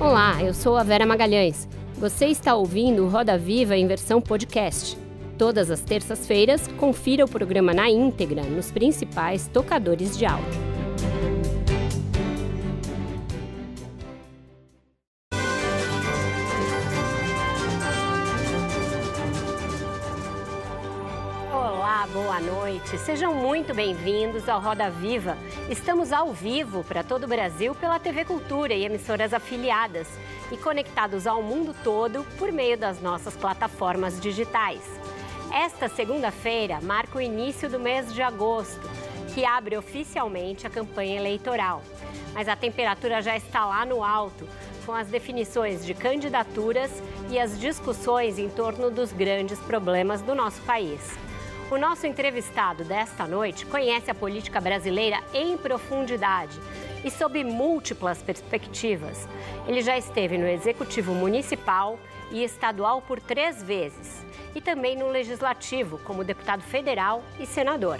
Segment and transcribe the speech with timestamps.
[0.00, 1.68] Olá, eu sou a Vera Magalhães.
[1.94, 4.98] Você está ouvindo Roda Viva em versão podcast.
[5.38, 10.73] Todas as terças-feiras, confira o programa na íntegra nos principais tocadores de áudio.
[22.84, 22.98] Noite.
[22.98, 25.36] Sejam muito bem-vindos ao Roda Viva.
[25.70, 30.06] Estamos ao vivo para todo o Brasil pela TV Cultura e emissoras afiliadas
[30.52, 34.82] e conectados ao mundo todo por meio das nossas plataformas digitais.
[35.52, 38.88] Esta segunda-feira marca o início do mês de agosto,
[39.34, 41.82] que abre oficialmente a campanha eleitoral.
[42.32, 44.46] Mas a temperatura já está lá no alto,
[44.84, 46.90] com as definições de candidaturas
[47.30, 51.23] e as discussões em torno dos grandes problemas do nosso país.
[51.70, 56.60] O nosso entrevistado desta noite conhece a política brasileira em profundidade
[57.02, 59.26] e sob múltiplas perspectivas.
[59.66, 61.98] Ele já esteve no Executivo Municipal
[62.30, 67.98] e Estadual por três vezes e também no Legislativo, como deputado federal e senador.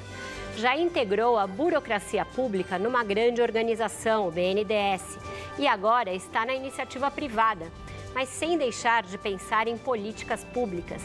[0.57, 5.19] Já integrou a burocracia pública numa grande organização, o BNDES,
[5.59, 7.73] e agora está na iniciativa privada,
[8.15, 11.03] mas sem deixar de pensar em políticas públicas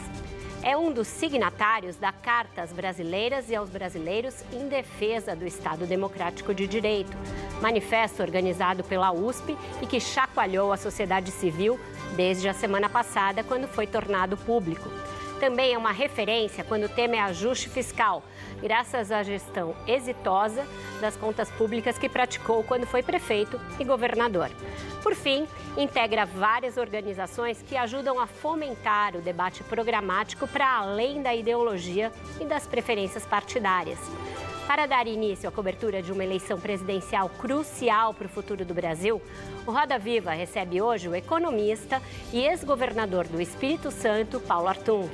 [0.62, 5.86] é um dos signatários da Carta às Brasileiras e aos Brasileiros em Defesa do Estado
[5.86, 7.16] Democrático de Direito,
[7.62, 11.80] manifesto organizado pela USP e que chacoalhou a sociedade civil
[12.14, 14.90] desde a semana passada, quando foi tornado público.
[15.38, 18.22] Também é uma referência quando o tema é ajuste fiscal,
[18.62, 20.66] graças à gestão exitosa
[21.00, 24.50] das contas públicas que praticou quando foi prefeito e governador.
[25.02, 31.34] Por fim, integra várias organizações que ajudam a fomentar o debate programático para além da
[31.34, 33.98] ideologia e das preferências partidárias.
[34.70, 39.20] Para dar início à cobertura de uma eleição presidencial crucial para o futuro do Brasil,
[39.66, 42.00] o Roda Viva recebe hoje o economista
[42.32, 45.08] e ex-governador do Espírito Santo, Paulo Artung.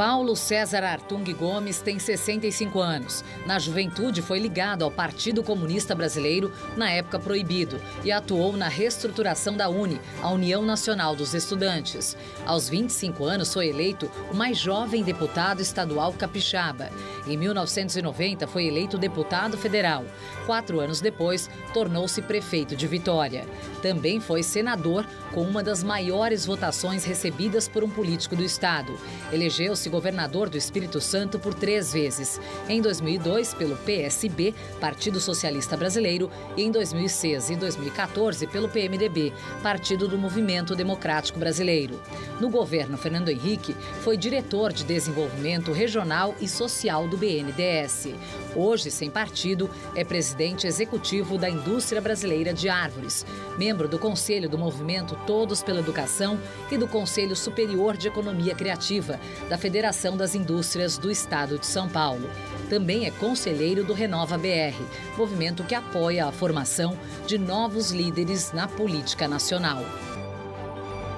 [0.00, 3.22] Paulo César Artung Gomes tem 65 anos.
[3.44, 9.54] Na juventude, foi ligado ao Partido Comunista Brasileiro, na época proibido, e atuou na reestruturação
[9.58, 12.16] da UNE, a União Nacional dos Estudantes.
[12.46, 16.88] Aos 25 anos, foi eleito o mais jovem deputado estadual capixaba.
[17.26, 20.06] Em 1990, foi eleito deputado federal.
[20.50, 23.46] Quatro anos depois, tornou-se prefeito de Vitória.
[23.80, 28.98] Também foi senador, com uma das maiores votações recebidas por um político do Estado.
[29.32, 32.40] Elegeu-se governador do Espírito Santo por três vezes.
[32.68, 39.32] Em 2002, pelo PSB, Partido Socialista Brasileiro, e em 2006 e 2014 pelo PMDB,
[39.62, 42.02] Partido do Movimento Democrático Brasileiro.
[42.40, 48.08] No governo Fernando Henrique, foi diretor de desenvolvimento regional e social do BNDES.
[48.56, 53.26] Hoje, sem partido, é presidente executivo da Indústria Brasileira de Árvores,
[53.58, 56.38] membro do Conselho do Movimento Todos pela Educação
[56.70, 59.18] e do Conselho Superior de Economia Criativa,
[59.48, 62.28] da Federação Federação das Indústrias do Estado de São Paulo.
[62.68, 64.76] Também é conselheiro do Renova BR,
[65.16, 69.82] movimento que apoia a formação de novos líderes na política nacional.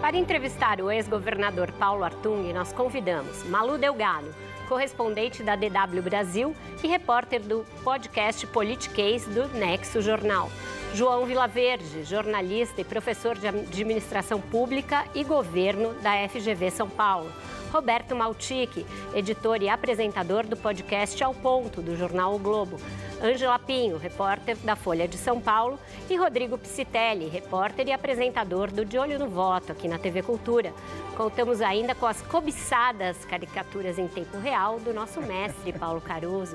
[0.00, 6.87] Para entrevistar o ex-governador Paulo Artung, nós convidamos Malu Delgado, correspondente da DW Brasil e
[6.87, 10.50] repórter do podcast Politiquês do Nexo Jornal.
[10.95, 17.33] João Vilaverde, jornalista e professor de administração pública e governo da FGV São Paulo.
[17.72, 18.84] Roberto Maltic,
[19.15, 22.77] editor e apresentador do podcast Ao Ponto, do jornal o Globo.
[23.22, 25.78] Ângela Pinho, repórter da Folha de São Paulo.
[26.11, 30.71] E Rodrigo Psitelli, repórter e apresentador do De Olho no Voto, aqui na TV Cultura.
[31.16, 36.55] Contamos ainda com as cobiçadas caricaturas em tempo real do nosso mestre Paulo Caruso.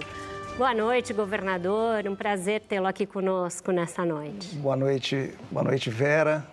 [0.56, 2.08] Boa noite, governador.
[2.08, 4.56] Um prazer tê-lo aqui conosco nessa noite.
[4.58, 6.46] Boa noite, boa noite, Vera.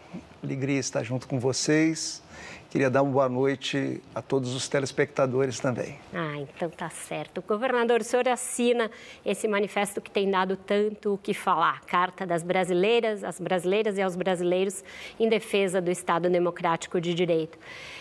[0.42, 2.23] Alegria estar junto com vocês.
[2.74, 5.96] Queria dar uma boa noite a todos os telespectadores também.
[6.12, 7.40] Ah, então tá certo.
[7.40, 8.90] Governador, o senhor assina
[9.24, 14.02] esse manifesto que tem dado tanto o que falar, Carta das Brasileiras, as brasileiras e
[14.02, 14.82] aos brasileiros
[15.20, 17.56] em defesa do Estado Democrático de Direito.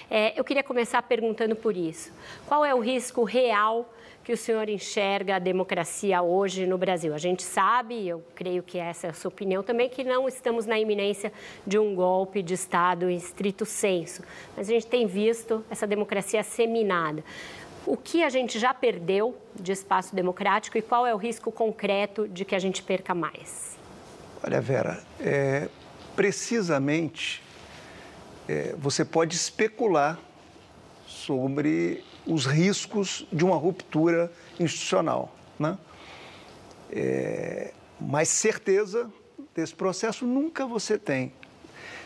[0.09, 2.11] É, eu queria começar perguntando por isso.
[2.47, 3.87] Qual é o risco real
[4.23, 7.13] que o senhor enxerga a democracia hoje no Brasil?
[7.13, 10.65] A gente sabe, eu creio que essa é a sua opinião também, que não estamos
[10.65, 11.31] na iminência
[11.67, 14.23] de um golpe de Estado em estrito senso,
[14.55, 17.23] mas a gente tem visto essa democracia seminada.
[17.85, 22.25] O que a gente já perdeu de espaço democrático e qual é o risco concreto
[22.25, 23.77] de que a gente perca mais?
[24.41, 25.67] Olha, Vera, é,
[26.15, 27.43] precisamente
[28.47, 30.17] é, você pode especular
[31.05, 35.35] sobre os riscos de uma ruptura institucional.
[35.59, 35.77] Né?
[36.91, 39.09] É, mas certeza
[39.55, 41.33] desse processo nunca você tem.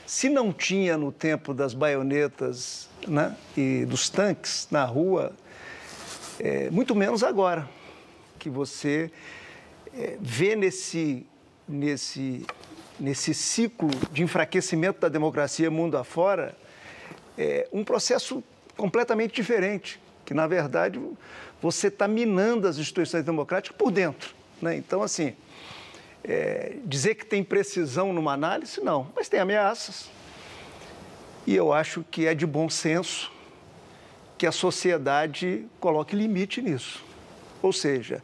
[0.06, 5.34] Se não tinha no tempo das baionetas né, e dos tanques na rua,
[6.40, 7.68] é, muito menos agora,
[8.40, 9.12] que você
[9.94, 11.26] é, vê nesse,
[11.68, 12.46] nesse,
[13.00, 16.56] nesse ciclo de enfraquecimento da democracia mundo afora
[17.38, 18.44] é, um processo
[18.76, 21.02] completamente diferente, que na verdade
[21.62, 24.36] você está minando as instituições democráticas por dentro.
[24.62, 24.76] Né?
[24.76, 25.34] Então, assim,
[26.22, 30.10] é, dizer que tem precisão numa análise, não, mas tem ameaças.
[31.48, 33.32] E eu acho que é de bom senso
[34.38, 37.02] que a sociedade coloque limite nisso.
[37.62, 38.22] Ou seja,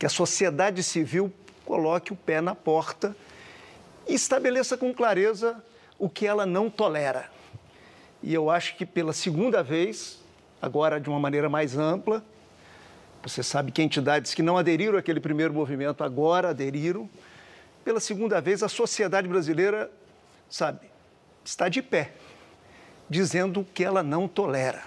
[0.00, 1.32] que a sociedade civil
[1.64, 3.16] coloque o pé na porta
[4.08, 5.64] e estabeleça com clareza
[5.96, 7.30] o que ela não tolera.
[8.20, 10.25] E eu acho que pela segunda vez,
[10.60, 12.24] agora de uma maneira mais ampla,
[13.22, 17.10] você sabe que entidades que não aderiram àquele primeiro movimento agora aderiram.
[17.84, 19.90] Pela segunda vez, a sociedade brasileira,
[20.48, 20.86] sabe,
[21.44, 22.12] está de pé,
[23.10, 24.82] dizendo que ela não tolera.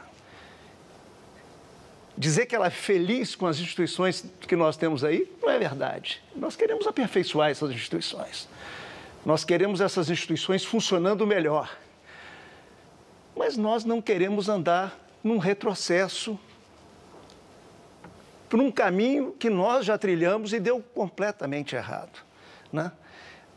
[2.18, 6.22] Dizer que ela é feliz com as instituições que nós temos aí não é verdade.
[6.36, 8.48] Nós queremos aperfeiçoar essas instituições.
[9.26, 11.78] Nós queremos essas instituições funcionando melhor.
[13.36, 16.40] Mas nós não queremos andar num retrocesso
[18.50, 22.20] por um caminho que nós já trilhamos e deu completamente errado.
[22.74, 22.92] Né?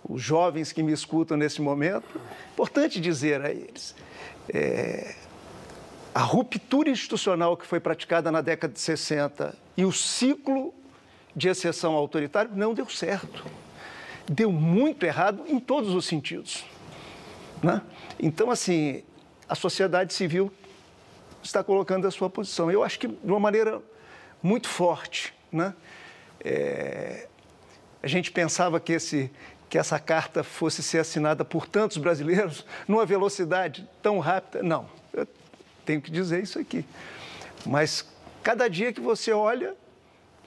[0.06, 2.20] Os jovens que me escutam nesse momento,
[2.52, 3.94] importante dizer a eles,
[4.52, 5.14] é,
[6.14, 10.74] a ruptura institucional que foi praticada na década de 60 e o ciclo
[11.34, 13.46] de exceção autoritário não deu certo.
[14.28, 16.64] Deu muito errado em todos os sentidos.
[17.62, 17.80] Né?
[18.20, 19.02] Então, assim,
[19.48, 20.52] a sociedade civil
[21.42, 22.70] está colocando a sua posição.
[22.70, 23.80] Eu acho que de uma maneira
[24.42, 25.34] muito forte.
[25.50, 25.74] Né?
[26.44, 27.28] É,
[28.02, 29.30] a gente pensava que, esse,
[29.68, 34.62] que essa carta fosse ser assinada por tantos brasileiros numa velocidade tão rápida.
[34.62, 35.26] Não, eu
[35.84, 36.84] tenho que dizer isso aqui.
[37.64, 38.04] Mas
[38.42, 39.74] cada dia que você olha,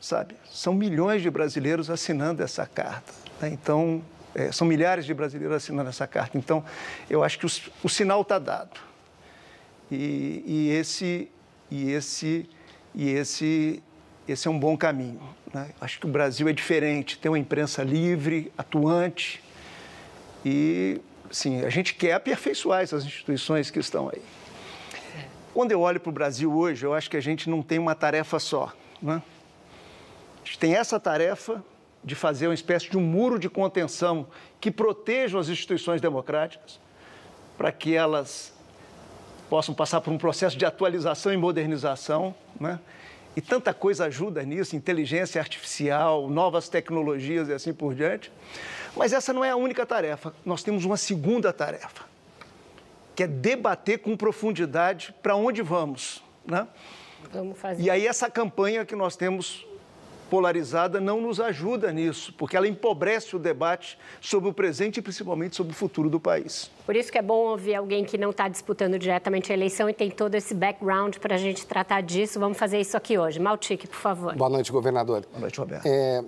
[0.01, 3.13] sabe, são milhões de brasileiros assinando essa carta.
[3.41, 3.49] Né?
[3.49, 4.03] Então,
[4.33, 6.37] é, são milhares de brasileiros assinando essa carta.
[6.37, 6.63] Então,
[7.09, 7.49] eu acho que o,
[7.83, 8.79] o sinal está dado.
[9.91, 11.29] E, e, esse,
[11.69, 12.49] e esse
[12.95, 13.83] e esse,
[14.27, 15.21] esse é um bom caminho.
[15.53, 15.69] Né?
[15.81, 19.43] Acho que o Brasil é diferente, tem uma imprensa livre, atuante,
[20.45, 24.21] e sim, a gente quer aperfeiçoar essas instituições que estão aí.
[25.53, 27.95] Quando eu olho para o Brasil hoje, eu acho que a gente não tem uma
[27.95, 28.71] tarefa só.
[29.01, 29.21] Né?
[30.41, 31.63] A gente tem essa tarefa
[32.03, 34.27] de fazer uma espécie de um muro de contenção
[34.61, 36.79] que protejam as instituições democráticas
[37.57, 38.54] para que elas
[39.49, 42.79] possam passar por um processo de atualização e modernização, né?
[43.35, 48.31] E tanta coisa ajuda nisso, inteligência artificial, novas tecnologias e assim por diante.
[48.95, 50.33] Mas essa não é a única tarefa.
[50.45, 52.05] Nós temos uma segunda tarefa,
[53.13, 56.65] que é debater com profundidade para onde vamos, né?
[57.33, 57.83] Vamos fazer.
[57.83, 59.67] E aí essa campanha que nós temos
[60.29, 65.55] polarizada não nos ajuda nisso, porque ela empobrece o debate sobre o presente e principalmente
[65.55, 66.69] sobre o futuro do país.
[66.85, 69.93] Por isso que é bom ouvir alguém que não está disputando diretamente a eleição e
[69.93, 72.39] tem todo esse background para a gente tratar disso.
[72.39, 73.39] Vamos fazer isso aqui hoje.
[73.39, 74.35] Maltique, por favor.
[74.35, 75.25] Boa noite, governador.
[75.29, 75.85] Boa noite, Roberto.
[75.85, 76.23] É...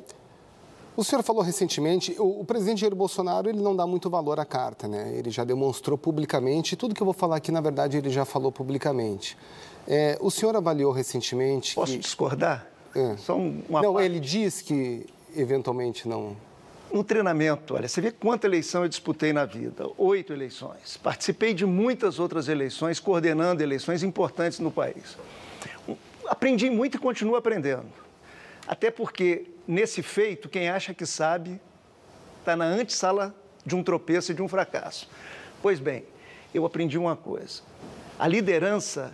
[0.95, 4.45] O senhor falou recentemente, o, o, presidente Jair Bolsonaro ele não dá muito valor à
[4.45, 5.13] carta, né?
[5.15, 8.51] Ele já demonstrou publicamente, tudo que eu vou falar aqui, na verdade, ele já falou
[8.51, 9.37] publicamente.
[9.87, 11.75] É, o senhor avaliou recentemente.
[11.75, 11.99] Posso que...
[11.99, 12.67] discordar?
[12.97, 13.15] É.
[13.17, 14.05] Só uma não, parte.
[14.05, 16.35] ele diz que eventualmente não.
[16.91, 19.87] No treinamento, olha, você vê quanta eleição eu disputei na vida?
[19.97, 20.97] Oito eleições.
[20.97, 25.17] Participei de muitas outras eleições, coordenando eleições importantes no país.
[26.25, 27.85] Aprendi muito e continuo aprendendo.
[28.67, 31.61] Até porque, nesse feito, quem acha que sabe
[32.39, 33.35] está na antessala
[33.65, 35.09] de um tropeço e de um fracasso.
[35.61, 36.05] Pois bem,
[36.53, 37.61] eu aprendi uma coisa.
[38.17, 39.13] A liderança,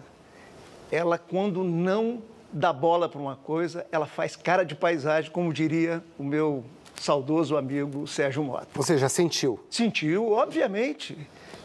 [0.92, 2.22] ela, quando não
[2.54, 6.64] dá bola para uma coisa, ela faz cara de paisagem, como diria o meu
[6.96, 8.68] saudoso amigo Sérgio Mota.
[8.76, 9.60] Você já sentiu?
[9.70, 11.18] Sentiu, obviamente.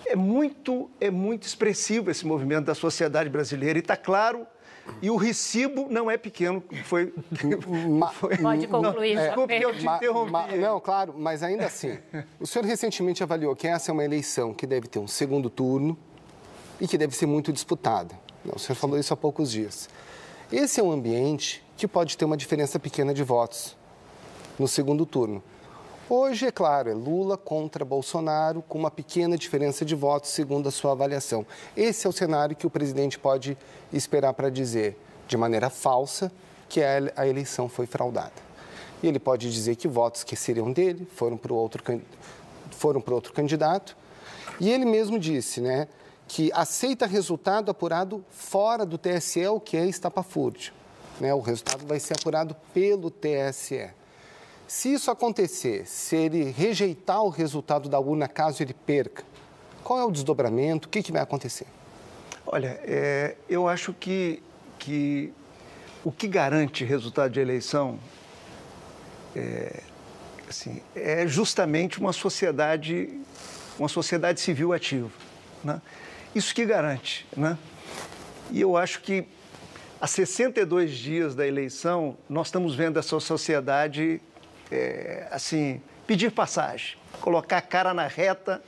[0.06, 4.46] É muito, é muito expressivo esse movimento da sociedade brasileira e está claro.
[5.02, 7.12] E o recibo não é pequeno, foi...
[8.14, 10.32] foi Pode concluir, não, Desculpe que eu te interrompi.
[10.32, 11.98] Ma, não, claro, mas ainda assim,
[12.40, 15.94] o senhor recentemente avaliou que essa é uma eleição que deve ter um segundo turno
[16.80, 18.14] e que deve ser muito disputada.
[18.50, 19.90] O senhor falou isso há poucos dias.
[20.50, 23.76] Esse é um ambiente que pode ter uma diferença pequena de votos
[24.58, 25.42] no segundo turno.
[26.08, 30.72] Hoje, é claro, é Lula contra Bolsonaro, com uma pequena diferença de votos, segundo a
[30.72, 31.44] sua avaliação.
[31.76, 33.58] Esse é o cenário que o presidente pode
[33.92, 36.32] esperar para dizer, de maneira falsa,
[36.66, 38.32] que a eleição foi fraudada.
[39.02, 41.82] E ele pode dizer que votos que seriam dele foram para outro
[43.12, 43.94] outro candidato.
[44.58, 45.88] E ele mesmo disse, né,
[46.28, 50.74] que aceita resultado apurado fora do TSE, o que é estapafúrdio.
[51.18, 51.32] Né?
[51.32, 53.90] O resultado vai ser apurado pelo TSE.
[54.68, 59.24] Se isso acontecer, se ele rejeitar o resultado da urna caso ele perca,
[59.82, 60.86] qual é o desdobramento?
[60.86, 61.66] O que, que vai acontecer?
[62.46, 64.42] Olha, é, eu acho que,
[64.78, 65.32] que
[66.04, 67.98] o que garante resultado de eleição
[69.34, 69.82] é,
[70.48, 73.18] assim, é justamente uma sociedade,
[73.78, 75.10] uma sociedade civil ativa.
[75.64, 75.80] Né?
[76.34, 77.26] Isso que garante.
[77.36, 77.56] Né?
[78.50, 79.26] E eu acho que
[80.00, 84.20] há 62 dias da eleição, nós estamos vendo essa sociedade
[84.70, 88.62] é, assim, pedir passagem, colocar a cara na reta,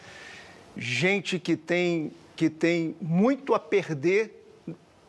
[0.76, 4.37] gente que tem, que tem muito a perder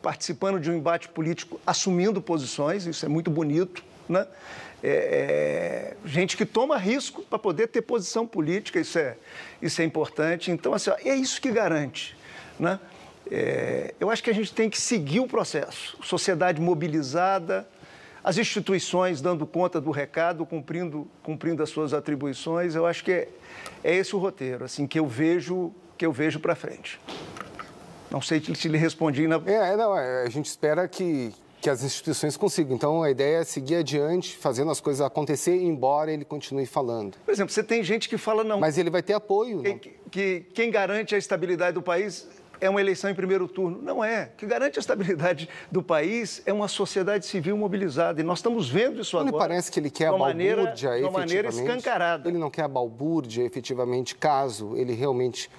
[0.02, 4.26] participando de um embate político, assumindo posições, isso é muito bonito, né?
[4.82, 9.16] É, é, gente que toma risco para poder ter posição política, isso é,
[9.60, 10.50] isso é importante.
[10.50, 12.16] Então, assim, ó, é isso que garante.
[12.62, 12.78] Né?
[13.28, 15.98] É, eu acho que a gente tem que seguir o processo.
[16.00, 17.68] Sociedade mobilizada,
[18.22, 22.76] as instituições dando conta do recado, cumprindo, cumprindo as suas atribuições.
[22.76, 23.28] Eu acho que é,
[23.82, 27.00] é esse o roteiro assim que eu vejo que eu vejo para frente.
[28.10, 29.36] Não sei se lhe respondi na.
[29.46, 32.76] É, não, é, a gente espera que, que as instituições consigam.
[32.76, 37.16] Então, a ideia é seguir adiante, fazendo as coisas acontecer, embora ele continue falando.
[37.24, 38.60] Por exemplo, você tem gente que fala não.
[38.60, 39.62] Mas ele vai ter apoio.
[39.62, 42.28] Quem, que, que, quem garante a estabilidade do país
[42.62, 43.82] é uma eleição em primeiro turno.
[43.82, 44.30] Não é.
[44.32, 48.20] O que garante a estabilidade do país é uma sociedade civil mobilizada.
[48.20, 49.32] E nós estamos vendo isso agora.
[49.32, 52.28] Não parece que ele quer a balbúrdia maneira, de uma maneira escancarada.
[52.28, 55.50] Ele não quer a balbúrdia efetivamente, caso ele realmente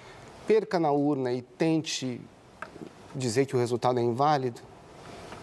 [0.48, 2.22] perca na urna e tente
[3.14, 4.62] dizer que o resultado é inválido?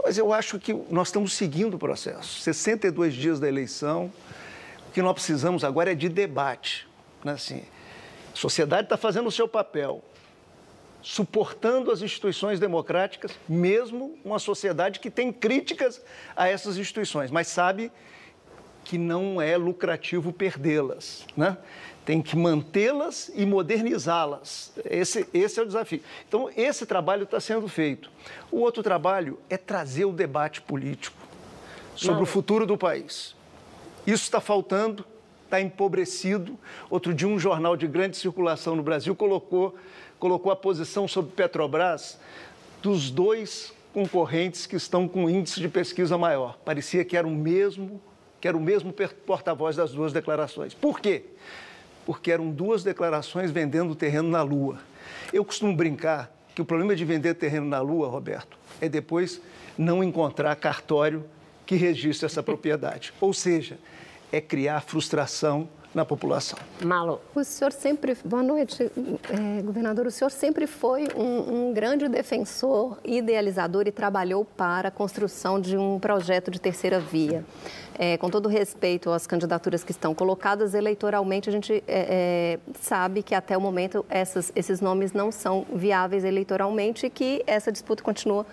[0.02, 2.40] Mas eu acho que nós estamos seguindo o processo.
[2.40, 4.11] 62 dias da eleição.
[4.88, 6.88] O que nós precisamos agora é de debate.
[7.23, 7.33] Né?
[7.33, 7.62] Assim,
[8.33, 10.02] a sociedade está fazendo o seu papel
[11.02, 16.02] suportando as instituições democráticas, mesmo uma sociedade que tem críticas
[16.37, 17.90] a essas instituições, mas sabe
[18.85, 21.57] que não é lucrativo perdê-las, né?
[22.04, 24.73] Tem que mantê-las e modernizá-las.
[24.85, 26.02] Esse, esse é o desafio.
[26.26, 28.11] Então, esse trabalho está sendo feito.
[28.50, 31.16] O outro trabalho é trazer o debate político
[31.95, 32.23] sobre não.
[32.23, 33.37] o futuro do país.
[34.07, 35.04] Isso está faltando,
[35.45, 36.59] está empobrecido.
[36.88, 39.76] Outro dia, um jornal de grande circulação no Brasil colocou
[40.20, 42.18] colocou a posição sobre Petrobras
[42.82, 46.58] dos dois concorrentes que estão com índice de pesquisa maior.
[46.64, 48.00] Parecia que era o mesmo,
[48.40, 48.94] que era o mesmo
[49.26, 50.74] porta-voz das duas declarações.
[50.74, 51.24] Por quê?
[52.06, 54.78] Porque eram duas declarações vendendo terreno na Lua.
[55.32, 59.40] Eu costumo brincar que o problema de vender terreno na Lua, Roberto, é depois
[59.76, 61.24] não encontrar cartório
[61.64, 63.12] que registre essa propriedade.
[63.20, 63.78] Ou seja,
[64.30, 66.59] é criar frustração na população.
[66.85, 67.20] Malo.
[67.35, 72.99] O senhor sempre, boa noite, é, governador, o senhor sempre foi um, um, grande defensor,
[73.04, 77.44] idealizador e trabalhou para a construção de um projeto de terceira via.
[78.02, 83.23] É, com todo respeito às candidaturas que estão colocadas eleitoralmente, a gente é, é sabe
[83.23, 88.02] que até o momento essas, esses nomes não são viáveis eleitoralmente e que essa disputa
[88.02, 88.47] continua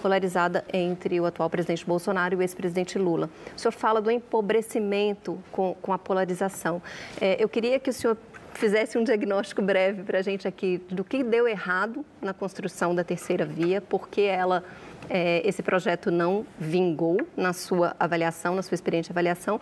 [0.00, 3.28] polarizada entre o atual presidente Bolsonaro e o ex-presidente Lula.
[3.54, 6.80] O senhor fala do empobrecimento com, com a polarização.
[7.20, 8.16] É, eu queria que o senhor
[8.54, 13.04] fizesse um diagnóstico breve para a gente aqui do que deu errado na construção da
[13.04, 14.64] terceira via, porque ela
[15.08, 19.60] é, esse projeto não vingou na sua avaliação, na sua experiência de avaliação.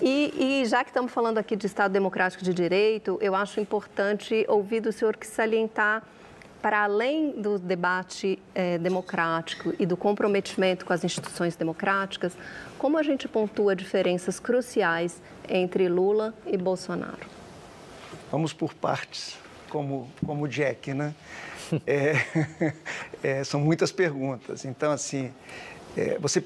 [0.00, 4.44] E, e, já que estamos falando aqui de Estado Democrático de Direito, eu acho importante
[4.48, 6.02] ouvir do senhor que salientar
[6.60, 12.36] para além do debate é, democrático e do comprometimento com as instituições democráticas,
[12.78, 17.26] como a gente pontua diferenças cruciais entre Lula e Bolsonaro?
[18.30, 19.38] Vamos por partes,
[19.70, 21.14] como, como Jack, né?
[21.86, 22.14] É,
[23.22, 24.64] é, são muitas perguntas.
[24.64, 25.32] Então, assim,
[25.96, 26.42] é, você,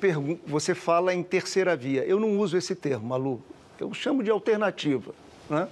[0.46, 2.04] você fala em terceira via.
[2.04, 3.42] Eu não uso esse termo, Malu.
[3.78, 5.14] Eu chamo de alternativa.
[5.48, 5.68] Né?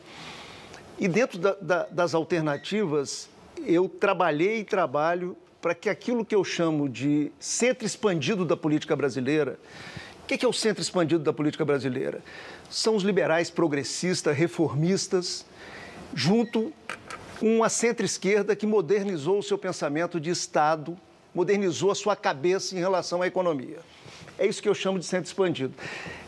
[0.99, 3.29] E dentro da, da, das alternativas,
[3.67, 8.97] eu trabalhei e trabalho para que aquilo que eu chamo de centro expandido da política
[8.97, 9.59] brasileira.
[10.23, 12.21] O que é o centro expandido da política brasileira?
[12.69, 15.45] São os liberais progressistas, reformistas,
[16.15, 16.73] junto
[17.47, 20.97] uma centro-esquerda que modernizou o seu pensamento de Estado,
[21.35, 23.79] modernizou a sua cabeça em relação à economia.
[24.39, 25.75] É isso que eu chamo de centro expandido.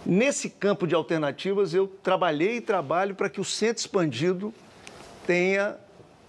[0.05, 4.53] Nesse campo de alternativas, eu trabalhei e trabalho para que o centro expandido
[5.27, 5.77] tenha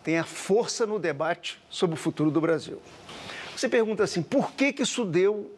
[0.06, 2.80] tenha força no debate sobre o futuro do Brasil.
[3.56, 5.52] Você pergunta assim, por que, que isso deu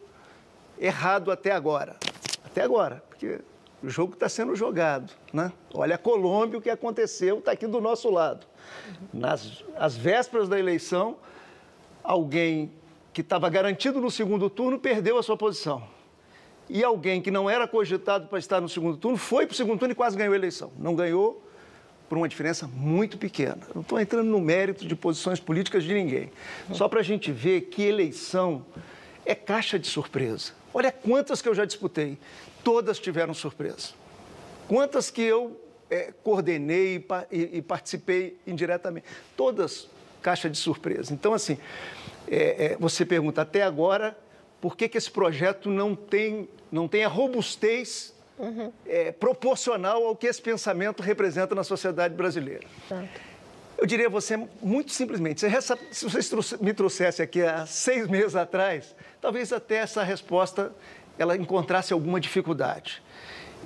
[0.79, 1.97] errado até agora?
[2.45, 3.41] Até agora, porque
[3.83, 5.13] O jogo está sendo jogado.
[5.31, 5.51] Né?
[5.73, 8.45] Olha a Colômbia, o que aconteceu está aqui do nosso lado.
[9.13, 11.17] Nas as vésperas da eleição,
[12.03, 12.71] alguém
[13.13, 15.83] que estava garantido no segundo turno perdeu a sua posição.
[16.69, 19.79] E alguém que não era cogitado para estar no segundo turno foi para o segundo
[19.79, 20.71] turno e quase ganhou a eleição.
[20.77, 21.43] Não ganhou
[22.09, 23.59] por uma diferença muito pequena.
[23.73, 26.31] Não estou entrando no mérito de posições políticas de ninguém.
[26.73, 28.65] Só para a gente ver que eleição
[29.25, 30.53] é caixa de surpresa.
[30.73, 32.17] Olha quantas que eu já disputei.
[32.67, 33.91] Todas tiveram surpresa.
[34.67, 35.57] Quantas que eu
[35.89, 39.07] é, coordenei e, e, participei indiretamente.
[39.37, 39.87] Todas
[40.21, 41.13] caixa de surpresa.
[41.13, 41.57] Então, assim,
[42.29, 44.17] é, é, você pergunta até agora
[44.59, 48.69] por que, que esse projeto não tem, não tem a robustez uhum.
[49.17, 52.67] proporcional ao que esse pensamento representa na sociedade brasileira.
[53.77, 58.93] Eu diria a você, muito simplesmente, se você me trouxesse aqui há seis meses atrás,
[59.21, 60.75] talvez até essa resposta
[61.17, 63.01] ela encontrasse alguma dificuldade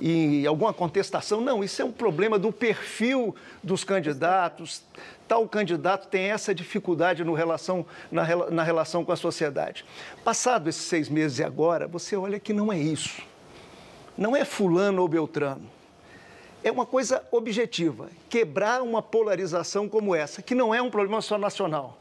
[0.00, 1.40] e alguma contestação.
[1.40, 4.82] Não, isso é um problema do perfil dos candidatos.
[5.28, 9.84] Tal candidato tem essa dificuldade no relação, na, na relação com a sociedade.
[10.24, 13.22] Passado esses seis meses e agora, você olha que não é isso.
[14.16, 15.70] Não é fulano ou beltrano.
[16.64, 21.36] É uma coisa objetiva, quebrar uma polarização como essa, que não é um problema só
[21.36, 21.98] nacional.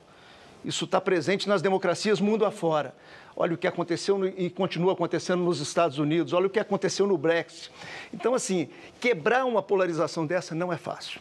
[0.63, 2.93] Isso está presente nas democracias mundo afora.
[3.41, 7.07] Olha o que aconteceu no, e continua acontecendo nos Estados Unidos, olha o que aconteceu
[7.07, 7.71] no Brexit.
[8.13, 8.69] Então, assim,
[9.00, 11.19] quebrar uma polarização dessa não é fácil.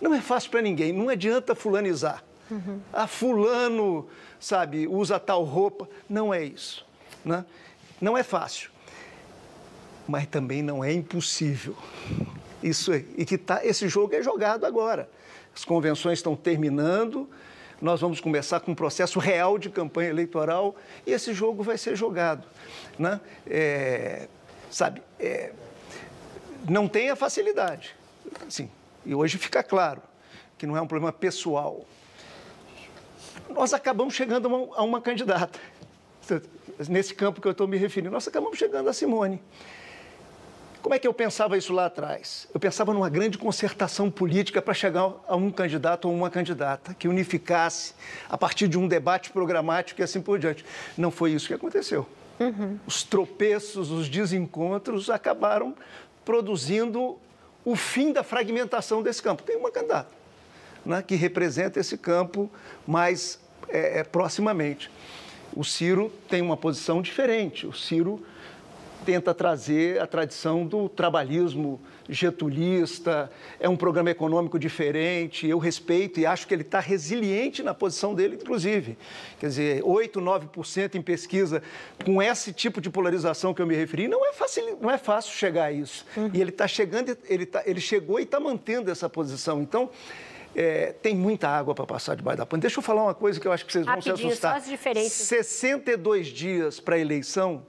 [0.00, 2.22] Não é fácil para ninguém, não adianta fulanizar.
[2.48, 2.80] Uhum.
[2.92, 4.06] Ah, fulano,
[4.38, 5.88] sabe, usa tal roupa.
[6.08, 6.86] Não é isso.
[7.24, 7.44] Né?
[8.00, 8.70] Não é fácil.
[10.06, 11.76] Mas também não é impossível.
[12.62, 15.10] Isso é, e que tá, esse jogo é jogado agora.
[15.52, 17.28] As convenções estão terminando,
[17.80, 20.74] nós vamos começar com um processo real de campanha eleitoral
[21.06, 22.46] e esse jogo vai ser jogado.
[22.98, 23.20] Né?
[23.46, 24.28] É,
[24.70, 25.52] sabe, é,
[26.68, 27.94] não tem a facilidade.
[28.48, 28.70] Sim,
[29.04, 30.02] e hoje fica claro
[30.58, 31.84] que não é um problema pessoal.
[33.50, 35.58] Nós acabamos chegando a uma, a uma candidata,
[36.88, 39.40] nesse campo que eu estou me referindo, nós acabamos chegando a Simone.
[40.86, 42.46] Como é que eu pensava isso lá atrás?
[42.54, 47.08] Eu pensava numa grande concertação política para chegar a um candidato ou uma candidata que
[47.08, 47.92] unificasse
[48.28, 50.64] a partir de um debate programático e assim por diante.
[50.96, 52.06] Não foi isso que aconteceu.
[52.38, 52.78] Uhum.
[52.86, 55.74] Os tropeços, os desencontros acabaram
[56.24, 57.18] produzindo
[57.64, 59.42] o fim da fragmentação desse campo.
[59.42, 60.10] Tem uma candidata
[60.84, 62.48] né, que representa esse campo
[62.86, 64.88] mais é, é proximamente.
[65.52, 67.66] O Ciro tem uma posição diferente.
[67.66, 68.24] O Ciro
[69.04, 76.26] tenta trazer a tradição do trabalhismo getulista, é um programa econômico diferente, eu respeito e
[76.26, 78.96] acho que ele está resiliente na posição dele, inclusive.
[79.38, 81.62] Quer dizer, 8, 9% em pesquisa,
[82.04, 85.32] com esse tipo de polarização que eu me referi, não é fácil, não é fácil
[85.32, 86.06] chegar a isso.
[86.16, 86.30] Uhum.
[86.32, 89.60] E ele está chegando, ele, tá, ele chegou e está mantendo essa posição.
[89.60, 89.90] Então,
[90.54, 92.62] é, tem muita água para passar debaixo da ponte.
[92.62, 94.52] Deixa eu falar uma coisa que eu acho que vocês vão se assustar.
[94.52, 95.12] Só as diferenças.
[95.12, 97.62] 62 dias para a eleição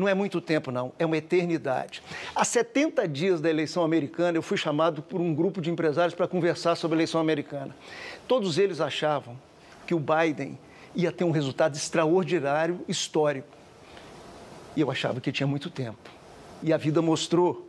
[0.00, 2.02] não é muito tempo, não, é uma eternidade.
[2.34, 6.26] Há 70 dias da eleição americana, eu fui chamado por um grupo de empresários para
[6.26, 7.76] conversar sobre a eleição americana.
[8.26, 9.38] Todos eles achavam
[9.86, 10.58] que o Biden
[10.94, 13.48] ia ter um resultado extraordinário, histórico.
[14.74, 16.10] E eu achava que tinha muito tempo.
[16.62, 17.68] E a vida mostrou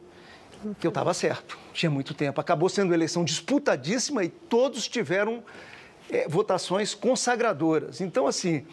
[0.79, 2.39] que eu estava certo, tinha muito tempo.
[2.39, 5.43] Acabou sendo uma eleição disputadíssima e todos tiveram
[6.09, 7.99] é, votações consagradoras.
[7.99, 8.65] Então, assim,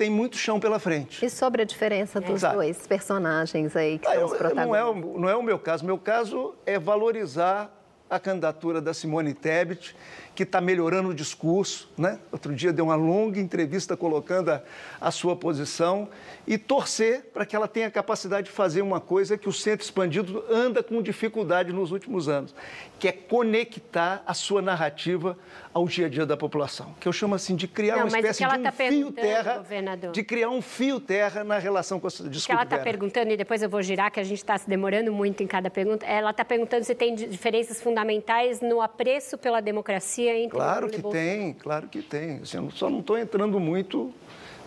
[0.00, 1.22] tem muito chão pela frente.
[1.22, 2.54] E sobre a diferença dos Exato.
[2.54, 4.66] dois personagens aí que ah, são os protagonistas?
[4.66, 5.84] Não é, o, não é o meu caso.
[5.84, 7.70] Meu caso é valorizar
[8.08, 9.94] a candidatura da Simone Tebet
[10.34, 11.86] que está melhorando o discurso.
[11.98, 12.18] Né?
[12.32, 14.62] Outro dia deu uma longa entrevista colocando a,
[14.98, 16.08] a sua posição
[16.46, 20.42] e torcer para que ela tenha capacidade de fazer uma coisa que o Centro Expandido
[20.50, 22.54] anda com dificuldade nos últimos anos,
[23.00, 25.36] que é conectar a sua narrativa
[25.72, 28.46] ao dia a dia da população, que eu chamo assim de criar Não, uma espécie
[28.46, 30.12] de um tá fio terra, governador.
[30.12, 33.38] de criar um fio terra na relação com a desculpa, que ela está perguntando e
[33.38, 36.04] depois eu vou girar que a gente está se demorando muito em cada pergunta.
[36.04, 41.54] Ela está perguntando se tem diferenças fundamentais no apreço pela democracia entre Claro que tem,
[41.54, 42.40] claro que tem.
[42.42, 44.12] Assim, eu só não estou entrando muito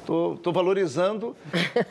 [0.03, 1.35] Estou valorizando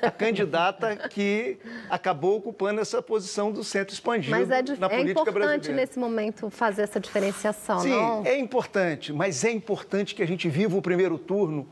[0.02, 1.56] a candidata que
[1.88, 5.52] acabou ocupando essa posição do centro expandido mas é, na é política brasileira.
[5.52, 8.22] É importante nesse momento fazer essa diferenciação, Sim, não?
[8.26, 11.66] é importante, mas é importante que a gente viva o primeiro turno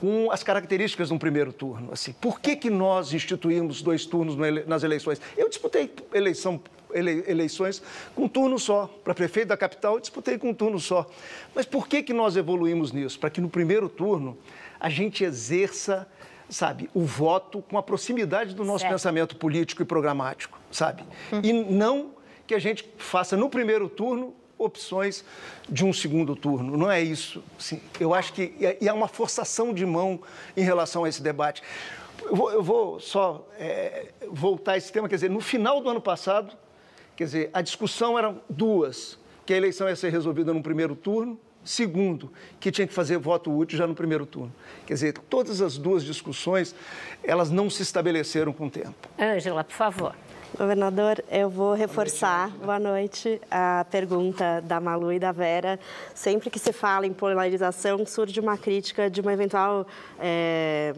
[0.00, 1.92] com as características de um primeiro turno.
[1.92, 5.20] Assim, por que, que nós instituímos dois turnos nas eleições?
[5.36, 6.60] Eu disputei eleição
[6.92, 7.82] ele, eleições
[8.14, 8.86] com um turno só.
[9.02, 11.08] Para prefeito da capital, eu disputei com um turno só.
[11.54, 13.18] Mas por que, que nós evoluímos nisso?
[13.18, 14.36] Para que no primeiro turno
[14.82, 16.08] a gente exerça
[16.50, 18.92] sabe, o voto com a proximidade do nosso certo.
[18.92, 21.02] pensamento político e programático, sabe?
[21.32, 21.40] Uhum.
[21.42, 22.10] E não
[22.46, 25.24] que a gente faça no primeiro turno opções
[25.68, 26.76] de um segundo turno.
[26.76, 27.42] Não é isso.
[27.98, 30.20] Eu acho que e é uma forçação de mão
[30.56, 31.62] em relação a esse debate.
[32.22, 35.88] Eu vou, eu vou só é, voltar a esse tema, quer dizer, no final do
[35.88, 36.54] ano passado,
[37.16, 41.40] quer dizer, a discussão era duas, que a eleição ia ser resolvida no primeiro turno,
[41.64, 44.52] segundo, que tinha que fazer voto útil já no primeiro turno.
[44.86, 46.74] Quer dizer, todas as duas discussões,
[47.22, 48.94] elas não se estabeleceram com o tempo.
[49.18, 50.14] Ângela, por favor.
[50.58, 55.80] Governador, eu vou reforçar, boa noite, a pergunta da Malu e da Vera.
[56.14, 59.86] Sempre que se fala em polarização, surge uma crítica de uma eventual
[60.20, 60.92] é,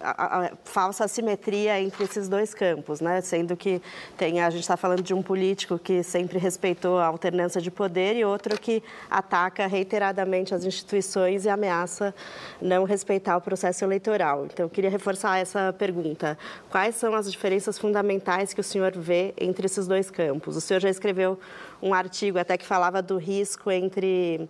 [0.00, 3.20] a, a falsa assimetria entre esses dois campos, né?
[3.20, 3.80] sendo que
[4.16, 8.16] tem, a gente está falando de um político que sempre respeitou a alternância de poder
[8.16, 12.14] e outro que ataca reiteradamente as instituições e ameaça
[12.60, 14.46] não respeitar o processo eleitoral.
[14.46, 16.38] Então, eu queria reforçar essa pergunta.
[16.70, 20.56] Quais são as diferenças fundamentais que o senhor vê entre esses dois campos?
[20.56, 21.38] O senhor já escreveu
[21.82, 24.48] um artigo até que falava do risco entre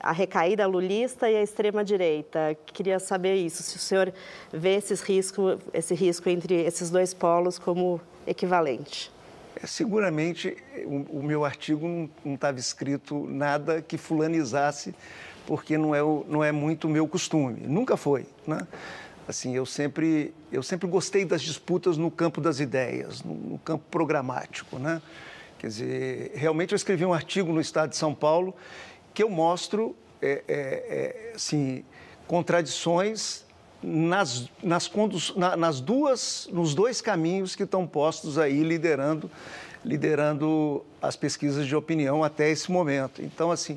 [0.00, 2.56] a recaída lulista e a extrema-direita.
[2.66, 4.12] Queria saber isso, se o senhor
[4.52, 9.10] vê esses risco, esse risco entre esses dois polos como equivalente.
[9.60, 11.86] É, seguramente, o, o, meu artigo
[12.24, 14.94] não estava escrito nada que fulanizasse,
[15.46, 17.62] porque não é, o, não é muito o meu costume.
[17.66, 18.66] Nunca foi, né?
[19.26, 23.84] Assim, eu sempre, eu sempre gostei das disputas no campo das ideias, no, no campo
[23.90, 25.02] programático, né?
[25.58, 28.54] Quer dizer, realmente eu escrevi um artigo no Estado de São Paulo
[29.18, 31.84] que eu mostro é, é, é, assim,
[32.24, 33.44] contradições
[33.82, 34.88] nas, nas,
[35.58, 39.28] nas duas, nos dois caminhos que estão postos aí liderando,
[39.84, 43.20] liderando as pesquisas de opinião até esse momento.
[43.20, 43.76] Então, assim,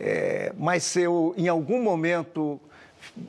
[0.00, 2.60] é, mas se eu em algum momento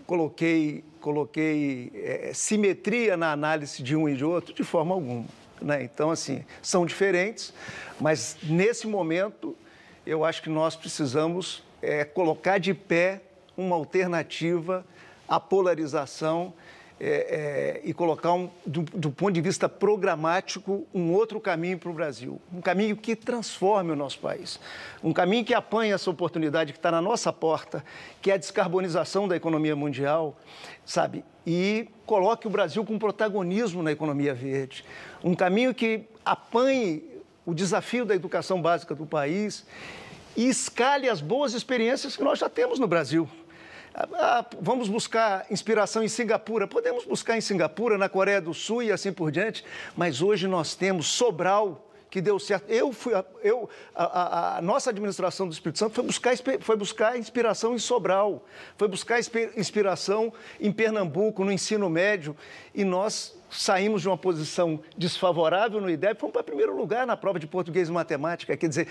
[0.07, 5.25] coloquei, coloquei é, simetria na análise de um e de outro, de forma alguma.
[5.61, 5.83] Né?
[5.83, 7.53] Então, assim, são diferentes,
[7.99, 9.55] mas nesse momento
[10.05, 13.21] eu acho que nós precisamos é, colocar de pé
[13.57, 14.85] uma alternativa
[15.27, 16.53] à polarização
[17.03, 21.89] é, é, e colocar, um, do, do, ponto de vista programático, um outro caminho para
[21.89, 22.39] o Brasil.
[22.53, 24.59] Um caminho que transforme o nosso país.
[25.03, 27.83] Um caminho que apanhe essa oportunidade que está na nossa porta,
[28.21, 30.37] que é a descarbonização da economia mundial,
[30.85, 31.25] sabe?
[31.45, 34.85] E coloque o Brasil com protagonismo na economia verde.
[35.23, 37.10] Um caminho que apanhe
[37.45, 39.65] o desafio da educação básica do país
[40.35, 43.29] e escale as boas experiências que nós já temos no Brasil.
[43.93, 46.65] Ah, ah, vamos buscar inspiração em Singapura.
[46.65, 49.65] Podemos buscar em Singapura, na Coreia do Sul e assim por diante,
[49.97, 52.69] mas hoje nós temos Sobral, que deu certo.
[52.69, 57.17] Eu fui, eu, a, a, a, nossa administração do Espírito Santo foi buscar, foi buscar
[57.17, 58.45] inspiração em Sobral,
[58.77, 59.19] foi buscar
[59.57, 62.35] inspiração em Pernambuco, no ensino médio,
[62.73, 67.39] e nós saímos de uma posição desfavorável no IDEB, fomos para primeiro lugar na prova
[67.39, 68.55] de português e matemática.
[68.55, 68.87] Quer dizer,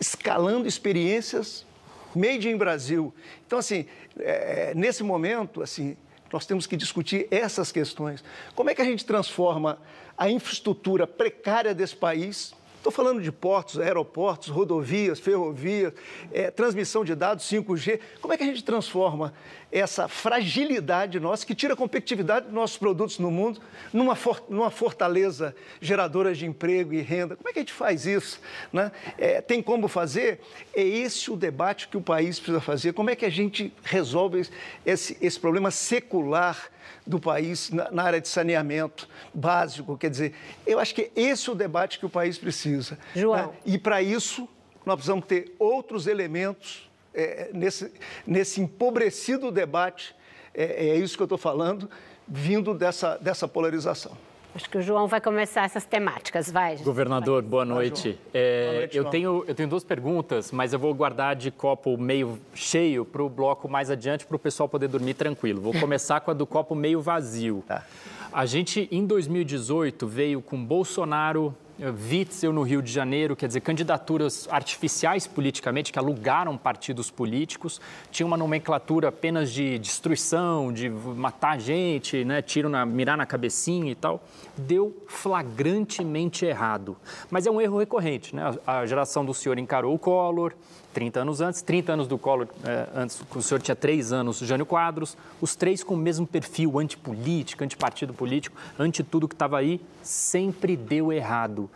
[0.00, 1.66] escalando experiências
[2.14, 3.14] made in Brasil.
[3.46, 3.86] Então, assim,
[4.18, 5.96] é, nesse momento, assim,
[6.32, 8.24] nós temos que discutir essas questões.
[8.54, 9.78] Como é que a gente transforma
[10.16, 12.54] a infraestrutura precária desse país
[12.86, 15.92] Estou falando de portos, aeroportos, rodovias, ferrovias,
[16.32, 17.98] é, transmissão de dados 5G.
[18.20, 19.34] Como é que a gente transforma
[19.72, 23.60] essa fragilidade nossa, que tira a competitividade dos nossos produtos no mundo,
[23.92, 27.34] numa, for, numa fortaleza geradora de emprego e renda?
[27.34, 28.40] Como é que a gente faz isso?
[28.72, 28.92] Né?
[29.18, 30.40] É, tem como fazer?
[30.72, 32.92] É esse o debate que o país precisa fazer.
[32.92, 34.46] Como é que a gente resolve
[34.86, 36.70] esse, esse problema secular?
[37.06, 39.96] Do país na, na, área de saneamento básico.
[39.96, 40.34] Quer dizer,
[40.66, 42.98] eu acho que esse é o debate que o país precisa.
[43.14, 43.36] João.
[43.36, 43.58] Né?
[43.64, 44.48] E para isso,
[44.84, 47.92] nós precisamos ter outros elementos é, nesse,
[48.26, 50.14] nesse empobrecido debate,
[50.52, 51.88] é, é isso que eu estou falando,
[52.28, 54.16] vindo dessa, dessa polarização.
[54.56, 56.50] Acho que o João vai começar essas temáticas.
[56.50, 56.76] Vai.
[56.76, 58.18] Governador, boa noite.
[58.32, 61.98] É, boa noite eu, tenho, eu tenho duas perguntas, mas eu vou guardar de copo
[61.98, 65.60] meio cheio para o bloco mais adiante, para o pessoal poder dormir tranquilo.
[65.60, 67.62] Vou começar com a do copo meio vazio.
[67.68, 67.84] Tá.
[68.32, 74.48] A gente, em 2018, veio com Bolsonaro, Witzel no Rio de Janeiro, quer dizer, candidaturas
[74.50, 82.24] artificiais politicamente, que alugaram partidos políticos, tinha uma nomenclatura apenas de destruição, de matar gente,
[82.24, 84.24] né, tiro na, mirar na cabecinha e tal,
[84.56, 86.96] deu flagrantemente errado.
[87.30, 88.56] Mas é um erro recorrente, né?
[88.66, 90.54] A geração do senhor encarou o Collor,
[90.96, 94.64] 30 anos antes, 30 anos do Collor, é, antes o senhor tinha três anos, Jânio
[94.64, 99.78] Quadros, os três com o mesmo perfil antipolítico, antipartido político, anti tudo que estava aí,
[100.02, 101.68] sempre deu errado.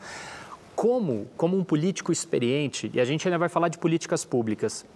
[0.74, 4.86] como, como um político experiente, e a gente ainda vai falar de políticas públicas,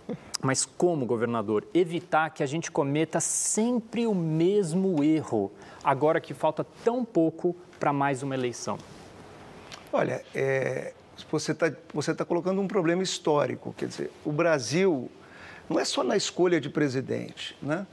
[0.41, 5.53] mas como, governador, evitar que a gente cometa sempre o mesmo erro,
[5.85, 8.79] agora que falta tão pouco para mais uma eleição?
[9.93, 10.95] Olha, é,
[11.31, 13.75] você está você tá colocando um problema histórico.
[13.77, 15.11] Quer dizer, o Brasil
[15.69, 17.87] não é só na escolha de presidente, né?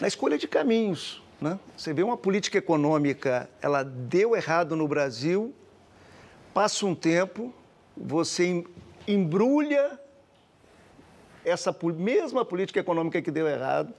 [0.00, 1.22] na escolha de caminhos.
[1.40, 1.58] Né?
[1.76, 5.52] Você vê uma política econômica, ela deu errado no Brasil,
[6.54, 7.52] passa um tempo,
[7.96, 8.64] você
[9.08, 9.98] embrulha
[11.44, 13.92] essa mesma política econômica que deu errado,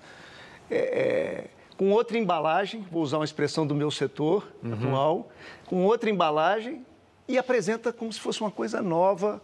[0.72, 4.74] é, é, com outra embalagem, vou usar uma expressão do meu setor uhum.
[4.74, 5.32] atual,
[5.66, 6.86] com outra embalagem
[7.28, 9.42] e apresenta como se fosse uma coisa nova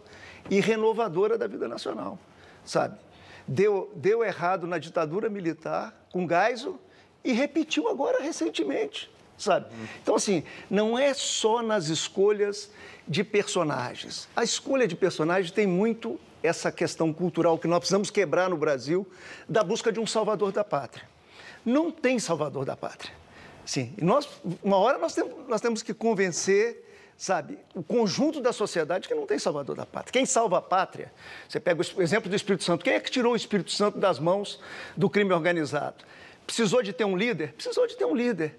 [0.48, 2.18] e renovadora da vida nacional,
[2.64, 2.98] sabe?
[3.46, 6.78] Deu, deu errado na ditadura militar, com Geisel,
[7.24, 9.66] e repetiu agora recentemente, sabe?
[10.02, 12.70] Então, assim, não é só nas escolhas
[13.06, 14.28] de personagens.
[14.36, 19.06] A escolha de personagens tem muito essa questão cultural que nós precisamos quebrar no Brasil
[19.48, 21.08] da busca de um salvador da pátria.
[21.64, 23.12] Não tem salvador da pátria.
[23.66, 24.28] Sim, nós,
[24.62, 26.89] uma hora nós temos, nós temos que convencer
[27.20, 30.10] sabe, o conjunto da sociedade que não tem salvador da pátria.
[30.10, 31.12] Quem salva a pátria?
[31.46, 32.82] Você pega o exemplo do Espírito Santo.
[32.82, 34.58] Quem é que tirou o Espírito Santo das mãos
[34.96, 36.02] do crime organizado?
[36.46, 37.52] Precisou de ter um líder?
[37.52, 38.58] Precisou de ter um líder.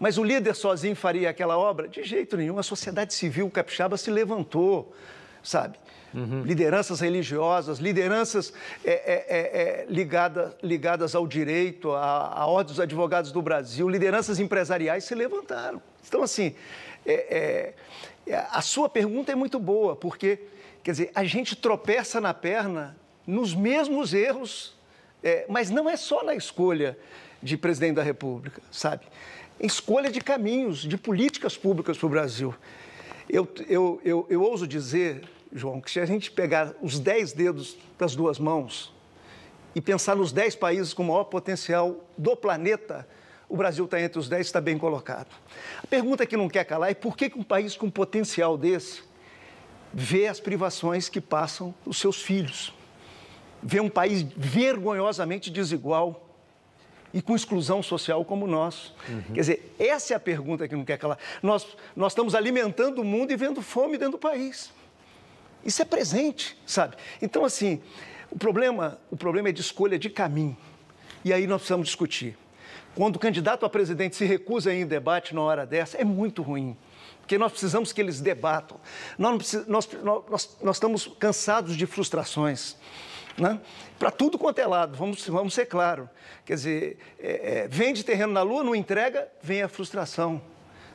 [0.00, 1.86] Mas o líder sozinho faria aquela obra?
[1.86, 2.58] De jeito nenhum.
[2.58, 4.92] A sociedade civil capixaba se levantou,
[5.40, 5.78] sabe?
[6.14, 6.42] Uhum.
[6.42, 8.52] Lideranças religiosas, lideranças
[8.84, 13.88] é, é, é, é, ligada, ligadas ao direito, à, à Ordem dos Advogados do Brasil,
[13.88, 15.82] lideranças empresariais se levantaram.
[16.06, 16.54] Então, assim,
[17.04, 17.72] é,
[18.50, 20.38] a sua pergunta é muito boa, porque,
[20.84, 22.96] quer dizer, a gente tropeça na perna
[23.26, 24.72] nos mesmos erros,
[25.48, 26.96] mas não é só na escolha
[27.42, 29.04] de presidente da República, sabe?
[29.58, 32.54] Escolha de caminhos, de políticas públicas para o Brasil.
[33.28, 35.22] Eu, eu, eu, eu ouso dizer,
[35.54, 38.92] João, que se a gente pegar os dez dedos das duas mãos
[39.72, 43.06] e pensar nos dez países com maior potencial do planeta,
[43.48, 45.28] o Brasil está entre os 10 está bem colocado.
[45.80, 49.02] A pergunta que não quer calar é por que um país com potencial desse
[49.92, 52.74] vê as privações que passam os seus filhos?
[53.62, 56.28] Vê um país vergonhosamente desigual
[57.12, 58.92] e com exclusão social como o nosso.
[59.08, 59.22] Uhum.
[59.34, 61.18] Quer dizer, essa é a pergunta que não quer calar.
[61.40, 61.64] Nós,
[61.94, 64.72] nós estamos alimentando o mundo e vendo fome dentro do país.
[65.64, 66.96] Isso é presente, sabe?
[67.22, 67.80] Então, assim,
[68.30, 70.56] o problema, o problema é de escolha de caminho.
[71.24, 72.36] E aí nós precisamos discutir.
[72.94, 76.76] Quando o candidato a presidente se recusa em debate na hora dessa, é muito ruim.
[77.20, 78.78] Porque nós precisamos que eles debatam.
[79.16, 82.76] Nós, nós, nós, nós estamos cansados de frustrações.
[83.38, 83.60] Né?
[83.98, 86.08] Para tudo quanto é lado, vamos, vamos ser claros.
[86.44, 90.40] Quer dizer, é, é, vende terreno na lua, não entrega, vem a frustração,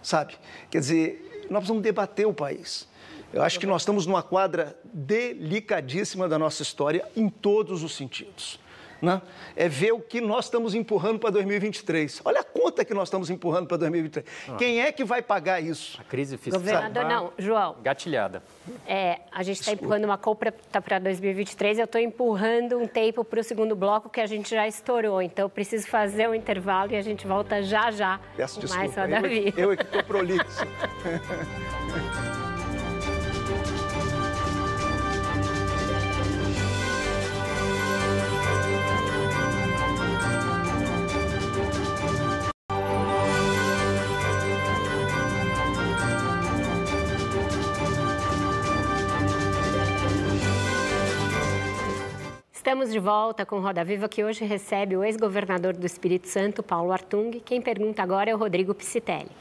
[0.02, 0.38] sabe?
[0.70, 2.88] Quer dizer, nós vamos debater o país.
[3.32, 8.60] Eu acho que nós estamos numa quadra delicadíssima da nossa história em todos os sentidos
[9.02, 9.22] né?
[9.56, 12.22] é ver o que nós estamos empurrando para 2023.
[12.26, 14.26] Olha a conta que nós estamos empurrando para 2023.
[14.50, 14.56] Ah.
[14.58, 16.00] Quem é que vai pagar isso?
[16.00, 16.60] A crise fiscal.
[16.62, 17.78] Governador, não, João.
[17.82, 18.44] Gatilhada.
[18.86, 23.40] É, a gente está empurrando uma compra para 2023, eu estou empurrando um tempo para
[23.40, 25.22] o segundo bloco que a gente já estourou.
[25.22, 28.20] Então, eu preciso fazer um intervalo e a gente volta já já.
[28.36, 28.86] Peço desculpa.
[28.86, 30.66] Mais só eu, eu é que estou prolixo.
[52.70, 56.92] Estamos de volta com Roda Viva, que hoje recebe o ex-governador do Espírito Santo, Paulo
[56.92, 57.32] Artung.
[57.44, 59.32] Quem pergunta agora é o Rodrigo Piscitelli.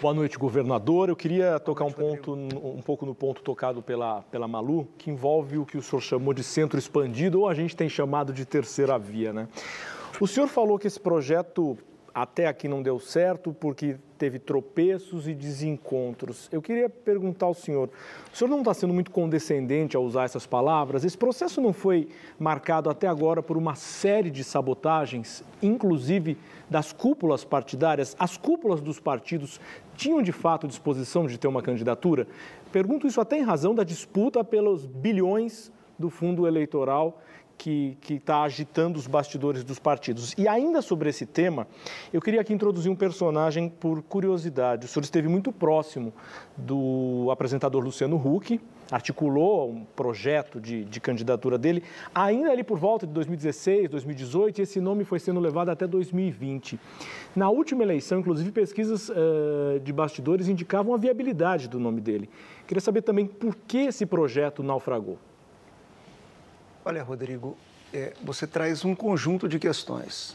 [0.00, 1.08] Boa noite, governador.
[1.08, 5.56] Eu queria tocar um, ponto, um pouco no ponto tocado pela, pela Malu, que envolve
[5.56, 8.98] o que o senhor chamou de centro expandido, ou a gente tem chamado de terceira
[8.98, 9.46] via, né?
[10.20, 11.78] O senhor falou que esse projeto
[12.22, 16.48] até aqui não deu certo porque teve tropeços e desencontros.
[16.50, 17.88] Eu queria perguntar ao senhor:
[18.32, 21.04] o senhor não está sendo muito condescendente ao usar essas palavras?
[21.04, 26.36] Esse processo não foi marcado até agora por uma série de sabotagens, inclusive
[26.68, 28.16] das cúpulas partidárias?
[28.18, 29.60] As cúpulas dos partidos
[29.96, 32.26] tinham de fato disposição de ter uma candidatura?
[32.72, 37.20] Pergunto isso até em razão da disputa pelos bilhões do fundo eleitoral
[37.58, 40.32] que está agitando os bastidores dos partidos.
[40.38, 41.66] E ainda sobre esse tema,
[42.12, 44.86] eu queria aqui introduzir um personagem por curiosidade.
[44.86, 46.14] O senhor esteve muito próximo
[46.56, 51.82] do apresentador Luciano Huck, articulou um projeto de, de candidatura dele,
[52.14, 56.78] ainda ali por volta de 2016, 2018, e esse nome foi sendo levado até 2020.
[57.34, 62.30] Na última eleição, inclusive, pesquisas uh, de bastidores indicavam a viabilidade do nome dele.
[62.66, 65.18] Queria saber também por que esse projeto naufragou.
[66.88, 67.54] Olha, Rodrigo,
[67.92, 70.34] é, você traz um conjunto de questões.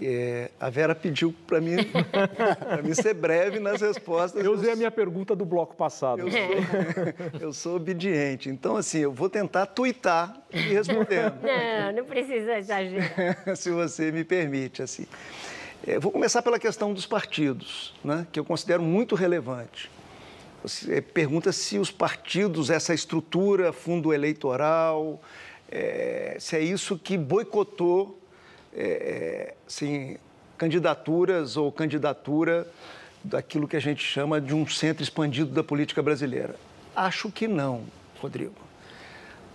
[0.00, 1.78] É, a Vera pediu para mim,
[2.84, 4.44] mim ser breve nas respostas.
[4.44, 6.20] Eu usei a minha pergunta do bloco passado.
[6.20, 8.48] Eu sou, eu sou obediente.
[8.50, 11.34] Então, assim, eu vou tentar tuitar e respondendo.
[11.42, 13.56] Não, não precisa exagerar.
[13.56, 15.08] Se você me permite, assim.
[15.84, 19.90] É, vou começar pela questão dos partidos, né, que eu considero muito relevante.
[21.12, 25.20] Pergunta se os partidos, essa estrutura, fundo eleitoral,
[25.70, 28.20] é, se é isso que boicotou
[28.74, 30.16] é, assim,
[30.56, 32.66] candidaturas ou candidatura
[33.24, 36.54] daquilo que a gente chama de um centro expandido da política brasileira.
[36.94, 37.84] Acho que não,
[38.20, 38.54] Rodrigo.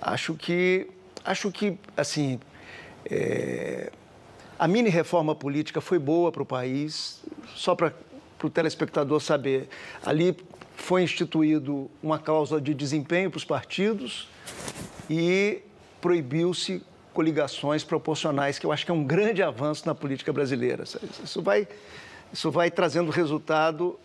[0.01, 0.89] Acho que,
[1.23, 2.39] acho que assim,
[3.05, 3.91] é,
[4.57, 7.21] a mini reforma política foi boa para o país,
[7.55, 7.93] só para
[8.43, 9.69] o telespectador saber.
[10.03, 10.35] Ali
[10.77, 14.29] foi instituído uma cláusula de desempenho para os partidos
[15.09, 15.61] e
[15.99, 16.81] proibiu-se
[17.13, 20.83] coligações proporcionais, que eu acho que é um grande avanço na política brasileira.
[21.23, 21.67] Isso vai,
[22.31, 23.99] isso vai trazendo resultado,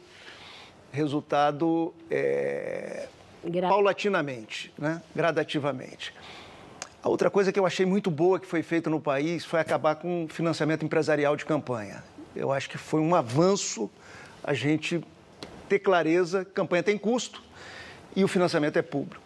[0.90, 3.06] resultado é,
[3.60, 5.02] paulatinamente, né?
[5.14, 6.14] gradativamente.
[7.02, 9.96] A outra coisa que eu achei muito boa que foi feita no país foi acabar
[9.96, 12.02] com o financiamento empresarial de campanha.
[12.34, 13.90] Eu acho que foi um avanço
[14.42, 15.04] a gente
[15.72, 17.42] ter clareza, campanha tem custo
[18.14, 19.22] e o financiamento é público.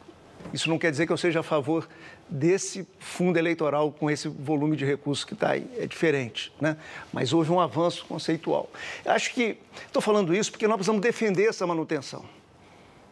[0.52, 1.88] Isso não quer dizer que eu seja a favor
[2.28, 5.68] desse fundo eleitoral com esse volume de recursos que está aí.
[5.76, 6.76] É diferente, né?
[7.12, 8.70] Mas houve um avanço conceitual.
[9.04, 12.24] Acho que estou falando isso porque nós precisamos defender essa manutenção.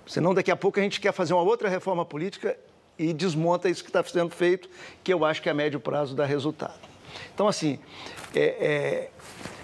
[0.06, 2.56] Senão, daqui a pouco a gente quer fazer uma outra reforma política
[2.96, 4.70] e desmonta isso que está sendo feito,
[5.02, 6.78] que eu acho que a médio prazo dá resultado.
[7.34, 7.80] Então, assim,
[8.32, 9.10] é, é,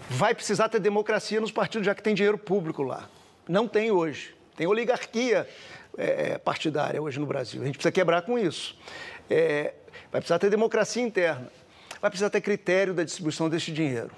[0.09, 3.09] vai precisar ter democracia nos partidos, já que tem dinheiro público lá.
[3.50, 4.32] Não tem hoje.
[4.54, 5.44] Tem oligarquia
[5.98, 7.60] é, partidária hoje no Brasil.
[7.60, 8.78] A gente precisa quebrar com isso.
[9.28, 9.74] É,
[10.12, 11.50] vai precisar ter democracia interna.
[12.00, 14.12] Vai precisar ter critério da distribuição desse dinheiro.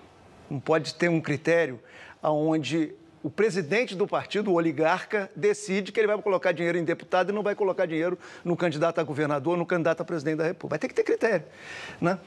[0.51, 1.81] Não pode ter um critério
[2.23, 7.31] onde o presidente do partido, o oligarca, decide que ele vai colocar dinheiro em deputado
[7.31, 10.69] e não vai colocar dinheiro no candidato a governador, no candidato a presidente da República.
[10.75, 11.47] Vai ter que ter critério.
[11.99, 12.19] Né?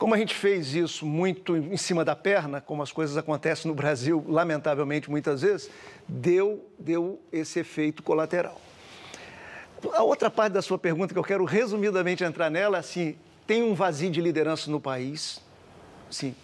[0.00, 3.74] Como a gente fez isso muito em cima da perna, como as coisas acontecem no
[3.74, 5.68] Brasil, lamentavelmente, muitas vezes,
[6.08, 8.58] deu, deu esse efeito colateral.
[9.92, 13.14] A outra parte da sua pergunta, que eu quero resumidamente entrar nela, assim,
[13.46, 15.38] tem um vazio de liderança no país.
[16.10, 16.34] Sim.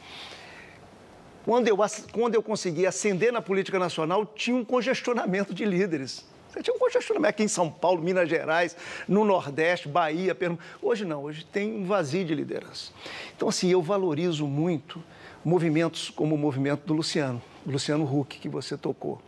[1.42, 1.78] Quando eu,
[2.12, 6.26] quando eu consegui ascender na política nacional, tinha um congestionamento de líderes.
[6.62, 10.66] Tinha um congestionamento aqui em São Paulo, Minas Gerais, no Nordeste, Bahia, Pernambuco.
[10.82, 12.92] Hoje não, hoje tem um vazio de liderança.
[13.36, 15.02] Então, assim, eu valorizo muito
[15.44, 19.20] movimentos como o movimento do Luciano, Luciano Huck, que você tocou.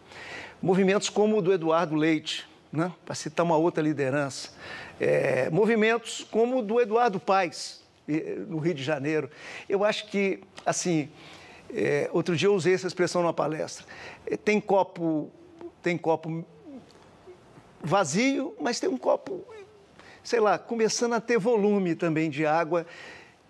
[0.61, 2.93] Movimentos como o do Eduardo Leite, né?
[3.05, 4.51] para citar uma outra liderança.
[5.01, 7.87] É, movimentos como o do Eduardo Paes,
[8.49, 9.31] no Rio de Janeiro.
[9.69, 11.09] Eu acho que, assim,
[11.73, 13.85] é, outro dia eu usei essa expressão numa palestra.
[14.27, 15.31] É, tem copo,
[15.83, 16.45] tem copo
[17.83, 19.45] vazio, mas tem um copo,
[20.23, 22.87] sei lá, começando a ter volume também de água,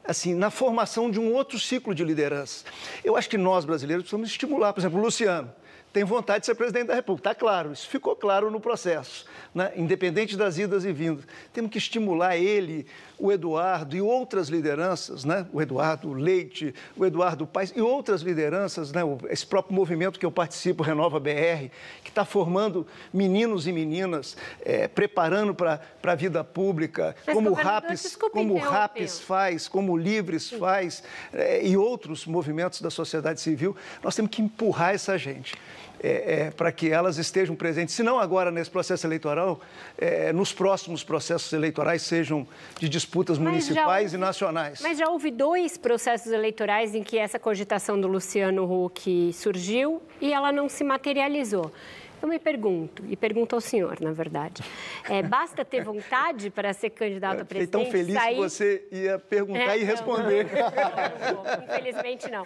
[0.04, 2.64] assim, na formação de um outro ciclo de liderança.
[3.04, 5.52] Eu acho que nós brasileiros precisamos estimular, por exemplo, o Luciano
[5.92, 7.30] tem vontade de ser presidente da República.
[7.30, 9.72] Está claro, isso ficou claro no processo, né?
[9.76, 11.24] independente das idas e vindas.
[11.52, 12.86] Temos que estimular ele,
[13.18, 15.46] o Eduardo e outras lideranças, né?
[15.52, 19.02] o Eduardo Leite, o Eduardo Paes e outras lideranças, né?
[19.28, 21.70] esse próprio movimento que eu participo, Renova BR,
[22.04, 27.54] que está formando meninos e meninas, é, preparando para a vida pública, Mas, como o
[27.54, 31.02] RAPS, como o RAPS faz, como o Livres faz,
[31.32, 33.76] é, e outros movimentos da sociedade civil.
[34.02, 35.54] Nós temos que empurrar essa gente
[36.02, 39.60] é, é, para que elas estejam presentes, se não agora nesse processo eleitoral,
[39.96, 42.46] é, nos próximos processos eleitorais, sejam
[42.78, 44.80] de disputas municipais houve, e nacionais.
[44.80, 50.32] Mas já houve dois processos eleitorais em que essa cogitação do Luciano Huck surgiu e
[50.32, 51.72] ela não se materializou.
[52.20, 54.62] Eu me pergunto, e pergunto ao senhor, na verdade,
[55.08, 57.70] é, basta ter vontade para ser candidato a presidente?
[57.70, 58.34] Fiquei tão feliz sair...
[58.34, 60.46] que você ia perguntar é, e responder.
[60.46, 62.44] Não, não, não, infelizmente não.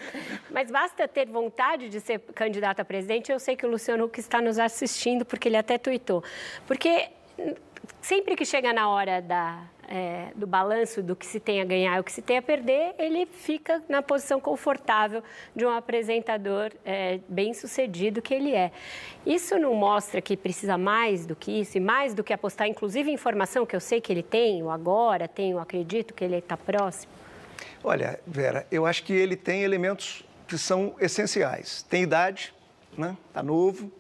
[0.51, 3.33] Mas basta ter vontade de ser candidato a presidente.
[3.33, 6.23] Eu sei que o Luciano Huck está nos assistindo, porque ele até tuitou.
[6.67, 7.09] Porque
[8.03, 11.97] sempre que chega na hora da, é, do balanço do que se tem a ganhar
[11.97, 15.23] e o que se tem a perder, ele fica na posição confortável
[15.55, 18.73] de um apresentador é, bem sucedido que ele é.
[19.25, 23.11] Isso não mostra que precisa mais do que isso e mais do que apostar, inclusive,
[23.11, 26.57] em informação que eu sei que ele tem, o agora, tenho, acredito que ele está
[26.57, 27.13] próximo?
[27.85, 31.83] Olha, Vera, eu acho que ele tem elementos que são essenciais.
[31.83, 32.53] Tem idade,
[32.99, 33.17] né?
[33.29, 33.91] Está novo.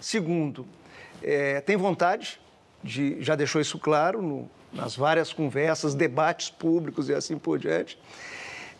[0.00, 0.66] Segundo,
[1.22, 2.40] é, tem vontade,
[2.82, 7.98] de, já deixou isso claro no, nas várias conversas, debates públicos e assim por diante.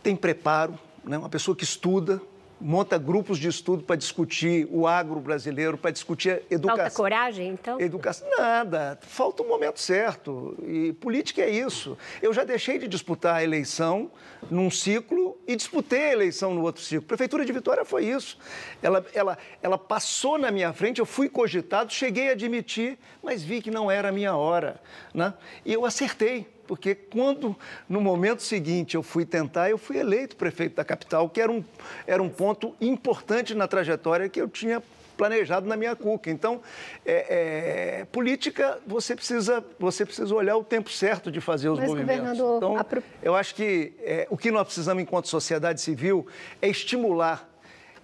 [0.03, 1.18] Tem preparo, né?
[1.18, 2.20] uma pessoa que estuda,
[2.62, 6.76] monta grupos de estudo para discutir o agro brasileiro, para discutir educação.
[6.76, 7.80] Falta coragem, então?
[7.80, 8.98] Educação, nada.
[9.02, 10.56] Falta o momento certo.
[10.64, 11.98] E política é isso.
[12.22, 14.10] Eu já deixei de disputar a eleição
[14.50, 17.06] num ciclo e disputei a eleição no outro ciclo.
[17.06, 18.38] Prefeitura de Vitória foi isso.
[18.80, 23.60] Ela, ela, ela passou na minha frente, eu fui cogitado, cheguei a admitir, mas vi
[23.60, 24.80] que não era a minha hora.
[25.12, 25.34] Né?
[25.64, 27.56] E eu acertei porque quando,
[27.88, 31.64] no momento seguinte, eu fui tentar, eu fui eleito prefeito da capital, que era um,
[32.06, 34.82] era um ponto importante na trajetória que eu tinha
[35.16, 36.30] planejado na minha cuca.
[36.30, 36.60] Então,
[37.04, 41.88] é, é, política, você precisa, você precisa olhar o tempo certo de fazer os Mas,
[41.88, 42.38] movimentos.
[42.38, 42.86] Então, a...
[43.22, 46.26] eu acho que é, o que nós precisamos, enquanto sociedade civil,
[46.60, 47.51] é estimular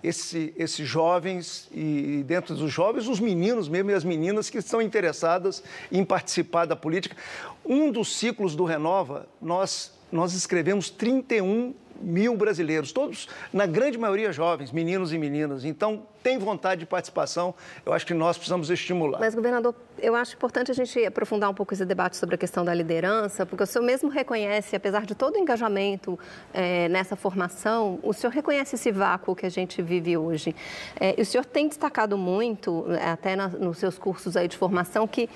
[0.03, 4.81] esse, esses jovens e dentro dos jovens os meninos mesmo e as meninas que estão
[4.81, 7.17] interessadas em participar da política.
[7.65, 14.33] Um dos ciclos do Renova, nós, nós escrevemos 31 mil brasileiros, todos, na grande maioria,
[14.33, 15.65] jovens, meninos e meninas.
[15.65, 17.55] Então, tem vontade de participação,
[17.87, 19.19] eu acho que nós precisamos estimular.
[19.19, 22.65] Mas, governador, eu acho importante a gente aprofundar um pouco esse debate sobre a questão
[22.65, 26.19] da liderança, porque o senhor mesmo reconhece, apesar de todo o engajamento
[26.53, 30.55] é, nessa formação, o senhor reconhece esse vácuo que a gente vive hoje.
[30.99, 35.07] É, e o senhor tem destacado muito, até na, nos seus cursos aí de formação,
[35.07, 35.29] que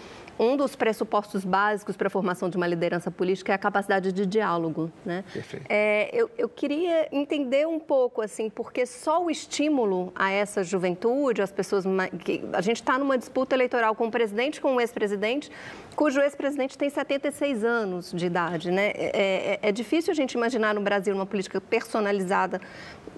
[0.43, 4.26] um dos pressupostos básicos para a formação de uma liderança política é a capacidade de
[4.26, 5.22] diálogo, né?
[5.32, 5.64] Perfeito.
[5.68, 11.40] É, eu, eu queria entender um pouco, assim, porque só o estímulo a essa juventude,
[11.40, 11.84] as pessoas...
[12.53, 15.49] A gente está numa disputa eleitoral com o presidente, com o ex-presidente,
[15.93, 18.93] cujo ex-presidente tem 76 anos de idade, né?
[18.95, 22.61] É, é, é difícil a gente imaginar no Brasil uma política personalizada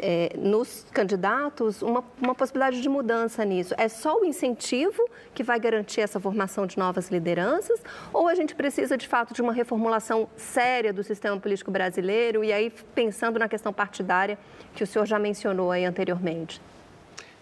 [0.00, 3.74] é, nos candidatos uma, uma possibilidade de mudança nisso.
[3.78, 7.80] É só o incentivo que vai garantir essa formação de novas lideranças?
[8.12, 12.42] Ou a gente precisa, de fato, de uma reformulação séria do sistema político brasileiro?
[12.42, 14.38] E aí, pensando na questão partidária
[14.74, 16.60] que o senhor já mencionou aí anteriormente.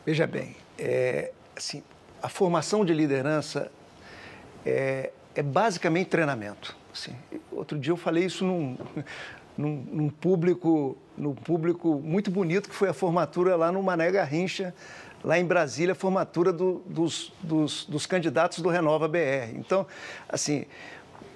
[0.05, 1.83] Veja bem, é, assim,
[2.22, 3.70] a formação de liderança
[4.64, 6.76] é, é basicamente treinamento.
[6.93, 7.14] Assim,
[7.51, 8.76] outro dia eu falei isso num,
[9.57, 14.74] num, num, público, num público muito bonito, que foi a formatura lá no Mané Garrincha,
[15.24, 19.55] lá em Brasília, a formatura do, dos, dos, dos candidatos do Renova BR.
[19.55, 19.87] Então,
[20.28, 20.66] assim,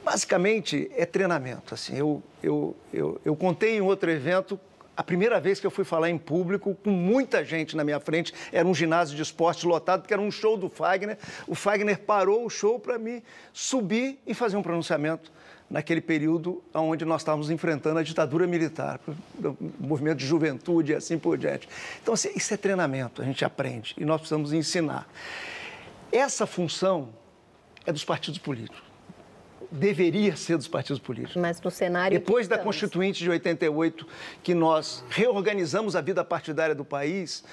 [0.05, 1.75] basicamente é treinamento.
[1.75, 4.59] Assim, eu, eu, eu, eu contei em outro evento
[4.97, 8.33] a primeira vez que eu fui falar em público, com muita gente na minha frente,
[8.51, 11.19] era um ginásio de esporte lotado, porque era um show do Fagner.
[11.47, 13.23] O Fagner parou o show para me
[13.53, 15.31] subir e fazer um pronunciamento
[15.69, 19.01] naquele período onde nós estávamos enfrentando a ditadura militar,
[19.43, 21.69] o movimento de juventude e assim por diante.
[22.03, 25.09] Então, assim, isso é treinamento, a gente aprende e nós precisamos ensinar.
[26.11, 27.11] Essa função
[27.85, 28.86] é dos partidos políticos
[29.77, 31.41] deveria ser dos partidos políticos.
[31.41, 32.19] Mas no cenário.
[32.19, 34.07] Depois da Constituinte de 88,
[34.43, 37.45] que nós reorganizamos a vida partidária do país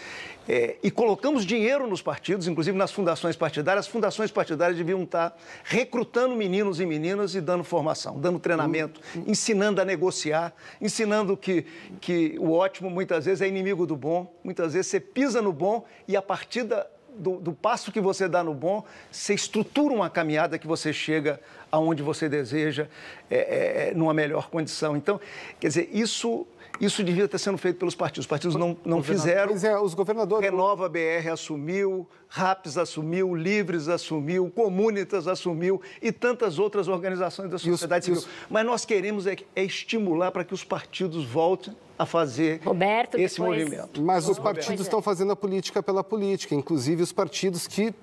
[0.47, 5.37] é, e colocamos dinheiro nos partidos, inclusive nas fundações partidárias, as fundações partidárias deviam estar
[5.63, 11.65] recrutando meninos e meninas e dando formação, dando treinamento, ensinando a negociar, ensinando que,
[12.01, 15.85] que o ótimo muitas vezes é inimigo do bom, muitas vezes você pisa no bom
[16.07, 16.85] e a partir da,
[17.17, 21.39] do, do, passo que você dá no bom, você estrutura uma caminhada que você chega
[21.71, 22.87] aonde você deseja,
[23.29, 24.95] é, é, é, numa melhor condição.
[24.95, 25.19] Então,
[25.59, 26.45] quer dizer, isso,
[26.79, 28.25] isso devia estar sendo feito pelos partidos.
[28.25, 29.51] Os partidos não, não fizeram.
[29.51, 30.43] Mas é, os governadores.
[30.43, 38.05] Renova BR assumiu, RAPS assumiu, Livres assumiu, Comunitas assumiu e tantas outras organizações da sociedade
[38.05, 38.19] civil.
[38.19, 38.27] Os...
[38.49, 43.39] Mas nós queremos é, é estimular para que os partidos voltem a fazer Roberto, esse
[43.39, 43.63] depois...
[43.63, 44.01] movimento.
[44.01, 47.93] Mas os partidos estão fazendo a política pela política, inclusive os partidos que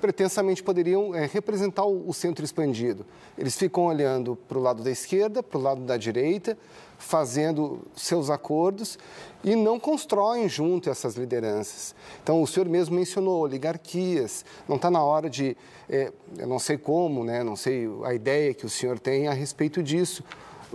[0.00, 3.04] pretensamente poderiam é, representar o, o, centro expandido.
[3.36, 6.56] Eles ficam olhando para o lado da esquerda, para o lado da direita,
[7.00, 8.98] fazendo seus acordos
[9.42, 11.94] e não constroem junto essas lideranças.
[12.22, 14.44] Então, o senhor mesmo mencionou oligarquias.
[14.68, 15.56] Não está na hora de,
[15.88, 19.32] é, eu não sei como, né, não sei a ideia que o senhor tem a
[19.32, 20.22] respeito disso.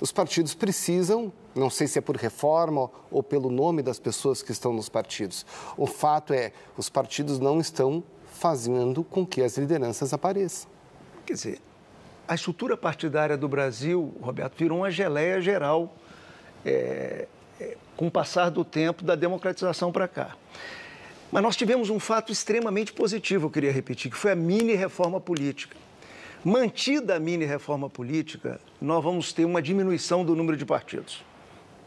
[0.02, 4.52] Os partidos precisam, não sei se é por reforma ou pelo nome das pessoas que
[4.52, 5.46] estão nos partidos.
[5.78, 10.70] O fato é, os partidos não estão fazendo com que as lideranças apareçam.
[11.26, 11.62] Quer dizer,
[12.28, 15.96] a estrutura partidária do Brasil, Roberto, virou uma geleia geral
[16.66, 17.28] é,
[17.60, 20.36] é, com o passar do tempo da democratização para cá.
[21.32, 25.20] Mas nós tivemos um fato extremamente positivo, eu queria repetir, que foi a mini reforma
[25.20, 25.76] política.
[26.44, 31.24] Mantida a mini reforma política, nós vamos ter uma diminuição do número de partidos.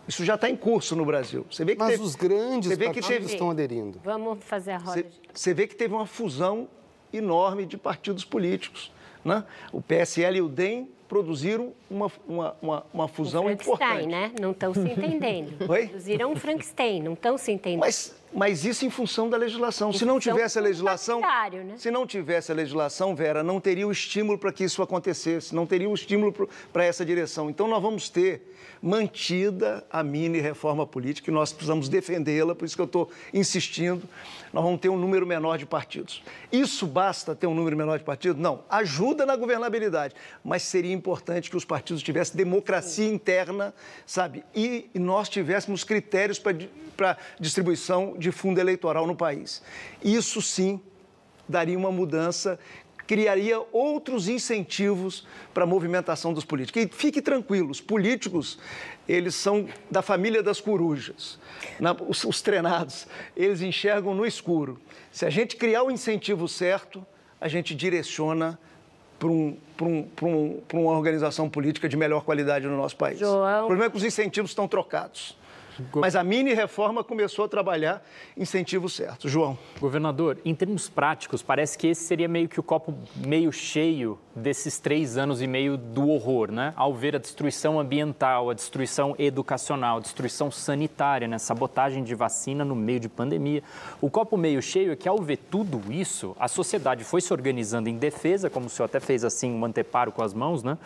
[0.08, 1.46] Isso já está em curso no Brasil.
[1.50, 4.00] Você vê que Mas teve, os grandes partidos teve, estão aderindo.
[4.02, 5.02] Vamos fazer a roda.
[5.02, 6.66] Você, você vê que teve uma fusão
[7.12, 8.90] enorme de partidos políticos.
[9.24, 9.44] Né?
[9.70, 14.06] O PSL e o DEM produziram uma, uma, uma, uma fusão um importante.
[14.06, 14.30] né?
[14.38, 15.54] Não estão se entendendo.
[15.68, 15.86] Oi?
[15.88, 17.80] Produziram um Frankenstein, não estão se entendendo.
[17.80, 19.90] Mas, mas isso em função da legislação.
[19.90, 21.74] Em se não tivesse a legislação, né?
[21.76, 25.66] se não tivesse a legislação, Vera, não teria o estímulo para que isso acontecesse, não
[25.66, 27.48] teria o estímulo para essa direção.
[27.48, 28.42] Então nós vamos ter
[28.82, 34.02] mantida a mini reforma política e nós precisamos defendê-la, por isso que eu estou insistindo.
[34.52, 36.22] Nós vamos ter um número menor de partidos.
[36.50, 38.40] Isso basta ter um número menor de partidos?
[38.40, 38.64] Não.
[38.68, 43.74] Ajuda na governabilidade, mas seria importante que os partidos tivessem democracia interna,
[44.06, 44.44] sabe?
[44.54, 46.38] E nós tivéssemos critérios
[46.96, 49.62] para distribuição de fundo eleitoral no país.
[50.02, 50.80] Isso sim
[51.48, 52.58] daria uma mudança
[53.08, 56.82] criaria outros incentivos para a movimentação dos políticos.
[56.82, 58.58] E fique tranquilo, os políticos,
[59.08, 61.38] eles são da família das corujas.
[61.80, 63.06] Na, os, os treinados,
[63.36, 64.78] eles enxergam no escuro.
[65.10, 67.04] Se a gente criar o incentivo certo,
[67.40, 68.58] a gente direciona
[69.18, 73.18] para um, um, um, uma organização política de melhor qualidade no nosso país.
[73.18, 73.64] João...
[73.64, 75.36] O problema é que os incentivos estão trocados.
[75.94, 78.04] Mas a mini reforma começou a trabalhar
[78.36, 79.28] incentivo certo.
[79.28, 79.58] João.
[79.80, 84.78] Governador, em termos práticos, parece que esse seria meio que o copo meio cheio desses
[84.78, 86.72] três anos e meio do horror, né?
[86.76, 91.38] Ao ver a destruição ambiental, a destruição educacional, a destruição sanitária, né?
[91.38, 93.62] sabotagem de vacina no meio de pandemia.
[94.00, 97.88] O copo meio cheio é que, ao ver tudo isso, a sociedade foi se organizando
[97.88, 100.78] em defesa, como o senhor até fez assim, um anteparo com as mãos, né?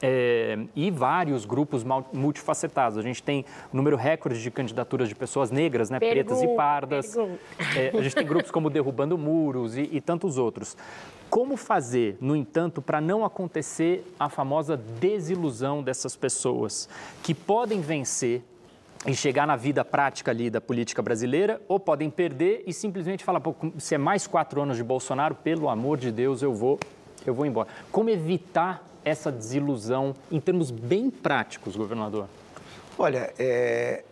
[0.00, 2.98] É, e vários grupos multifacetados.
[2.98, 7.16] A gente tem um número recorde de candidaturas de pessoas negras, né, pretas e pardas.
[7.76, 10.76] É, a gente tem grupos como Derrubando Muros e, e tantos outros.
[11.28, 16.88] Como fazer, no entanto, para não acontecer a famosa desilusão dessas pessoas
[17.22, 18.42] que podem vencer
[19.06, 23.40] e chegar na vida prática ali da política brasileira, ou podem perder e simplesmente falar,
[23.78, 26.78] se é mais quatro anos de Bolsonaro, pelo amor de Deus, eu vou,
[27.24, 27.68] eu vou embora.
[27.90, 32.26] Como evitar essa desilusão em termos bem práticos, governador?
[32.98, 34.04] Olha, é,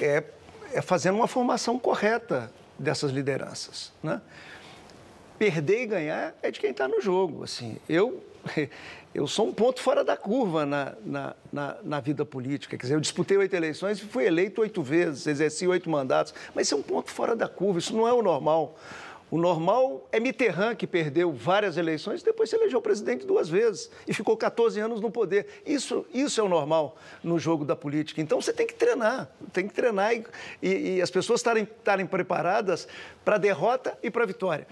[0.00, 0.24] é,
[0.72, 3.92] é fazendo uma formação correta dessas lideranças.
[4.02, 4.20] Né?
[5.38, 7.44] Perder e ganhar é de quem está no jogo.
[7.44, 8.22] Assim, eu,
[9.14, 12.76] eu sou um ponto fora da curva na, na, na, na, vida política.
[12.76, 16.66] Quer dizer, eu disputei oito eleições e fui eleito oito vezes, exerci oito mandatos, mas
[16.66, 18.78] isso é um ponto fora da curva, isso não é o normal.
[19.28, 24.14] O normal é Mitterrand, que perdeu várias eleições, depois se elegeu presidente duas vezes e
[24.14, 25.46] ficou 14 anos no poder.
[25.66, 28.20] Isso, isso é o normal no jogo da política.
[28.20, 30.24] Então você tem que treinar, tem que treinar e,
[30.62, 32.86] e, e as pessoas estarem preparadas
[33.24, 34.66] para a derrota e para a vitória.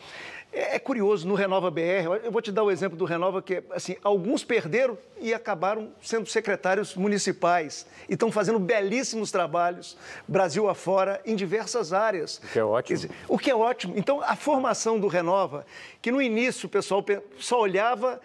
[0.54, 3.60] É, é, curioso, no Renova BR, eu vou te dar o exemplo do Renova, que
[3.70, 9.98] assim, alguns perderam e acabaram sendo secretários municipais e estão fazendo belíssimos trabalhos,
[10.28, 12.38] Brasil afora, em diversas áreas.
[12.38, 12.96] O que é ótimo.
[12.96, 13.94] Dizer, o que é ótimo.
[13.96, 15.66] Então, a formação do Renova,
[16.00, 17.04] que no início o pessoal
[17.36, 18.20] só olhava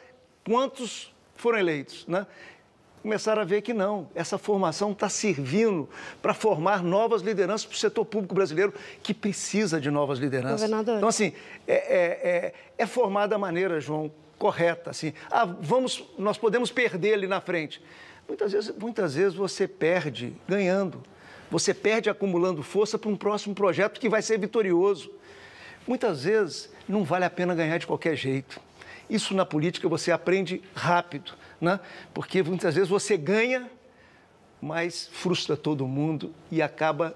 [0.46, 2.28] quantos foram eleitos, né?
[3.02, 5.90] Começaram a ver que não, essa formação está servindo
[6.22, 10.62] para formar novas lideranças para o setor público brasileiro, que precisa de novas lideranças.
[10.62, 10.98] Governador.
[10.98, 11.34] Então, assim,
[11.68, 14.90] é, é, é, é formar da maneira, João, correta.
[14.90, 17.82] Assim, ah, vamos, nós podemos perder ali na frente.
[18.28, 21.02] Muitas vezes, muitas vezes você perde ganhando.
[21.50, 25.12] Você perde acumulando força para um próximo projeto que vai ser vitorioso.
[25.88, 28.62] Muitas vezes não vale a pena ganhar de qualquer jeito.
[29.10, 31.80] Isso na política você aprende rápido né?
[32.14, 33.70] porque muitas vezes você ganha,
[34.62, 37.16] mas frustra todo mundo e acaba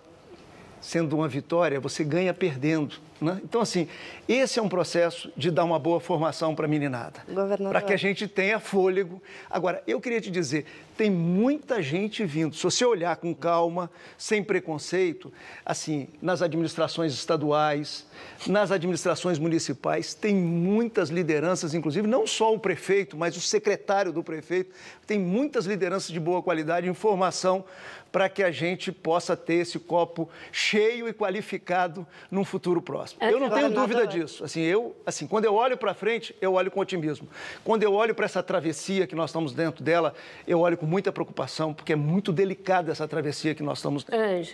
[0.84, 2.96] sendo uma vitória, você ganha perdendo.
[3.22, 3.40] Né?
[3.42, 3.88] Então, assim,
[4.28, 7.22] esse é um processo de dar uma boa formação para a meninada.
[7.70, 9.24] Para que a gente tenha fôlego.
[9.50, 10.66] Agora, eu queria te dizer,
[10.98, 12.56] tem muita gente vindo.
[12.56, 15.32] Se você olhar com calma, sem preconceito,
[15.66, 18.06] assim, nas administrações estaduais,
[18.48, 24.24] nas administrações municipais, tem muitas lideranças, inclusive, não só o prefeito, mas o secretário do
[24.24, 24.74] prefeito,
[25.06, 27.66] tem muitas lideranças de boa qualidade em formação
[28.14, 33.24] para que a gente possa ter esse copo cheio e qualificado num futuro próximo.
[33.24, 34.44] Eu não tenho dúvida disso.
[34.44, 37.28] Assim, eu, assim, quando eu olho para frente, eu olho com otimismo.
[37.64, 40.14] Quando eu olho para essa travessia que nós estamos dentro dela,
[40.48, 44.06] eu olho com muita preocupação, porque é muito delicada essa travessia que nós estamos.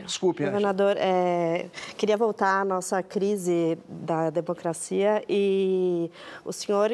[0.04, 0.44] Desculpe.
[0.46, 1.66] Governador, é,
[1.98, 6.10] queria voltar à nossa crise da democracia e
[6.46, 6.92] o senhor,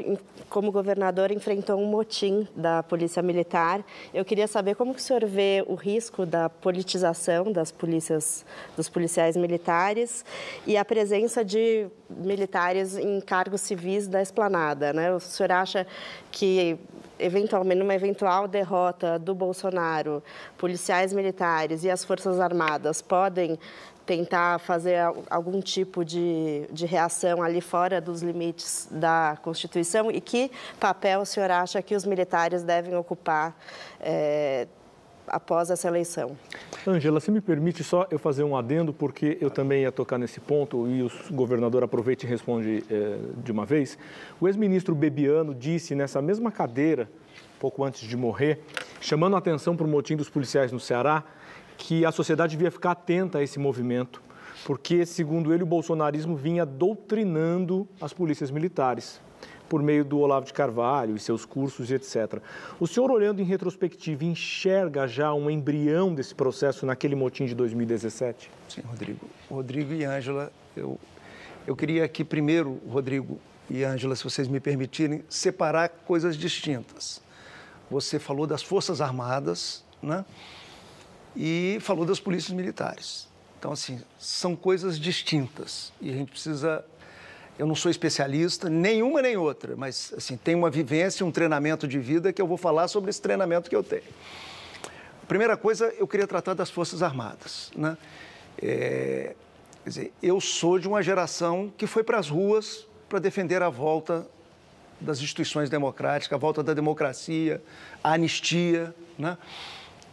[0.49, 3.83] como governador, enfrentou um motim da Polícia Militar.
[4.13, 8.89] Eu queria saber como que o senhor vê o risco da politização das polícias, dos
[8.89, 10.25] policiais militares
[10.65, 14.93] e a presença de militares em cargos civis da esplanada.
[14.93, 15.13] Né?
[15.13, 15.87] O senhor acha
[16.31, 16.77] que,
[17.19, 20.23] eventualmente, numa eventual derrota do Bolsonaro,
[20.57, 23.57] policiais militares e as Forças Armadas podem
[24.05, 24.99] tentar fazer
[25.29, 30.11] algum tipo de, de reação ali fora dos limites da Constituição?
[30.11, 33.57] E que papel o senhor acha que os militares devem ocupar
[33.99, 34.67] é,
[35.27, 36.37] após essa eleição?
[36.85, 40.39] Angela, se me permite só eu fazer um adendo, porque eu também ia tocar nesse
[40.39, 43.97] ponto e o governador aproveita e responde é, de uma vez.
[44.39, 47.09] O ex-ministro Bebiano disse nessa mesma cadeira,
[47.59, 48.59] pouco antes de morrer,
[49.01, 51.23] chamando a atenção para o motim dos policiais no Ceará,
[51.77, 54.21] que a sociedade devia ficar atenta a esse movimento,
[54.65, 59.21] porque, segundo ele, o bolsonarismo vinha doutrinando as polícias militares
[59.69, 62.41] por meio do Olavo de Carvalho e seus cursos e etc.
[62.79, 68.49] O senhor, olhando em retrospectiva, enxerga já um embrião desse processo naquele motim de 2017?
[68.69, 69.27] Sim, Rodrigo.
[69.49, 70.99] Rodrigo e Ângela, eu,
[71.65, 73.39] eu queria aqui primeiro, Rodrigo
[73.69, 77.21] e Ângela, se vocês me permitirem, separar coisas distintas.
[77.89, 80.25] Você falou das Forças Armadas, né?
[81.35, 83.27] E falou das polícias militares.
[83.59, 86.85] Então, assim, são coisas distintas e a gente precisa
[87.57, 91.99] eu não sou especialista, nenhuma nem outra, mas assim, tem uma vivência, um treinamento de
[91.99, 94.03] vida que eu vou falar sobre esse treinamento que eu tenho.
[95.27, 97.71] Primeira coisa, eu queria tratar das Forças Armadas.
[97.75, 97.97] Né?
[98.61, 99.35] É,
[99.83, 103.69] quer dizer, eu sou de uma geração que foi para as ruas para defender a
[103.69, 104.27] volta
[104.99, 107.61] das instituições democráticas, a volta da democracia,
[108.03, 109.37] a anistia né?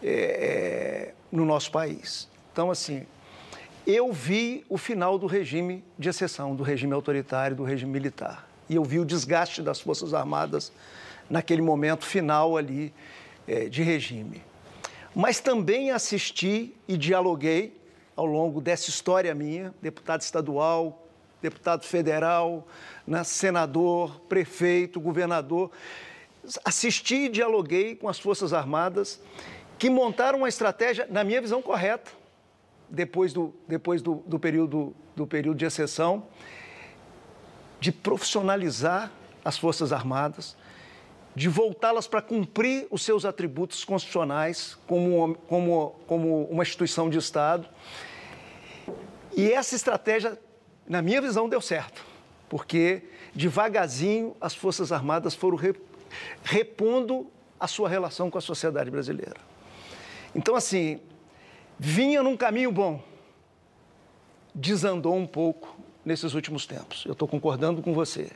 [0.03, 2.28] É, no nosso país.
[2.53, 3.07] Então, assim,
[3.87, 8.49] eu vi o final do regime de exceção, do regime autoritário, do regime militar.
[8.68, 10.72] E eu vi o desgaste das Forças Armadas
[11.28, 12.95] naquele momento final ali
[13.47, 14.43] é, de regime.
[15.14, 17.76] Mas também assisti e dialoguei
[18.14, 21.07] ao longo dessa história minha, deputado estadual,
[21.41, 22.66] deputado federal,
[23.07, 25.70] né, senador, prefeito, governador.
[26.64, 29.20] Assisti e dialoguei com as Forças Armadas
[29.78, 32.22] que montaram uma estratégia, na minha visão, correta
[32.93, 36.26] depois do, depois do, do, período, do período de exceção,
[37.80, 39.11] de profissionalizar
[39.43, 40.55] as Forças Armadas,
[41.34, 47.66] de voltá-las para cumprir os seus atributos constitucionais como, como, como uma instituição de Estado.
[49.34, 50.38] E essa estratégia,
[50.86, 52.05] na minha visão, deu certo,
[52.51, 55.59] porque devagarzinho as Forças Armadas foram
[56.45, 57.26] repondo
[57.59, 59.36] a sua relação com a sociedade brasileira.
[60.34, 61.01] Então, assim,
[61.85, 63.03] vinha num caminho bom,
[64.55, 67.05] desandou um pouco nesses últimos tempos.
[67.05, 68.30] Eu estou concordando com você.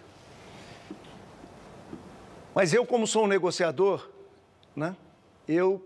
[2.53, 4.11] Mas eu, como sou um negociador,
[4.74, 4.97] né,
[5.47, 5.80] eu,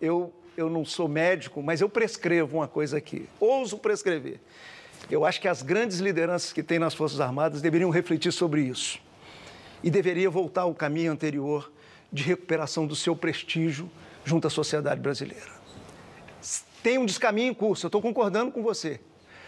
[0.00, 3.28] eu, eu não sou médico, mas eu prescrevo uma coisa aqui.
[3.38, 4.40] Ouso prescrever.
[5.08, 8.98] Eu acho que as grandes lideranças que tem nas Forças Armadas deveriam refletir sobre isso.
[9.84, 11.70] E deveria voltar ao caminho anterior
[12.12, 13.88] de recuperação do seu prestígio
[14.24, 15.53] junto à sociedade brasileira
[16.84, 19.00] tem um descaminho em curso, eu estou concordando com você,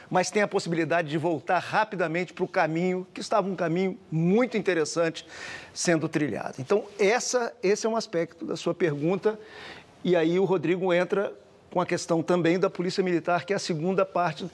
[0.09, 4.57] mas tem a possibilidade de voltar rapidamente para o caminho, que estava um caminho muito
[4.57, 5.27] interessante
[5.75, 6.55] sendo trilhado.
[6.59, 9.39] Então, essa, esse é um aspecto da sua pergunta,
[10.03, 11.35] e aí o Rodrigo entra
[11.71, 14.51] com a questão também da Polícia Militar, que é a segunda parte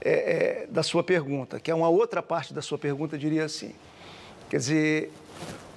[0.00, 3.76] é, é, da sua pergunta, que é uma outra parte da sua pergunta, diria assim.
[4.50, 5.12] Quer dizer,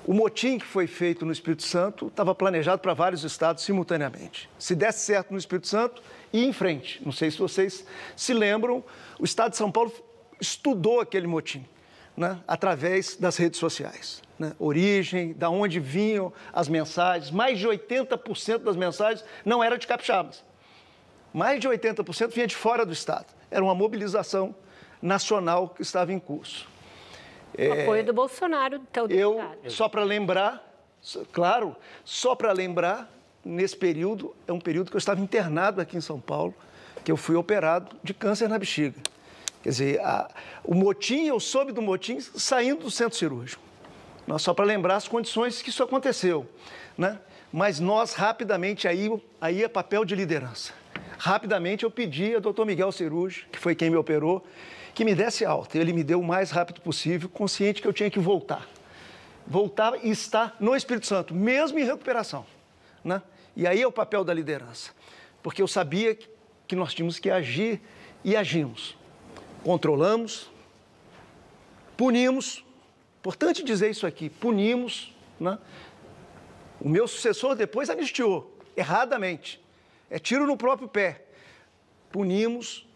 [0.08, 4.50] o motim que foi feito no Espírito Santo estava planejado para vários estados simultaneamente.
[4.58, 6.02] Se desse certo no Espírito Santo,
[6.32, 7.02] ia em frente.
[7.04, 8.84] Não sei se vocês se lembram,
[9.20, 9.92] o estado de São Paulo
[10.40, 11.66] estudou aquele motim,
[12.16, 14.22] né, através das redes sociais.
[14.38, 17.32] Né, origem, da onde vinham as mensagens.
[17.32, 20.44] Mais de 80% das mensagens não era de capixabas.
[21.34, 23.26] Mais de 80% vinha de fora do estado.
[23.50, 24.56] Era uma mobilização
[25.02, 26.68] nacional que estava em curso.
[27.58, 30.64] O apoio do Bolsonaro, então, Eu, só para lembrar,
[31.32, 33.10] claro, só para lembrar,
[33.48, 36.54] nesse período, é um período que eu estava internado aqui em São Paulo,
[37.04, 39.00] que eu fui operado de câncer na bexiga.
[39.64, 40.30] Quer dizer, a,
[40.64, 43.64] o motim, eu soube do motim saindo do centro cirúrgico.
[44.26, 46.48] Nós, só para lembrar as condições que isso aconteceu.
[46.98, 47.18] Né?
[47.52, 50.74] Mas nós, rapidamente, aí, aí é papel de liderança.
[51.18, 54.46] Rapidamente eu pedi ao doutor Miguel Cirúrgico, que foi quem me operou,
[54.94, 55.78] que me desse alta.
[55.78, 58.68] Ele me deu o mais rápido possível, consciente que eu tinha que voltar.
[59.46, 62.46] Voltar e estar no Espírito Santo, mesmo em recuperação.
[63.04, 63.22] Né?
[63.58, 64.92] E aí é o papel da liderança.
[65.42, 66.16] Porque eu sabia
[66.68, 67.82] que, nós tínhamos que agir
[68.24, 68.96] e agimos.
[69.64, 70.52] Controlamos,
[71.98, 72.64] punimos,
[73.20, 75.58] importante dizer isso aqui, punimos, né?
[76.80, 79.60] O meu sucessor depois anistiou, erradamente.
[80.08, 81.26] É tiro no próprio pé.
[82.12, 82.88] Punimos,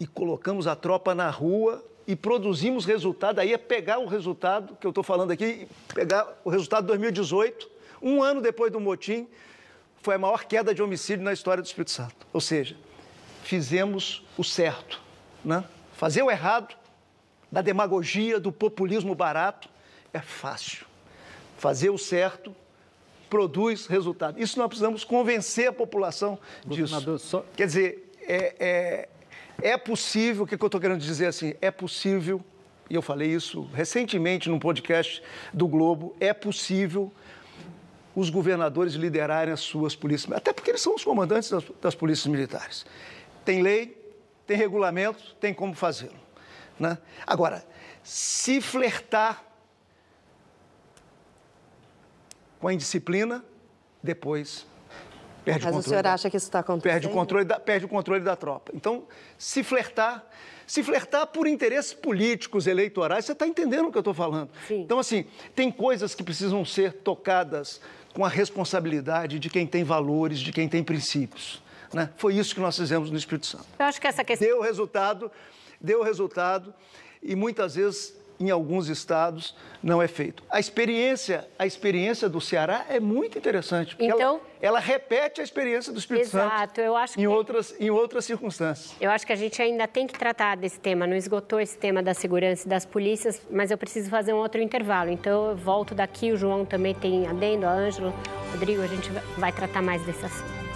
[0.00, 3.38] e colocamos a tropa na rua e produzimos resultado.
[3.38, 7.79] Aí é pegar o resultado que eu estou falando aqui, pegar o resultado de 2018,
[8.02, 9.28] um ano depois do motim,
[10.02, 12.26] foi a maior queda de homicídio na história do Espírito Santo.
[12.32, 12.76] Ou seja,
[13.42, 15.00] fizemos o certo.
[15.44, 15.64] Né?
[15.94, 16.74] Fazer o errado,
[17.50, 19.68] da demagogia, do populismo barato,
[20.12, 20.86] é fácil.
[21.58, 22.54] Fazer o certo
[23.28, 24.40] produz resultado.
[24.40, 27.18] Isso nós precisamos convencer a população disso.
[27.18, 27.44] Só...
[27.54, 29.08] Quer dizer, é, é
[29.62, 31.54] é possível, o que eu estou querendo dizer assim?
[31.60, 32.42] É possível,
[32.88, 35.22] e eu falei isso recentemente num podcast
[35.52, 37.12] do Globo, é possível
[38.14, 42.26] os governadores liderarem as suas polícias, até porque eles são os comandantes das, das polícias
[42.26, 42.84] militares.
[43.44, 43.96] Tem lei,
[44.46, 46.18] tem regulamento, tem como fazê-lo.
[46.78, 46.98] Né?
[47.26, 47.64] Agora,
[48.02, 49.44] se flertar
[52.58, 53.44] com a indisciplina,
[54.02, 54.66] depois
[55.44, 56.92] Perde Mas o, o senhor da, acha que isso está acontecendo?
[56.92, 58.72] Perde o, controle da, perde o controle da tropa.
[58.74, 59.04] Então,
[59.38, 60.24] se flertar,
[60.66, 64.50] se flertar por interesses políticos, eleitorais, você está entendendo o que eu estou falando.
[64.68, 64.82] Sim.
[64.82, 67.80] Então, assim, tem coisas que precisam ser tocadas
[68.12, 71.62] com a responsabilidade de quem tem valores, de quem tem princípios.
[71.92, 72.10] Né?
[72.16, 73.66] Foi isso que nós fizemos no Espírito Santo.
[73.78, 74.46] Eu acho que essa questão...
[74.46, 75.30] Deu resultado,
[75.80, 76.74] deu resultado,
[77.22, 80.42] e muitas vezes em alguns estados não é feito.
[80.50, 83.94] A experiência, a experiência do Ceará é muito interessante.
[83.98, 87.74] Então, ela, ela, repete a experiência do Espírito exato, Santo eu acho em, que, outras,
[87.78, 88.94] em outras circunstâncias.
[89.00, 91.06] Eu acho que a gente ainda tem que tratar desse tema.
[91.06, 94.60] Não esgotou esse tema da segurança e das polícias, mas eu preciso fazer um outro
[94.60, 95.10] intervalo.
[95.10, 96.32] Então, eu volto daqui.
[96.32, 98.14] O João também tem adendo, a Ângelo,
[98.52, 100.69] Rodrigo, a gente vai tratar mais desse assunto.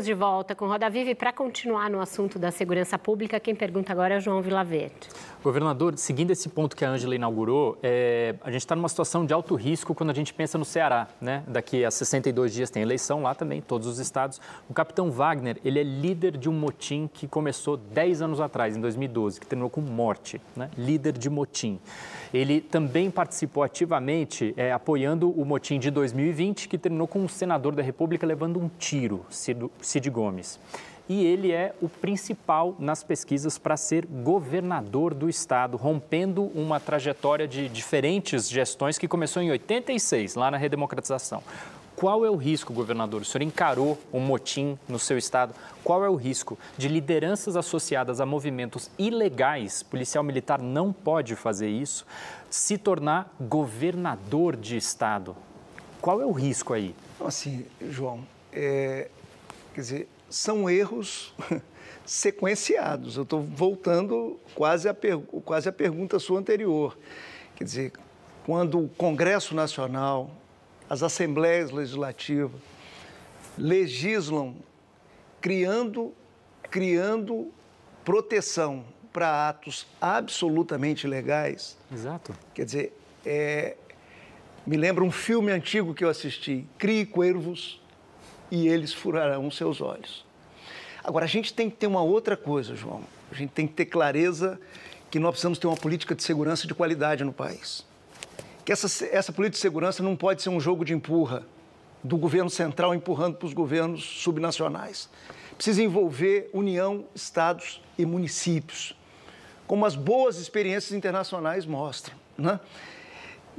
[0.00, 3.92] Estamos de volta com Roda Viva para continuar no assunto da segurança pública, quem pergunta
[3.92, 5.10] agora é João Vilaverde.
[5.42, 9.32] Governador, seguindo esse ponto que a Ângela inaugurou, é, a gente está numa situação de
[9.32, 11.08] alto risco quando a gente pensa no Ceará.
[11.20, 11.42] Né?
[11.48, 14.40] Daqui a 62 dias tem eleição lá também, todos os estados.
[14.68, 18.80] O capitão Wagner, ele é líder de um motim que começou 10 anos atrás, em
[18.80, 20.40] 2012, que terminou com morte.
[20.54, 20.70] Né?
[20.76, 21.80] Líder de motim.
[22.34, 27.74] Ele também participou ativamente é, apoiando o motim de 2020, que terminou com um senador
[27.74, 30.60] da República levando um tiro, Cid Gomes.
[31.10, 37.48] E ele é o principal nas pesquisas para ser governador do estado, rompendo uma trajetória
[37.48, 41.42] de diferentes gestões que começou em 86, lá na redemocratização.
[41.96, 43.22] Qual é o risco, governador?
[43.22, 45.52] O senhor encarou um motim no seu estado.
[45.82, 49.82] Qual é o risco de lideranças associadas a movimentos ilegais?
[49.82, 52.06] Policial militar não pode fazer isso.
[52.48, 55.36] Se tornar governador de estado.
[56.00, 56.94] Qual é o risco aí?
[57.18, 58.20] Assim, João,
[58.52, 59.10] é,
[59.74, 61.34] quer dizer, são erros
[62.06, 63.16] sequenciados.
[63.16, 64.96] Eu estou voltando quase a,
[65.44, 66.96] quase a pergunta sua anterior.
[67.56, 67.92] Quer dizer,
[68.46, 70.30] quando o Congresso Nacional,
[70.88, 72.60] as assembleias legislativas
[73.58, 74.56] legislam
[75.40, 76.14] criando,
[76.62, 77.52] criando
[78.04, 81.76] proteção para atos absolutamente legais.
[81.92, 82.34] Exato.
[82.54, 83.76] Quer dizer, é,
[84.66, 87.79] me lembra um filme antigo que eu assisti, Crie Cuervos
[88.50, 90.24] e eles furarão seus olhos.
[91.02, 93.02] Agora, a gente tem que ter uma outra coisa, João.
[93.30, 94.60] A gente tem que ter clareza
[95.10, 97.84] que nós precisamos ter uma política de segurança de qualidade no país
[98.70, 101.44] que essa, essa política de segurança não pode ser um jogo de empurra
[102.04, 105.08] do governo central empurrando para os governos subnacionais.
[105.56, 108.96] Precisa envolver União, estados e municípios,
[109.66, 112.14] como as boas experiências internacionais mostram.
[112.38, 112.60] Né?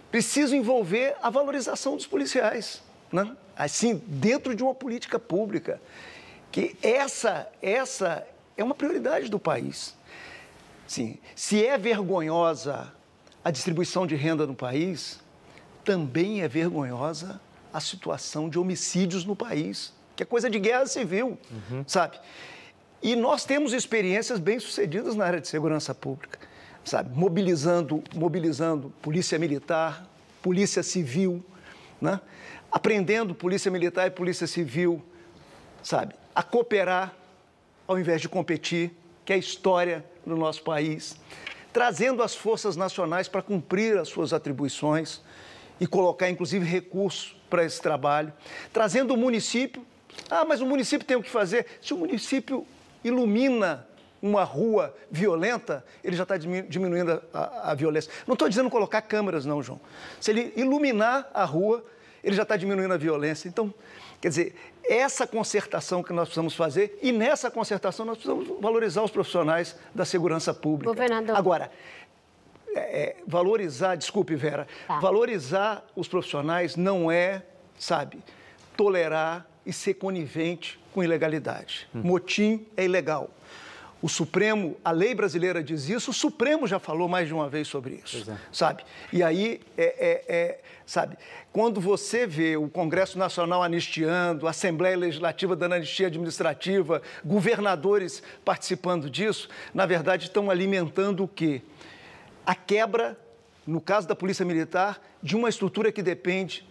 [0.09, 2.81] Precisa envolver a valorização dos policiais,
[3.11, 3.35] né?
[3.55, 5.81] assim, dentro de uma política pública,
[6.51, 9.95] que essa, essa é uma prioridade do país.
[10.87, 12.91] Sim, se é vergonhosa
[13.43, 15.19] a distribuição de renda no país,
[15.85, 17.39] também é vergonhosa
[17.73, 21.83] a situação de homicídios no país, que é coisa de guerra civil, uhum.
[21.87, 22.19] sabe?
[23.01, 26.39] E nós temos experiências bem-sucedidas na área de segurança pública.
[26.83, 30.05] sabe, mobilizando, mobilizando polícia militar,
[30.41, 31.43] polícia civil,
[31.99, 32.19] né?
[32.71, 35.03] Aprendendo polícia militar e polícia civil,
[35.83, 37.13] sabe, a cooperar
[37.87, 38.91] ao invés de competir,
[39.25, 41.17] que é a história do nosso país,
[41.73, 45.21] trazendo as forças nacionais para cumprir as suas atribuições
[45.79, 48.31] e colocar, inclusive, recursos para esse trabalho,
[48.71, 49.85] trazendo o município.
[50.29, 51.65] Ah, mas o município tem o que fazer.
[51.81, 52.65] Se o município
[53.03, 53.87] ilumina
[54.21, 58.11] uma rua violenta, ele já está diminuindo a, a, violência.
[58.27, 59.81] Não estou dizendo colocar câmeras, não, João.
[60.19, 61.83] Se ele iluminar a rua,
[62.23, 63.47] ele já está diminuindo a violência.
[63.47, 63.73] Então,
[64.19, 69.11] quer dizer, essa concertação que nós precisamos fazer e nessa concertação nós precisamos valorizar os
[69.11, 70.91] profissionais da segurança pública.
[70.91, 71.35] Governador.
[71.35, 71.71] Agora,
[72.69, 74.99] é, é valorizar, desculpe, Vera, tá.
[74.99, 77.43] valorizar os profissionais não é,
[77.77, 78.19] sabe,
[78.75, 81.87] tolerar e ser conivente com ilegalidade.
[81.93, 82.01] Hum.
[82.03, 83.29] Motim é ilegal.
[84.01, 87.67] O Supremo, a lei brasileira diz isso, o Supremo já falou mais de uma vez
[87.67, 88.37] sobre isso, é.
[88.51, 88.83] sabe?
[89.13, 91.17] E aí, é, é, é, sabe,
[91.51, 99.09] quando você vê o Congresso Nacional anistiando, a Assembleia Legislativa dando anistia administrativa, governadores participando
[99.09, 101.61] disso, na verdade estão alimentando o quê?
[102.45, 103.17] A quebra,
[103.65, 106.67] no caso da Polícia Militar, de uma estrutura que depende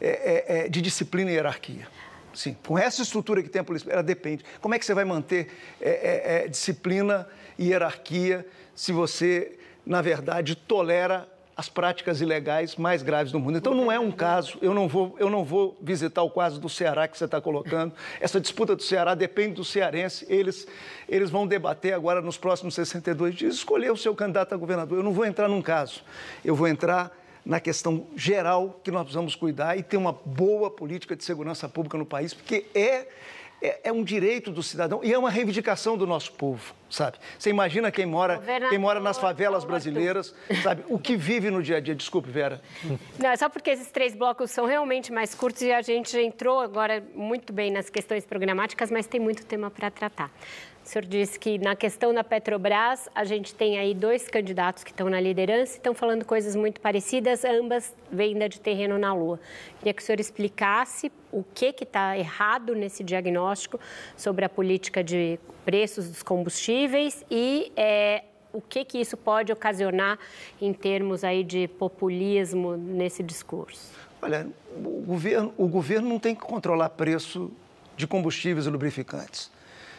[0.00, 1.88] é, é, de disciplina e hierarquia.
[2.34, 4.44] Sim, com essa estrutura que tem a polícia, ela depende.
[4.60, 5.48] Como é que você vai manter
[5.80, 7.26] é, é, é, disciplina
[7.58, 8.46] e hierarquia
[8.76, 11.28] se você, na verdade, tolera
[11.58, 13.58] as práticas ilegais mais graves do mundo.
[13.58, 16.68] Então não é um caso, eu não vou, eu não vou visitar o caso do
[16.68, 17.92] Ceará que você está colocando.
[18.20, 20.24] Essa disputa do Ceará depende do cearense.
[20.28, 20.68] Eles,
[21.08, 24.98] eles vão debater agora nos próximos 62 dias, escolher o seu candidato a governador.
[24.98, 26.04] Eu não vou entrar num caso,
[26.44, 27.10] eu vou entrar
[27.44, 31.98] na questão geral que nós precisamos cuidar e ter uma boa política de segurança pública
[31.98, 33.08] no país, porque é,
[33.60, 37.18] é, é, um direito do cidadão e é uma reivindicação do nosso povo, sabe?
[37.38, 40.84] Você imagina quem mora, quem mora nas favelas brasileiras, sabe?
[40.88, 41.94] O que vive no dia a dia.
[41.94, 42.60] Desculpe, Vera.
[43.18, 46.60] Não, é só porque esses três blocos são realmente mais curtos e a gente entrou
[46.60, 50.30] agora muito bem nas questões programáticas, mas tem muito tema para tratar.
[50.88, 54.90] O senhor disse que na questão da Petrobras, a gente tem aí dois candidatos que
[54.90, 59.38] estão na liderança e estão falando coisas muito parecidas, ambas venda de terreno na Lua.
[59.78, 63.78] Queria que o senhor explicasse o que está errado nesse diagnóstico
[64.16, 70.18] sobre a política de preços dos combustíveis e é, o que, que isso pode ocasionar
[70.58, 73.92] em termos aí de populismo nesse discurso.
[74.22, 77.52] Olha, o governo, o governo não tem que controlar preço
[77.94, 79.57] de combustíveis e lubrificantes.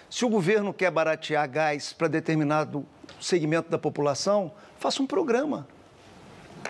[0.10, 2.86] Se o governo quer baratear gás para determinado
[3.22, 5.68] segmento da população, faça um programa,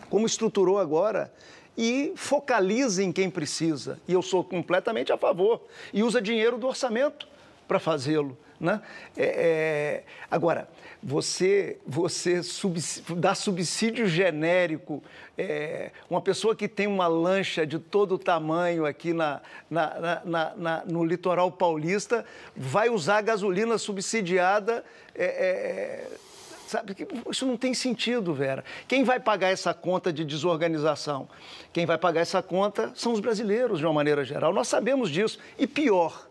[0.09, 1.31] como estruturou agora,
[1.77, 3.97] e focalize em quem precisa.
[4.05, 5.61] E eu sou completamente a favor.
[5.93, 7.25] E usa dinheiro do orçamento
[7.65, 8.37] para fazê-lo.
[8.59, 8.81] Né?
[9.15, 10.67] É, é, agora,
[11.01, 15.01] você, você subsídio, dá subsídio genérico,
[15.37, 20.85] é, uma pessoa que tem uma lancha de todo tamanho aqui na, na, na, na
[20.85, 22.25] no litoral paulista,
[22.55, 24.83] vai usar gasolina subsidiada.
[25.15, 26.07] É, é,
[26.67, 26.95] sabe,
[27.29, 28.65] isso não tem sentido, Vera.
[28.85, 31.29] Quem vai pagar essa conta de desorganização?
[31.71, 34.53] Quem vai pagar essa conta são os brasileiros, de uma maneira geral.
[34.53, 35.39] Nós sabemos disso.
[35.57, 36.28] E pior,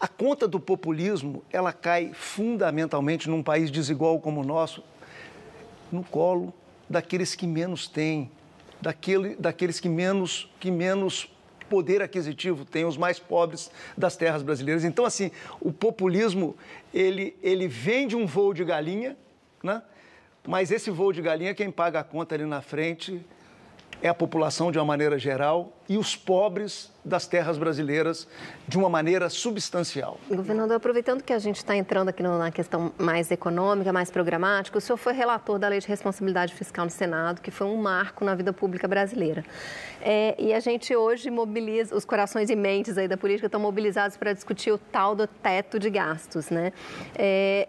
[0.00, 4.82] a conta do populismo, ela cai fundamentalmente num país desigual como o nosso,
[5.92, 6.54] no colo
[6.88, 8.30] daqueles que menos têm,
[8.80, 11.30] daquele, daqueles que menos, que menos
[11.68, 14.84] poder aquisitivo têm, os mais pobres das terras brasileiras.
[14.84, 15.30] Então, assim,
[15.60, 16.56] o populismo,
[16.94, 19.16] ele, ele vende um voo de galinha,
[19.62, 19.82] né?
[20.48, 23.22] mas esse voo de galinha, quem paga a conta ali na frente
[24.02, 28.28] é a população de uma maneira geral e os pobres das terras brasileiras
[28.68, 30.18] de uma maneira substancial.
[30.30, 34.80] Governador, aproveitando que a gente está entrando aqui na questão mais econômica, mais programática, o
[34.80, 38.34] senhor foi relator da Lei de Responsabilidade Fiscal no Senado, que foi um marco na
[38.34, 39.44] vida pública brasileira.
[40.00, 44.16] É, e a gente hoje mobiliza, os corações e mentes aí da política estão mobilizados
[44.16, 46.72] para discutir o tal do teto de gastos, né?
[47.14, 47.68] É,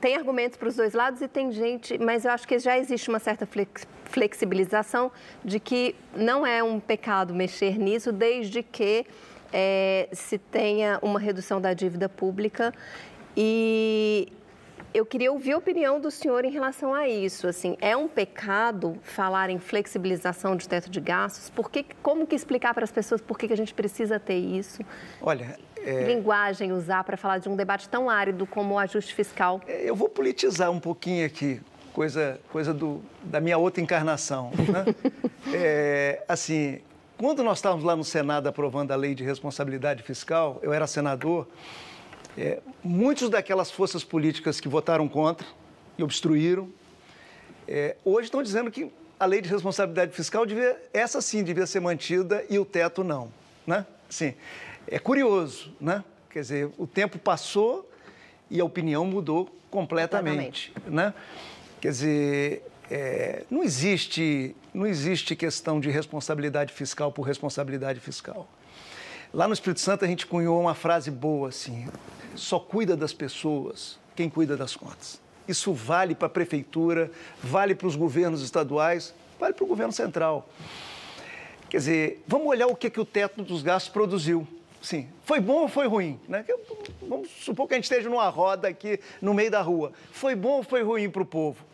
[0.00, 3.08] tem argumentos para os dois lados e tem gente, mas eu acho que já existe
[3.08, 3.48] uma certa
[4.04, 5.10] flexibilização
[5.44, 9.06] de que não é um pecado mexer nisso, desde que
[9.52, 12.72] é, se tenha uma redução da dívida pública.
[13.36, 14.32] E
[14.92, 17.46] eu queria ouvir a opinião do senhor em relação a isso.
[17.46, 21.50] Assim, é um pecado falar em flexibilização de teto de gastos?
[21.50, 24.38] Por que, como que explicar para as pessoas por que, que a gente precisa ter
[24.38, 24.82] isso?
[25.20, 26.04] Olha, é...
[26.04, 29.60] linguagem usar para falar de um debate tão árido como o ajuste fiscal?
[29.66, 31.60] É, eu vou politizar um pouquinho aqui,
[31.92, 34.50] coisa, coisa do, da minha outra encarnação.
[34.50, 34.94] Né?
[35.54, 36.80] é, assim,
[37.18, 41.46] quando nós estávamos lá no Senado aprovando a lei de responsabilidade fiscal, eu era senador,
[42.36, 45.46] é, muitos daquelas forças políticas que votaram contra
[45.98, 46.68] e obstruíram
[47.68, 51.80] É, hoje estão dizendo que a lei de responsabilidade fiscal, devia, essa sim devia ser
[51.80, 53.28] mantida e o teto não.
[53.66, 53.84] Né?
[54.08, 54.34] Sim,
[54.86, 56.04] é curioso, né?
[56.30, 57.90] Quer dizer, o tempo passou
[58.48, 61.12] e a opinião mudou completamente, né?
[61.80, 68.46] Quer dizer, é, não, existe, não existe questão de responsabilidade fiscal por responsabilidade fiscal.
[69.34, 71.88] Lá no Espírito Santo a gente cunhou uma frase boa assim:
[72.36, 75.20] só cuida das pessoas quem cuida das contas.
[75.46, 77.10] Isso vale para a prefeitura,
[77.42, 80.48] vale para os governos estaduais, vale para o governo central.
[81.68, 84.46] Quer dizer, vamos olhar o que, que o teto dos gastos produziu.
[84.82, 86.18] Sim, foi bom ou foi ruim?
[86.28, 86.44] Né?
[87.02, 89.92] Vamos supor que a gente esteja numa roda aqui no meio da rua.
[90.12, 91.64] Foi bom ou foi ruim para o povo?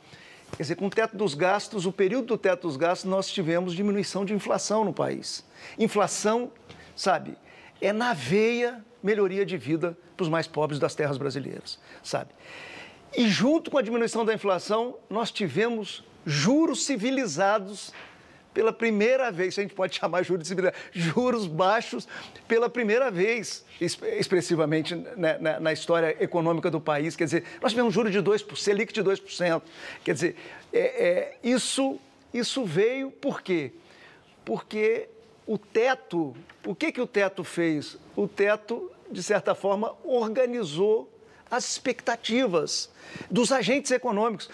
[0.57, 3.75] Quer dizer, com o teto dos gastos, o período do teto dos gastos, nós tivemos
[3.75, 5.45] diminuição de inflação no país.
[5.79, 6.51] Inflação,
[6.95, 7.37] sabe,
[7.81, 12.31] é na veia melhoria de vida para os mais pobres das terras brasileiras, sabe?
[13.17, 17.93] E junto com a diminuição da inflação, nós tivemos juros civilizados
[18.55, 22.07] pela primeira vez, se a gente pode chamar juros civilizados, juros baixos
[22.47, 27.17] pela primeira vez, expressivamente na, na, na, história econômica do país.
[27.17, 29.63] Quer dizer, nós tivemos juros de 2%, Selic de 2%.
[30.05, 30.37] Quer dizer,
[30.73, 31.99] é, é, isso,
[32.33, 33.73] isso veio por quê?
[34.45, 35.09] Porque
[35.47, 36.35] o teto,
[36.65, 37.99] o que, que o teto fez?
[38.15, 41.11] O teto, de certa forma, organizou
[41.51, 42.91] as expectativas
[43.31, 44.49] dos agentes econômicos,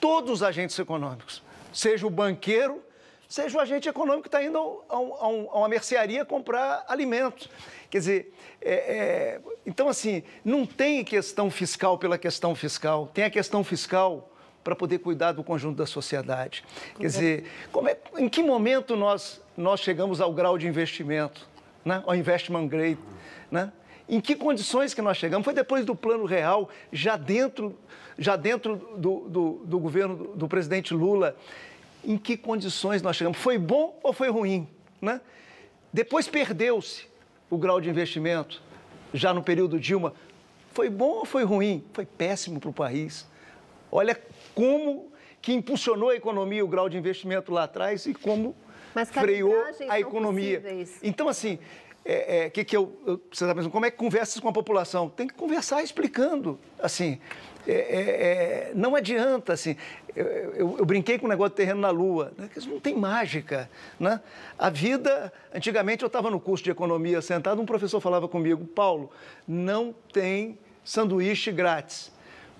[0.00, 2.82] todos os agentes econômicos, seja o banqueiro,
[3.28, 7.48] seja o agente econômico que está indo a, a, a, uma mercearia comprar alimentos.
[7.88, 13.30] Quer dizer, é, é, então, assim, não tem questão fiscal pela questão fiscal, tem a
[13.30, 14.31] questão fiscal
[14.62, 16.64] para poder cuidar do conjunto da sociedade.
[16.98, 17.44] Quer dizer,
[17.86, 21.48] é, em que momento nós, nós chegamos ao grau de investimento,
[21.84, 22.02] né?
[22.06, 22.98] ao investment grade,
[23.50, 23.72] né?
[24.08, 25.44] Em que condições que nós chegamos?
[25.44, 27.78] Foi depois do plano real, já dentro,
[28.18, 31.36] já dentro do, do, do governo do, do presidente Lula.
[32.04, 33.38] Em que condições nós chegamos?
[33.38, 34.68] Foi bom ou foi ruim?
[35.00, 35.20] Né?
[35.92, 37.06] Depois perdeu-se
[37.48, 38.60] o grau de investimento,
[39.14, 40.12] já no período Dilma.
[40.72, 41.84] Foi bom ou foi ruim?
[41.92, 43.26] Foi péssimo para o país.
[43.90, 44.20] Olha
[44.54, 48.54] como que impulsionou a economia, o grau de investimento lá atrás e como
[49.12, 50.62] freou a economia.
[51.02, 51.58] Então, assim,
[52.04, 54.52] é, é, que, que eu, eu, você está pensando, como é que conversa com a
[54.52, 55.08] população?
[55.08, 57.18] Tem que conversar explicando, assim,
[57.66, 59.76] é, é, é não adianta, assim,
[60.14, 62.50] eu, eu, eu, brinquei com o negócio de terreno na Lua, né?
[62.56, 64.20] isso não tem mágica, né?
[64.58, 69.10] A vida, antigamente eu estava no curso de economia sentado, um professor falava comigo, Paulo,
[69.46, 72.12] não tem sanduíche grátis.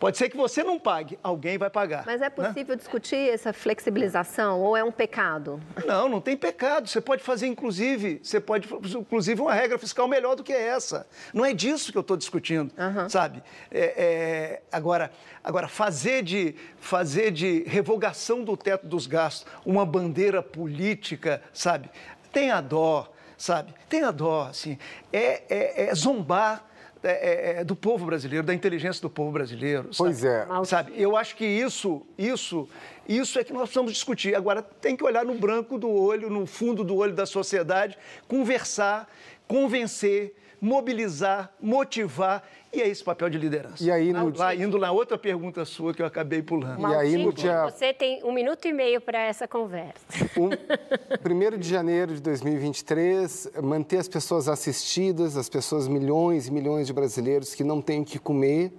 [0.02, 2.02] Pode ser que você não pague, alguém vai pagar.
[2.04, 2.30] Mas é né?
[2.30, 2.76] possível né?
[2.76, 5.62] discutir essa flexibilização ou é um pecado?
[5.86, 6.88] Não, não tem pecado.
[6.88, 11.06] Você pode fazer, inclusive, você pode, inclusive, uma regra fiscal melhor do que essa.
[11.32, 13.08] Não é disso que eu estou discutindo, uhum.
[13.08, 13.44] sabe?
[13.70, 15.12] É, é, agora,
[15.44, 21.88] agora fazer de, fazer de revogação do teto dos gastos uma bandeira política, sabe?
[22.32, 23.72] Tenha dó, sabe?
[23.88, 24.76] Tenha dó, assim.
[25.12, 26.71] É, é, é zombar
[27.02, 29.90] é, é, é, do povo brasileiro, da inteligência do povo brasileiro.
[29.96, 30.60] Pois sabe?
[30.60, 30.64] é.
[30.64, 32.68] Sabe, eu acho que isso, isso,
[33.08, 34.34] isso é que nós precisamos discutir.
[34.34, 37.98] Agora, tem que olhar no branco do olho, no fundo do olho da sociedade,
[38.28, 39.08] conversar,
[39.48, 43.84] convencer, mobilizar, motivar e é esse papel de liderança.
[43.84, 46.80] E aí, no Lá, indo na outra pergunta sua que eu acabei pulando.
[46.80, 47.64] e aí, no dia...
[47.64, 50.00] Você tem um minuto e meio para essa conversa.
[50.38, 56.86] Um, 1 de janeiro de 2023, manter as pessoas assistidas, as pessoas, milhões e milhões
[56.86, 58.72] de brasileiros que não têm o que comer,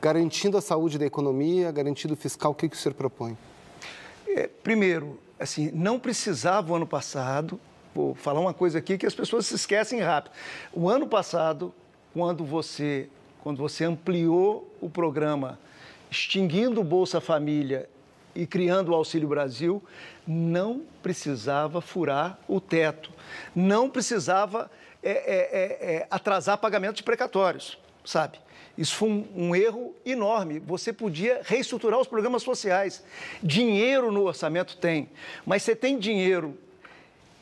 [0.00, 3.36] garantindo a saúde da economia, garantindo o fiscal, o que, que o senhor propõe?
[4.28, 7.58] É, primeiro, assim, não precisava o ano passado,
[7.92, 10.32] vou falar uma coisa aqui que as pessoas se esquecem rápido.
[10.72, 11.74] O ano passado,
[12.18, 13.08] quando você,
[13.44, 15.56] quando você ampliou o programa,
[16.10, 17.88] extinguindo o Bolsa Família
[18.34, 19.80] e criando o Auxílio Brasil,
[20.26, 23.12] não precisava furar o teto,
[23.54, 24.68] não precisava
[25.00, 28.40] é, é, é, é atrasar pagamento de precatórios, sabe?
[28.76, 30.58] Isso foi um, um, erro enorme.
[30.58, 33.04] Você podia reestruturar os programas sociais.
[33.40, 35.08] Dinheiro no orçamento tem,
[35.46, 36.58] mas você tem dinheiro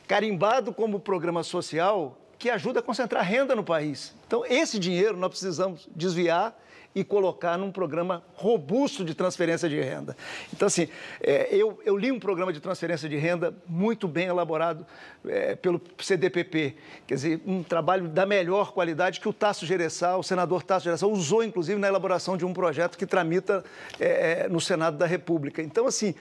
[0.07, 4.15] carimbado como programa social que ajuda a concentrar renda no país.
[4.27, 6.53] Então, esse dinheiro nós precisamos desviar
[6.97, 10.17] e colocar num programa robusto de transferência de renda.
[10.51, 10.89] Então, assim,
[11.21, 14.83] é, eu, eu, li um programa de transferência de renda muito bem elaborado
[15.27, 16.75] é, pelo CDPP,
[17.05, 21.11] quer dizer, um trabalho da melhor qualidade que o Tasso Geressal, o senador Tasso Geressal,
[21.11, 23.63] usou, inclusive, na elaboração de um projeto que tramita
[23.99, 25.61] é, é no Senado da República.
[25.61, 26.15] Então, assim,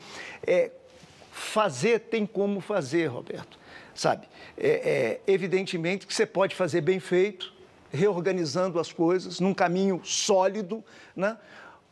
[0.46, 0.70] é,
[1.32, 3.58] fazer tem como fazer, Roberto
[3.94, 4.26] sabe?
[4.58, 7.55] É, evidentemente que você pode fazer bem feito,
[7.90, 10.84] reorganizando as coisas num caminho sólido,
[11.14, 11.36] né?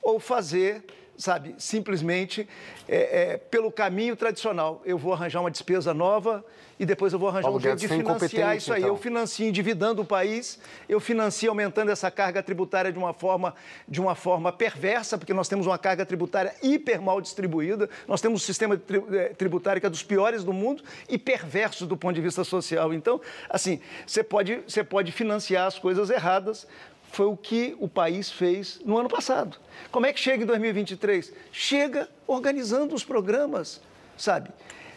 [0.02, 0.84] ou fazer
[1.16, 2.48] sabe, simplesmente
[2.88, 4.82] é, é, pelo caminho tradicional.
[4.84, 6.44] Eu vou arranjar uma despesa nova
[6.78, 8.80] e depois eu vou arranjar Paulo um jeito de financiar isso aí.
[8.80, 8.94] Então.
[8.94, 10.58] Eu financio endividando o país,
[10.88, 13.54] eu financio aumentando essa carga tributária de uma forma,
[13.88, 18.42] de uma forma perversa, porque nós temos uma carga tributária hiper mal distribuída, nós temos
[18.42, 18.80] um sistema
[19.12, 22.92] é, tributário que é dos piores do mundo e perverso do ponto de vista social.
[22.92, 26.66] Então, assim, você pode, você pode financiar as coisas erradas
[27.14, 29.56] foi o que o país fez no ano passado.
[29.90, 31.32] Como é que chega em 2023?
[31.52, 33.80] Chega organizando os programas,
[34.16, 34.50] sabe?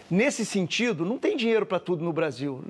[0.10, 2.64] Nesse sentido, não tem dinheiro para tudo no Brasil,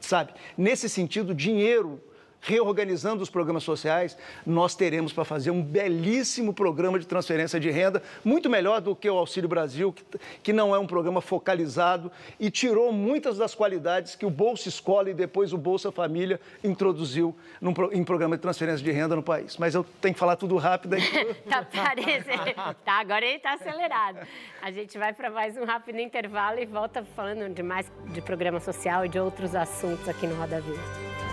[0.00, 0.32] sabe?
[0.56, 1.98] Nesse sentido, dinheiro
[2.40, 4.16] reorganizando os programas sociais,
[4.46, 9.08] nós teremos para fazer um belíssimo programa de transferência de renda, muito melhor do que
[9.08, 10.04] o Auxílio Brasil, que,
[10.42, 15.10] que não é um programa focalizado e tirou muitas das qualidades que o Bolsa Escola
[15.10, 19.56] e depois o Bolsa Família introduziu num, em programa de transferência de renda no país.
[19.56, 21.02] Mas eu tenho que falar tudo rápido aí.
[21.48, 22.74] tá parecendo.
[22.84, 24.18] Tá, agora ele está acelerado.
[24.62, 28.60] A gente vai para mais um rápido intervalo e volta falando de mais de programa
[28.60, 31.29] social e de outros assuntos aqui no Roda Viva.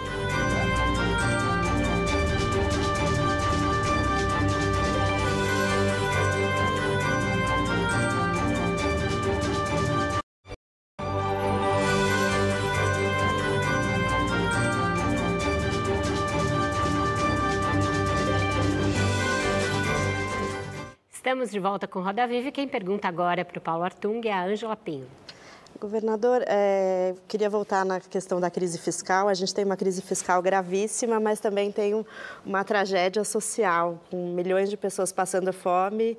[21.28, 24.32] Estamos de volta com Roda Viva e quem pergunta agora para o Paulo Artung é
[24.32, 25.05] a Ângela Pinho.
[25.78, 29.28] Governador, é, queria voltar na questão da crise fiscal.
[29.28, 32.05] A gente tem uma crise fiscal gravíssima, mas também tem um,
[32.45, 36.17] uma tragédia social, com milhões de pessoas passando fome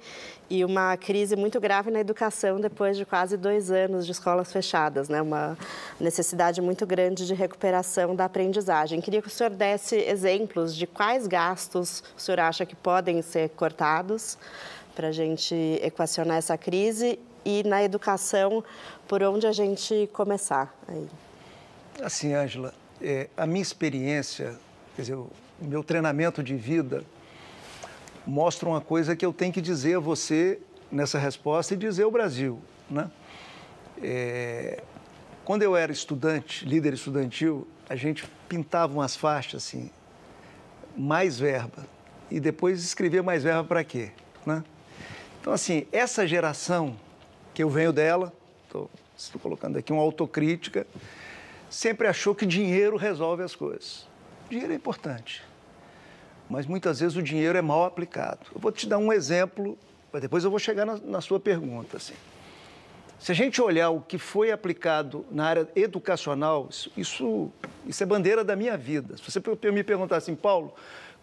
[0.51, 5.09] e uma crise muito grave na educação depois de quase dois anos de escolas fechadas,
[5.09, 5.23] né?
[5.23, 5.57] uma
[5.99, 9.01] necessidade muito grande de recuperação da aprendizagem.
[9.01, 13.49] Queria que o senhor desse exemplos de quais gastos o senhor acha que podem ser
[13.51, 14.39] cortados
[14.99, 18.65] para a gente equacionar essa crise e na educação,
[19.07, 20.77] por onde a gente começar?
[20.89, 21.07] Aí.
[22.03, 24.59] Assim, Ângela, é, a minha experiência,
[24.97, 25.31] quer dizer, o
[25.61, 27.05] meu treinamento de vida
[28.27, 30.59] mostra uma coisa que eu tenho que dizer a você
[30.91, 32.59] nessa resposta e dizer ao Brasil,
[32.91, 33.09] né?
[34.03, 34.83] É,
[35.45, 39.93] quando eu era estudante, líder estudantil, a gente pintava umas faixas assim,
[40.97, 41.87] mais verba,
[42.29, 44.11] e depois escrevia mais verba para quê,
[44.45, 44.65] né?
[45.49, 46.95] Então, assim, essa geração
[47.55, 48.35] que eu venho dela,
[48.67, 48.91] estou,
[49.41, 50.87] colocando aqui uma autocrítica,
[51.71, 54.07] sempre achou que dinheiro resolve as coisas.
[54.51, 55.43] Dinheiro é importante,
[56.51, 58.41] mas muitas vezes o dinheiro é mal aplicado.
[58.55, 59.79] Eu vou te dar um exemplo,
[60.13, 61.97] mas depois eu vou chegar na, na sua pergunta.
[61.97, 62.13] Assim.
[63.19, 67.51] Se a gente olhar o que foi aplicado na área educacional, isso,
[67.87, 69.17] isso é bandeira da minha vida.
[69.17, 69.41] Se você
[69.71, 70.75] me perguntar assim, Paulo,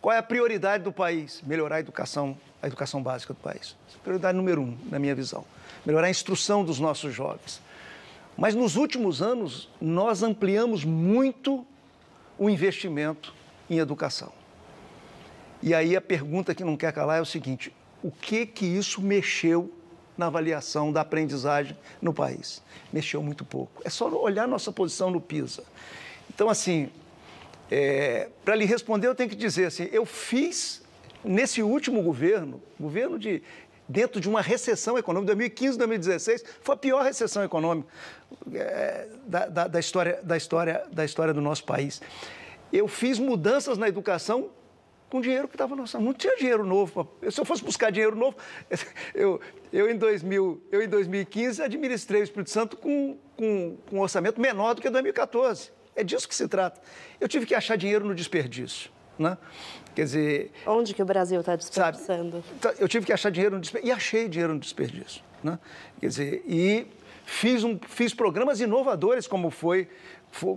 [0.02, 1.44] qual é a prioridade do país?
[1.46, 2.36] Melhorar a educação,
[2.66, 3.76] a educação básica do país.
[3.94, 5.46] É prioridade número um, na minha visão.
[5.86, 7.62] Melhorar a instrução dos nossos jovens.
[8.36, 11.66] Mas nos últimos anos, nós ampliamos muito
[12.40, 13.34] o investimento
[13.70, 14.32] em educação.
[15.62, 19.00] E aí a pergunta que não quer calar é o seguinte: o que que isso
[19.00, 19.72] mexeu
[20.18, 22.64] na avaliação da aprendizagem no país?
[22.92, 23.82] Mexeu muito pouco.
[23.86, 25.64] É só olhar nossa posição no PISA.
[26.30, 26.90] Então, assim,
[27.70, 30.82] é, Para lhe responder, eu tenho que dizer assim: eu fiz
[31.26, 33.42] nesse último governo, governo de
[33.88, 37.88] dentro de uma recessão econômica, 2015, 2016, foi a pior recessão econômica
[38.54, 42.02] é, da, da, da, história, da, história, da história do nosso país.
[42.74, 44.50] Eu fiz mudanças na educação
[45.10, 47.08] com dinheiro que estava nossa, não tinha dinheiro novo.
[47.30, 48.36] Se eu fosse buscar dinheiro novo,
[49.14, 49.40] eu,
[49.72, 54.42] eu, em, 2000, eu em 2015 administrei o Espírito Santo com, com, com um orçamento
[54.42, 55.72] menor do que 2014.
[55.96, 56.82] É disso que se trata.
[57.20, 58.90] Eu tive que achar dinheiro no desperdício.
[59.18, 59.38] Né?
[59.96, 60.52] Quer dizer.
[60.68, 62.44] Onde que o Brasil está desperdiçando?
[62.62, 63.90] Sabe, eu tive que achar dinheiro no desperdício.
[63.90, 65.22] E achei dinheiro no desperdício.
[65.44, 65.58] Né?
[66.00, 66.88] Quer dizer, e
[67.26, 69.88] fiz, um, fiz programas inovadores, como foi,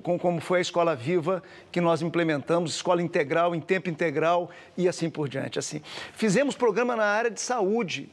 [0.02, 5.08] como foi a Escola Viva, que nós implementamos, escola integral, em tempo integral e assim
[5.08, 5.58] por diante.
[5.58, 5.80] Assim.
[6.14, 8.10] Fizemos programa na área de saúde,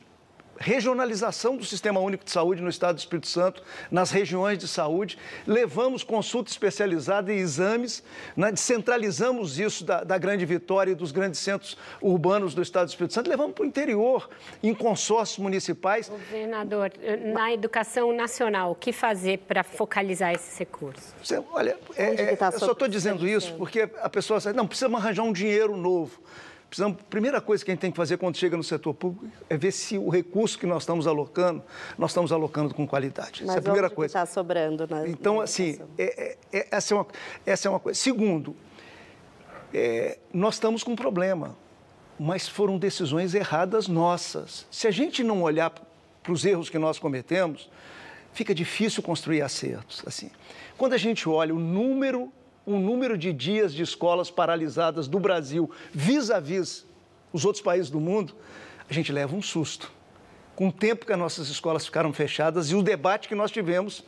[0.58, 5.18] regionalização do Sistema Único de Saúde no Estado do Espírito Santo, nas regiões de saúde,
[5.45, 8.03] levamos consulta especializada e exames,
[8.36, 12.89] né, descentralizamos isso da, da, grande vitória e dos grandes centros urbanos do Estado do
[12.89, 14.30] Espírito Santo, levamos para o interior,
[14.64, 16.10] em consórcios municipais.
[16.10, 16.91] Governador,
[17.34, 21.14] na educação nacional, o que fazer para focalizar esses recursos?
[21.22, 24.67] Você, olha, é, é, tá eu só estou dizendo isso porque a pessoa diz, não,
[24.67, 26.20] precisa arranjar um dinheiro novo.
[26.76, 29.56] Precisamos, primeira coisa que a gente tem que fazer quando chega no setor público é
[29.56, 31.64] ver se o recurso que nós estamos alocando,
[31.97, 33.43] nós estamos alocando com qualidade.
[33.46, 34.08] Mas Essa é a primeira coisa.
[34.08, 37.08] está sobrando na Então, assim, é, é, é, essa, é uma,
[37.46, 37.97] essa é uma coisa.
[37.97, 38.54] Segundo,
[39.74, 41.56] é, nós estamos com um problema.
[42.20, 44.68] mas foram decisões erradas nossas.
[44.70, 47.70] Se a gente não olhar para os erros que nós cometemos,
[48.34, 50.04] fica difícil construir acertos.
[50.06, 50.30] Assim,
[50.78, 52.34] quando a gente olha o número,
[52.66, 56.86] o número de dias de escolas paralisadas do Brasil vis-à-vis -vis
[57.33, 58.33] os outros países do mundo,
[58.89, 59.92] a gente leva um susto.
[60.55, 64.05] Com o tempo que as nossas escolas ficaram fechadas e o debate que nós tivemos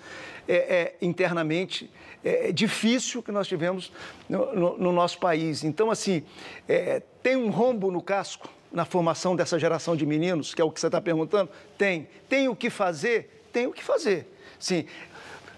[0.48, 1.92] é, é, internamente
[2.24, 3.92] é, é difícil que nós tivemos
[4.30, 5.66] no, no, no nosso país.
[5.66, 6.24] Então, assim,
[6.68, 10.72] é, tem um rombo no casco na formação dessa geração de meninos, que é o
[10.72, 11.50] que você está perguntando?
[11.78, 12.08] Tem.
[12.30, 13.38] Tem o que fazer?
[13.58, 14.28] tem o que fazer.
[14.60, 14.86] Sim,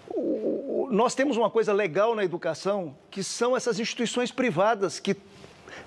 [0.08, 0.59] o,
[0.90, 5.16] nós temos uma coisa legal na educação, que são essas instituições privadas que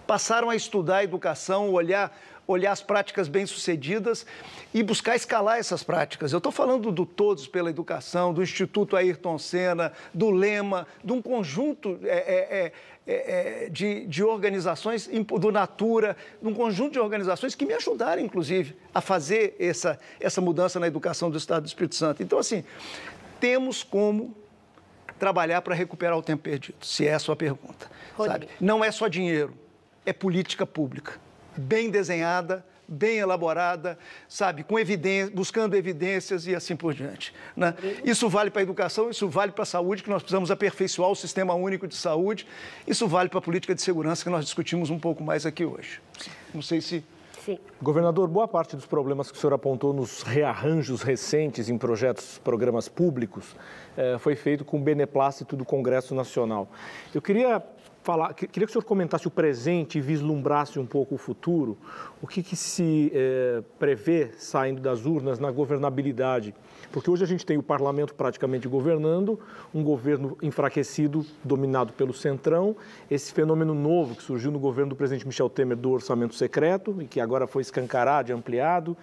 [0.08, 2.18] passaram a estudar a educação, olhar,
[2.48, 4.26] olhar as práticas bem-sucedidas
[4.74, 6.32] e buscar escalar essas práticas.
[6.32, 11.22] Eu estou falando do Todos pela Educação, do Instituto Ayrton Senna, do Lema, de um
[11.22, 12.72] conjunto é, é, é
[13.06, 18.78] é, é, de, de organizações, do Natura, um conjunto de organizações que me ajudaram, inclusive,
[18.94, 22.24] a fazer essa, essa mudança na educação do Estado do Espírito Santo.
[22.24, 22.64] Então, assim,
[23.42, 24.34] temos como
[25.24, 27.90] trabalhar para recuperar o tempo perdido, se é a sua pergunta.
[28.18, 28.50] Sabe?
[28.60, 29.54] Não é só dinheiro,
[30.06, 31.14] é política pública,
[31.56, 33.98] bem desenhada, bem elaborada,
[34.28, 37.34] sabe, com evidência, buscando evidências e assim por diante.
[37.56, 37.74] Né?
[38.04, 41.16] Isso vale para a educação, isso vale para a saúde, que nós precisamos aperfeiçoar o
[41.16, 42.46] sistema único de saúde,
[42.86, 46.02] isso vale para a política de segurança, que nós discutimos um pouco mais aqui hoje.
[46.54, 47.02] Não sei se
[47.46, 47.60] Sim.
[47.82, 52.88] Governador, boa parte dos problemas que o senhor apontou nos rearranjos recentes em projetos, programas
[52.88, 53.54] públicos,
[53.98, 56.70] eh, foi feito com beneplácito do Congresso Nacional.
[57.14, 57.62] Eu queria
[58.04, 61.78] falar, queria que o senhor comentasse o presente e vislumbrasse um pouco o futuro.
[62.22, 66.54] O que, que se é, prevê saindo das urnas na governabilidade?
[66.92, 69.40] Porque hoje a gente tem o parlamento praticamente governando,
[69.74, 72.76] um governo enfraquecido, dominado pelo centrão,
[73.10, 77.08] esse fenômeno novo que surgiu no governo do presidente Michel Temer do orçamento secreto e
[77.08, 78.98] que agora foi escancarado e ampliado.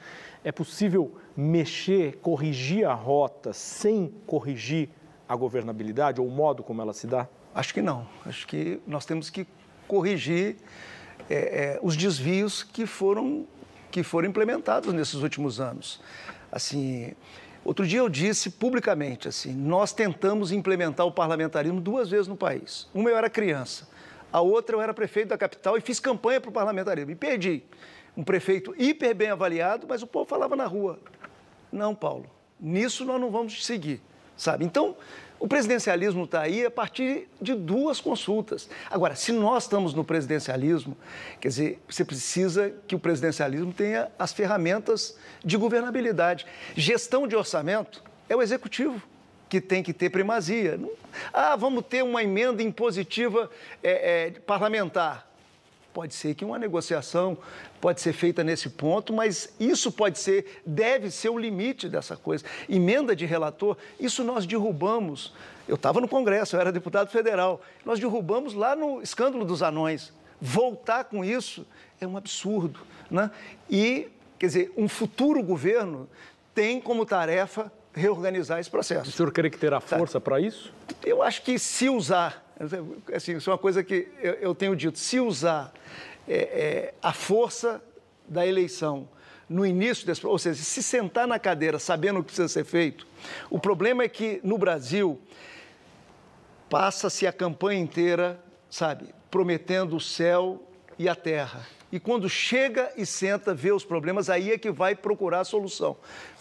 [0.45, 4.91] É possível mexer, corrigir a rota sem corrigir
[5.27, 7.27] a governabilidade ou o modo como ela se dá?
[7.55, 8.07] Acho que não.
[8.25, 9.47] Acho que nós temos que
[9.87, 10.57] corrigir
[11.29, 13.47] é, é, os desvios que foram,
[13.91, 16.01] que foram implementados nesses últimos anos.
[16.51, 17.13] Assim,
[17.65, 22.89] outro dia eu disse publicamente assim, nós tentamos implementar o parlamentarismo duas vezes no país.
[22.95, 23.89] Uma eu era criança,
[24.33, 27.63] a outra eu era prefeito da capital e fiz campanha para o parlamentarismo e perdi.
[28.17, 30.99] Um prefeito hiper bem avaliado, mas o povo falava na rua.
[31.73, 32.27] Não, Paulo,
[32.61, 34.01] nisso nós não vamos seguir,
[34.37, 34.65] sabe?
[34.65, 34.97] Então,
[35.41, 38.69] o presidencialismo está aí a partir de duas consultas.
[38.91, 40.95] Agora, se nós estamos no presidencialismo,
[41.41, 46.47] quer dizer, você precisa que o presidencialismo tenha as ferramentas de governabilidade.
[46.77, 49.03] Gestão de orçamento é o executivo
[49.49, 50.79] que tem que ter primazia.
[51.33, 53.51] Ah, vamos ter uma emenda impositiva
[53.83, 55.30] é, é, parlamentar.
[55.93, 57.37] Pode ser que uma negociação
[57.81, 62.45] pode ser feita nesse ponto, mas isso pode ser, deve ser o limite dessa coisa.
[62.69, 65.33] Emenda de relator, isso nós derrubamos.
[65.67, 67.61] Eu estava no Congresso, eu era deputado federal.
[67.85, 70.13] Nós derrubamos lá no escândalo dos anões.
[70.41, 71.67] Voltar com isso
[72.01, 72.81] é um absurdo.
[73.11, 73.31] Né?
[73.69, 74.09] E,
[74.39, 76.09] quer dizer, um futuro governo
[76.55, 79.11] tem como tarefa reorganizar esse processo.
[79.11, 80.73] O senhor crê que terá força para isso?
[81.05, 82.50] Eu acho que se usar
[83.15, 85.73] assim, isso é uma coisa que eu, eu tenho dito, se usar
[86.29, 87.83] é, é, a força
[88.29, 89.09] da eleição
[89.49, 93.07] no início desse, ou seja, se sentar na cadeira sabendo o que precisa ser feito,
[93.49, 95.19] o problema é que no Brasil
[96.69, 98.39] passa-se a campanha inteira,
[98.71, 100.63] sabe, prometendo o céu
[100.99, 101.67] e a terra.
[101.91, 105.97] E quando chega e senta, vê os problemas, aí é que vai procurar a solução.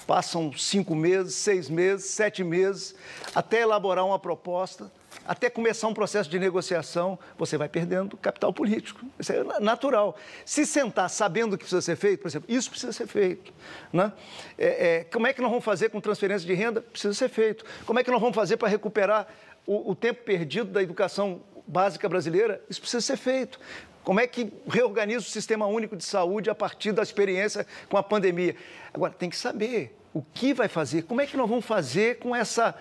[0.06, 2.94] Passam cinco meses, seis meses, sete meses,
[3.34, 4.91] até elaborar uma proposta
[5.26, 9.06] até começar um processo de negociação, você vai perdendo capital político.
[9.19, 10.15] Isso é natural.
[10.45, 13.53] Se sentar sabendo o que precisa ser feito, por exemplo, isso precisa ser feito.
[13.91, 14.11] Né?
[14.57, 16.81] É, é, como é que nós vamos fazer com transferência de renda?
[16.81, 17.65] Precisa ser feito.
[17.86, 19.27] Como é que nós vamos fazer para recuperar
[19.65, 22.61] o, o tempo perdido da educação básica brasileira?
[22.69, 23.60] Isso precisa ser feito.
[24.03, 28.03] Como é que reorganiza o sistema único de saúde a partir da experiência com a
[28.03, 28.56] pandemia?
[28.94, 32.36] Agora, tem que saber o que vai fazer, como é que nós vamos fazer com
[32.36, 32.76] essa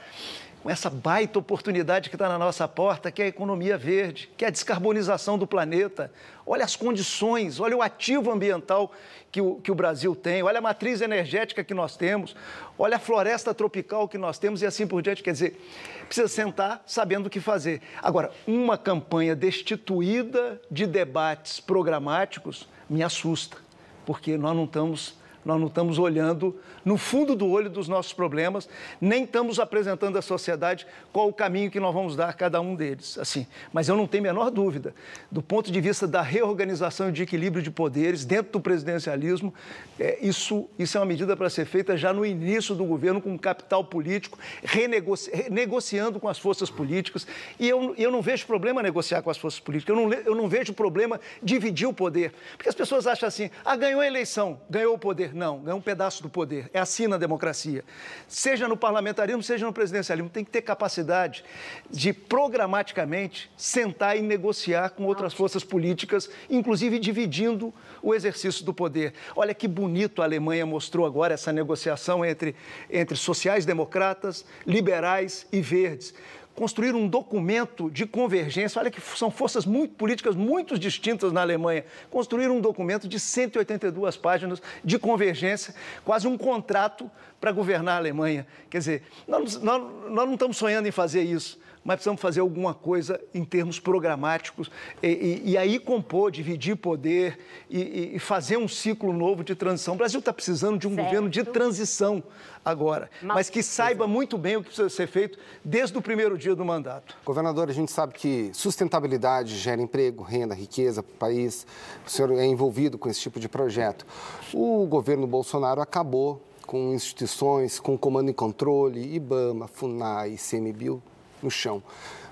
[0.62, 4.44] com essa baita oportunidade que está na nossa porta, que é a economia verde, que
[4.44, 6.10] é a descarbonização do planeta.
[6.44, 8.92] Olha as condições, olha o ativo ambiental
[9.30, 12.34] que o, que o Brasil tem, olha a matriz energética que nós temos,
[12.78, 15.22] olha a floresta tropical que nós temos e assim por diante.
[15.22, 15.60] Quer dizer,
[16.06, 17.80] precisa sentar sabendo o que fazer.
[18.02, 23.58] Agora, uma campanha destituída de debates programáticos me assusta,
[24.04, 25.14] porque nós não estamos
[25.48, 26.54] Nós não estamos olhando
[26.84, 28.68] no fundo do olho dos nossos problemas,
[29.00, 32.74] nem estamos apresentando à sociedade qual o caminho que nós vamos dar a cada um
[32.74, 33.16] deles.
[33.16, 34.94] Assim, mas eu não tenho a menor dúvida,
[35.30, 39.54] do ponto de vista da reorganização e de equilíbrio de poderes dentro do presidencialismo,
[39.98, 43.38] é, isso, isso é uma medida para ser feita já no início do governo, com
[43.38, 47.26] capital político, renegoci renegociando com as forças políticas.
[47.58, 50.46] E eu, eu não vejo problema negociar com as forças políticas, eu não, eu não
[50.46, 52.34] vejo problema dividir o poder.
[52.54, 55.37] Porque as pessoas acham assim, ah, ganhou a eleição, ganhou o poder.
[55.38, 56.68] Não, ganhou um pedaço do poder.
[56.74, 57.84] É assim na democracia.
[58.26, 61.44] Seja no parlamentarismo, seja no presidencialismo, tem que ter capacidade
[61.88, 69.14] de programaticamente sentar e negociar com outras forças políticas, inclusive dividindo o exercício do poder.
[69.36, 72.56] Olha que bonito a Alemanha mostrou agora essa negociação entre,
[72.90, 76.12] entre sociais-democratas, liberais e verdes
[76.58, 78.80] construir um documento de convergência.
[78.80, 81.84] Olha que são forças muito, políticas muito distintas na Alemanha.
[82.10, 85.72] Construir um documento de 182 páginas de convergência,
[86.04, 87.08] quase um contrato
[87.40, 88.44] para governar a Alemanha.
[88.68, 92.74] Quer dizer, nós, nós, nós não estamos sonhando em fazer isso mas precisamos fazer alguma
[92.74, 94.70] coisa em termos programáticos
[95.02, 97.38] e, e, e aí compor, dividir poder
[97.70, 99.94] e, e, fazer um ciclo novo de transição.
[99.94, 101.04] O Brasil está precisando de um certo.
[101.06, 102.22] governo de transição
[102.64, 106.36] agora, mas, mas que saiba muito bem o que precisa ser feito desde o primeiro
[106.36, 107.16] dia do mandato.
[107.24, 111.66] Governador, a gente sabe que sustentabilidade gera emprego, renda, riqueza para o país.
[112.06, 114.06] O senhor é envolvido com esse tipo de projeto.
[114.52, 121.02] O governo Bolsonaro acabou com instituições, com comando e controle, IBAMA, FUNAI, ICMBio,
[121.42, 121.82] no chão.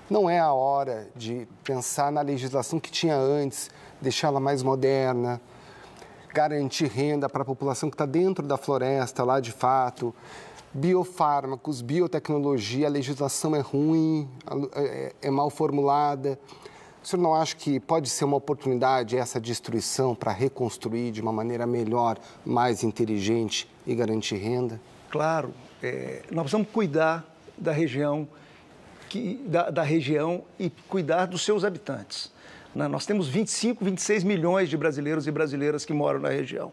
[0.09, 3.69] Não é a hora de pensar na legislação que tinha antes,
[4.01, 5.41] deixá-la mais moderna,
[6.33, 10.13] garantir renda para a população que está dentro da floresta, lá de fato.
[10.73, 14.29] Biofármacos, biotecnologia, a legislação é ruim,
[14.75, 16.39] é, é mal formulada.
[17.03, 21.31] O senhor não acha que pode ser uma oportunidade essa destruição para reconstruir de uma
[21.31, 24.79] maneira melhor, mais inteligente e garantir renda?
[25.09, 27.25] Claro, é, nós precisamos cuidar
[27.57, 28.27] da região
[29.09, 32.31] que, da, da região e cuidar dos seus habitantes.
[32.73, 32.87] Né?
[32.87, 36.71] Nós temos 25, 26 milhões de brasileiros e brasileiras que moram na região.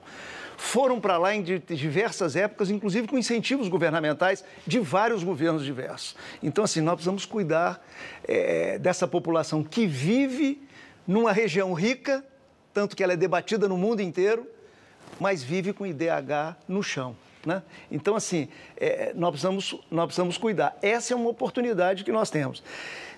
[0.56, 6.14] Foram para lá em diversas épocas, inclusive com incentivos governamentais de vários governos diversos.
[6.42, 7.84] Então, assim, nós precisamos cuidar
[8.26, 10.62] é, dessa população que vive
[11.06, 12.24] numa região rica,
[12.72, 14.46] tanto que ela é debatida no mundo inteiro,
[15.18, 17.16] mas vive com IDH no chão.
[17.44, 17.62] Né?
[17.90, 20.76] Então, assim, é, nós, precisamos, nós precisamos cuidar.
[20.80, 22.62] Essa é uma oportunidade que nós temos.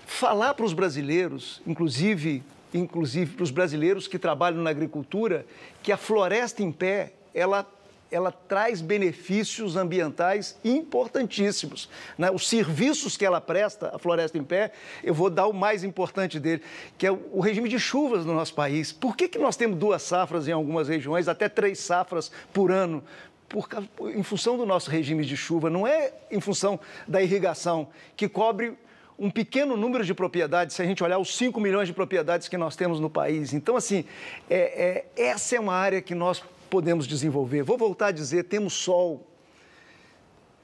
[0.07, 2.43] Falar para os brasileiros, inclusive,
[2.74, 5.47] inclusive para os brasileiros que trabalham na agricultura,
[5.82, 7.66] que a floresta em pé, ela
[8.11, 11.89] ela traz benefícios ambientais importantíssimos.
[12.16, 12.31] Né?
[12.31, 14.73] Os serviços que ela presta, a Floresta em Pé,
[15.03, 16.62] eu vou dar o mais importante dele,
[16.97, 18.93] que é o regime de chuvas no nosso país.
[18.93, 23.03] Por que, que nós temos duas safras em algumas regiões, até três safras por ano?
[23.48, 23.68] Por,
[24.14, 28.77] em função do nosso regime de chuva, não é em função da irrigação, que cobre
[29.18, 32.56] um pequeno número de propriedades, se a gente olhar os 5 milhões de propriedades que
[32.56, 33.52] nós temos no país.
[33.52, 34.05] Então, assim,
[34.48, 37.62] é, é, essa é uma área que nós podemos desenvolver.
[37.62, 39.27] Vou voltar a dizer: temos sol,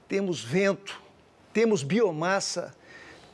[0.07, 1.01] temos vento,
[1.51, 2.75] temos biomassa,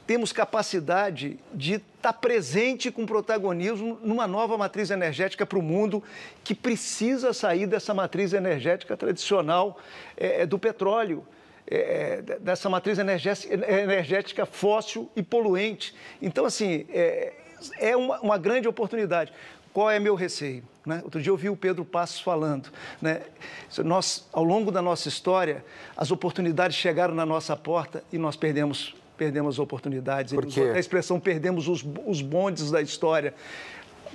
[0.08, 6.02] temos capacidade de estar presente com protagonismo numa nova matriz energética para o mundo
[6.44, 9.78] que precisa sair dessa matriz energética tradicional
[10.18, 11.26] é, é do petróleo.
[11.72, 15.94] É, é dessa matriz energética fóssil e poluente.
[16.20, 17.34] Então, assim, é,
[17.78, 19.32] é uma, uma grande oportunidade.
[19.72, 20.64] Qual é meu receio?
[20.86, 21.02] Né?
[21.04, 22.70] Outro dia eu ouvi o Pedro Passos falando.
[23.00, 23.22] Né?
[23.84, 25.64] Nós, ao longo da nossa história,
[25.96, 30.34] as oportunidades chegaram na nossa porta e nós perdemos perdemos oportunidades.
[30.34, 30.62] Por quê?
[30.74, 33.34] A expressão perdemos os, os bondes da história.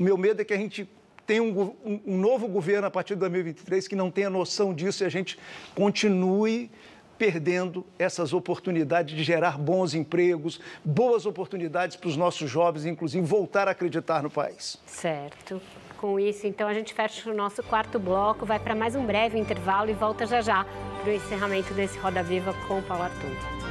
[0.00, 0.88] O meu medo é que a gente
[1.26, 5.04] tenha um, um, um novo governo a partir de 2023 que não tenha noção disso
[5.04, 5.38] e a gente
[5.74, 6.70] continue
[7.18, 13.68] perdendo essas oportunidades de gerar bons empregos, boas oportunidades para os nossos jovens, inclusive voltar
[13.68, 14.78] a acreditar no país.
[14.86, 15.60] Certo.
[16.00, 19.38] Com isso, então, a gente fecha o nosso quarto bloco, vai para mais um breve
[19.38, 20.66] intervalo e volta já já
[21.02, 23.63] para o encerramento desse Roda Viva com o Paulo Arthur.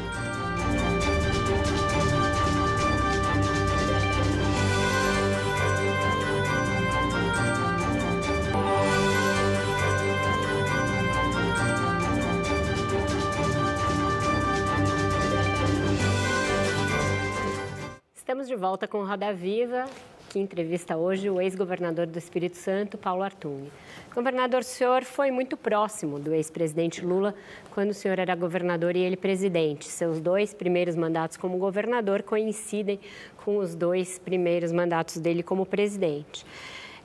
[18.43, 19.85] Estamos de volta com Roda Viva,
[20.27, 23.69] que entrevista hoje o ex-governador do Espírito Santo, Paulo Artung.
[24.13, 27.33] Governador, o senhor foi muito próximo do ex-presidente Lula
[27.71, 29.85] quando o senhor era governador e ele presidente.
[29.85, 32.99] Seus dois primeiros mandatos como governador coincidem
[33.45, 36.45] com os dois primeiros mandatos dele como presidente.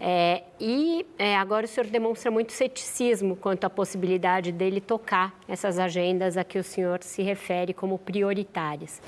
[0.01, 5.79] É, e é, agora o senhor demonstra muito ceticismo quanto à possibilidade dele tocar essas
[5.79, 9.01] agendas a que o senhor se refere como prioritárias.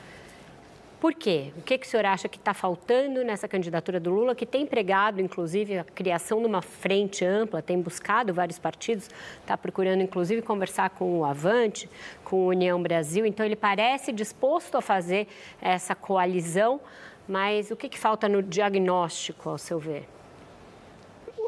[1.00, 1.50] Por quê?
[1.56, 4.66] O que, que o senhor acha que está faltando nessa candidatura do Lula, que tem
[4.66, 9.08] pregado, inclusive, a criação de uma frente ampla, tem buscado vários partidos,
[9.40, 11.88] está procurando, inclusive, conversar com o Avante,
[12.22, 13.24] com o União Brasil.
[13.24, 15.26] Então, ele parece disposto a fazer
[15.62, 16.78] essa coalizão,
[17.26, 20.06] mas o que, que falta no diagnóstico, ao seu ver?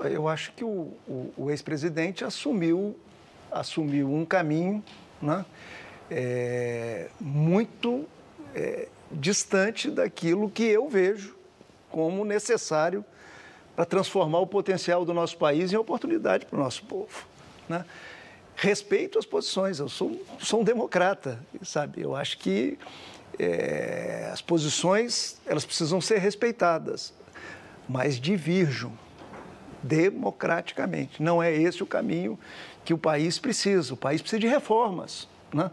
[0.05, 2.99] Eu acho que o, o, o ex-presidente assumiu,
[3.51, 4.83] assumiu um caminho
[5.21, 5.45] né,
[6.11, 8.09] é, muito.
[9.23, 11.37] Distante daquilo que eu vejo
[11.89, 13.05] como necessário
[13.77, 17.25] para transformar o potencial do nosso país em oportunidade para o nosso povo.
[17.69, 17.85] Né?
[18.57, 22.03] Respeito as posições, eu sou, sou um democrata, sabe?
[22.03, 22.77] Eu acho que
[23.39, 27.15] é, as posições elas precisam ser respeitadas,
[27.89, 28.93] mas divirjam
[29.85, 31.23] democraticamente.
[31.23, 32.37] Não é esse o caminho
[32.85, 33.95] que o país precisa.
[33.95, 35.29] O país precisa de reformas.
[35.55, 35.71] Né?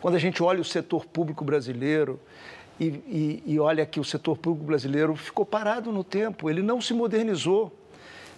[0.00, 2.18] Quando a gente olha o setor público brasileiro,
[2.78, 6.80] e, e, e olha que o setor público brasileiro ficou parado no tempo, ele não
[6.80, 7.72] se modernizou.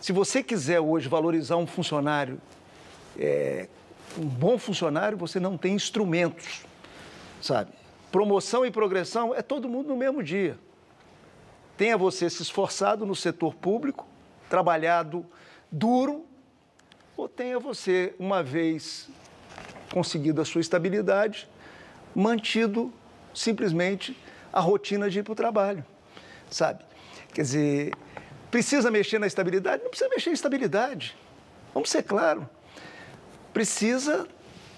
[0.00, 2.40] Se você quiser hoje valorizar um funcionário,
[3.18, 3.68] é,
[4.18, 6.64] um bom funcionário, você não tem instrumentos,
[7.40, 7.72] sabe?
[8.10, 10.58] Promoção e progressão é todo mundo no mesmo dia.
[11.76, 14.06] Tenha você se esforçado no setor público,
[14.48, 15.24] trabalhado
[15.70, 16.24] duro,
[17.16, 19.08] ou tenha você, uma vez
[19.92, 21.48] conseguido a sua estabilidade,
[22.14, 22.92] mantido
[23.34, 24.16] simplesmente
[24.52, 25.84] a rotina de ir para o trabalho,
[26.50, 26.84] sabe?
[27.32, 27.94] Quer dizer,
[28.50, 29.82] precisa mexer na estabilidade?
[29.82, 31.16] Não precisa mexer em estabilidade.
[31.72, 32.48] Vamos ser claro.
[33.52, 34.26] Precisa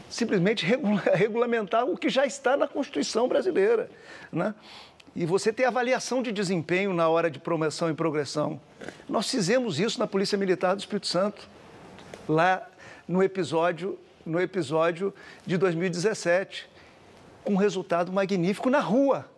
[0.08, 0.66] simplesmente
[1.14, 3.90] regulamentar o que já está na Constituição brasileira,
[4.30, 4.54] né?
[5.14, 8.58] E você ter avaliação de desempenho na hora de promoção e progressão.
[9.06, 11.46] Nós fizemos isso na Polícia Militar do Espírito Santo,
[12.26, 12.66] lá
[13.06, 15.12] no episódio, no episódio
[15.44, 16.66] de 2017,
[17.44, 19.28] com um resultado magnífico na rua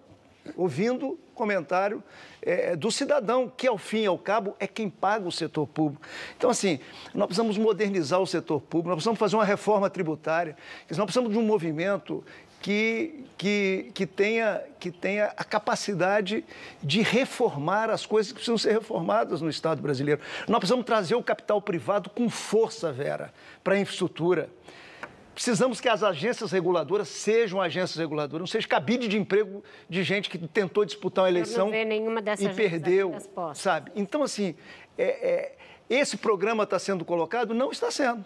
[0.57, 2.03] ouvindo comentário
[2.41, 6.07] é, do cidadão, que ao fim e ao cabo é quem paga o setor público.
[6.37, 6.79] Então, assim,
[7.13, 10.57] nós precisamos modernizar o setor público, nós precisamos fazer uma reforma tributária,
[10.89, 12.25] nós precisamos de um movimento
[12.65, 16.43] que, que, que, tenha, que tenha a capacidade
[16.83, 20.23] de reformar as coisas que precisam ser reformadas no Estado brasileiro.
[20.49, 24.49] Nós precisamos trazer o capital privado com força, Vera, para a infraestrutura.
[25.35, 30.31] Precisamos que as agências reguladoras sejam agências reguladoras, não seja cabide de emprego de gente
[30.31, 31.71] que tentou disputar uma eleição
[32.39, 33.17] e perdeu,
[33.55, 33.91] sabe?
[33.97, 34.55] Então, assim,
[34.97, 35.57] é, é,
[35.91, 37.53] esse programa está sendo colocado?
[37.53, 38.25] Não está sendo.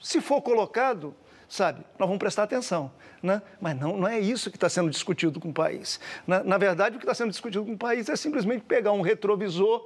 [0.00, 1.14] Se for colocado,
[1.48, 2.90] sabe, nós vamos prestar atenção.
[3.22, 3.40] Né?
[3.60, 6.00] Mas não, não é isso que está sendo discutido com o país.
[6.26, 9.00] Na, na verdade, o que está sendo discutido com o país é simplesmente pegar um
[9.00, 9.84] retrovisor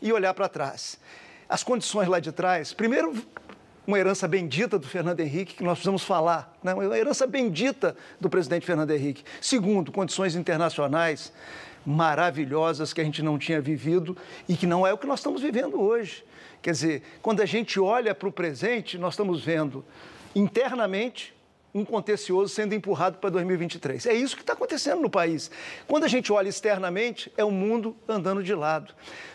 [0.00, 0.98] e olhar para trás.
[1.48, 3.14] As condições lá de trás, primeiro,
[3.90, 6.72] uma herança bendita do Fernando Henrique, que nós precisamos falar, né?
[6.72, 9.24] uma herança bendita do presidente Fernando Henrique.
[9.40, 11.32] Segundo, condições internacionais
[11.84, 14.16] maravilhosas que a gente não tinha vivido
[14.48, 16.24] e que não é o que nós estamos vivendo hoje.
[16.62, 19.84] Quer dizer, quando a gente olha para o presente, nós estamos vendo
[20.36, 21.34] internamente
[21.74, 24.06] um contencioso sendo empurrado para 2023.
[24.06, 25.50] É isso que está acontecendo no país.
[25.86, 28.92] Quando a gente olha externamente, é o mundo andando de lado.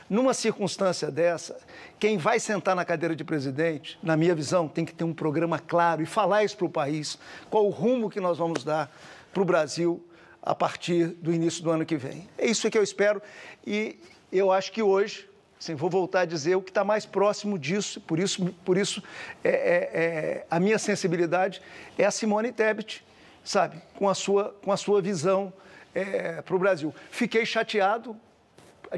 [0.09, 1.57] Numa circunstância dessa,
[1.99, 5.57] quem vai sentar na cadeira de presidente, na minha visão, tem que ter um programa
[5.57, 7.17] claro e falar isso para o país,
[7.49, 8.93] qual o rumo que nós vamos dar
[9.33, 10.05] para o Brasil
[10.41, 12.29] a partir do início do ano que vem.
[12.37, 13.21] É isso que eu espero
[13.65, 13.97] e
[14.31, 15.27] eu acho que hoje,
[15.75, 19.01] vou voltar a dizer o que está mais próximo disso, por isso, por isso
[19.43, 21.61] é, é, é, a minha sensibilidade
[21.97, 23.03] é a Simone Tebet,
[23.43, 25.51] sabe, com a sua, com a sua visão
[25.93, 26.93] é, para o Brasil.
[27.09, 28.15] Fiquei chateado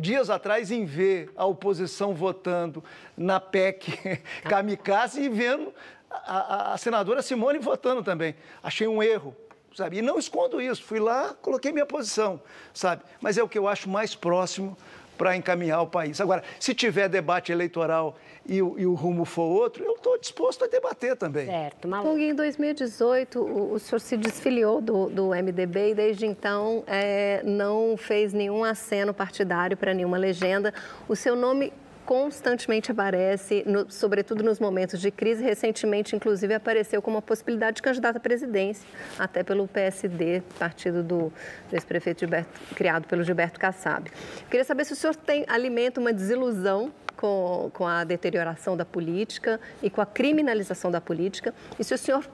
[0.01, 2.83] dias atrás em ver a oposição votando
[3.15, 5.73] na PEC kamikaze e vendo
[6.09, 8.35] a, a, a senadora Simone votando também.
[8.61, 9.35] Achei um erro,
[9.75, 9.97] sabe?
[9.97, 10.83] E não escondo isso.
[10.83, 12.41] Fui lá, coloquei minha posição,
[12.73, 13.03] sabe?
[13.21, 14.77] Mas é o que eu acho mais próximo
[15.17, 16.21] para encaminhar o país.
[16.21, 18.15] Agora, se tiver debate eleitoral
[18.45, 21.47] e, o, e o rumo for outro, eu estou disposto a debater também.
[21.47, 22.17] Certo, Malu.
[22.17, 27.97] Em 2018, o, o senhor se desfiliou do, do MDB e desde então é, não
[27.97, 30.73] fez nenhum aceno partidário para nenhuma legenda.
[31.07, 31.73] O seu nome
[32.07, 35.43] constantemente aparece, no, sobretudo nos momentos de crise.
[35.43, 38.87] Recentemente, inclusive, apareceu como uma possibilidade de candidato à presidência,
[39.19, 41.33] até pelo PSD, partido do,
[41.69, 42.25] ex-prefeito
[42.73, 44.09] criado pelo Gilberto Kassab.
[44.49, 49.59] Queria saber se o senhor tem, alimenta uma desilusão com, com a deterioração da política
[49.83, 52.25] e com a criminalização da política, e se o senhor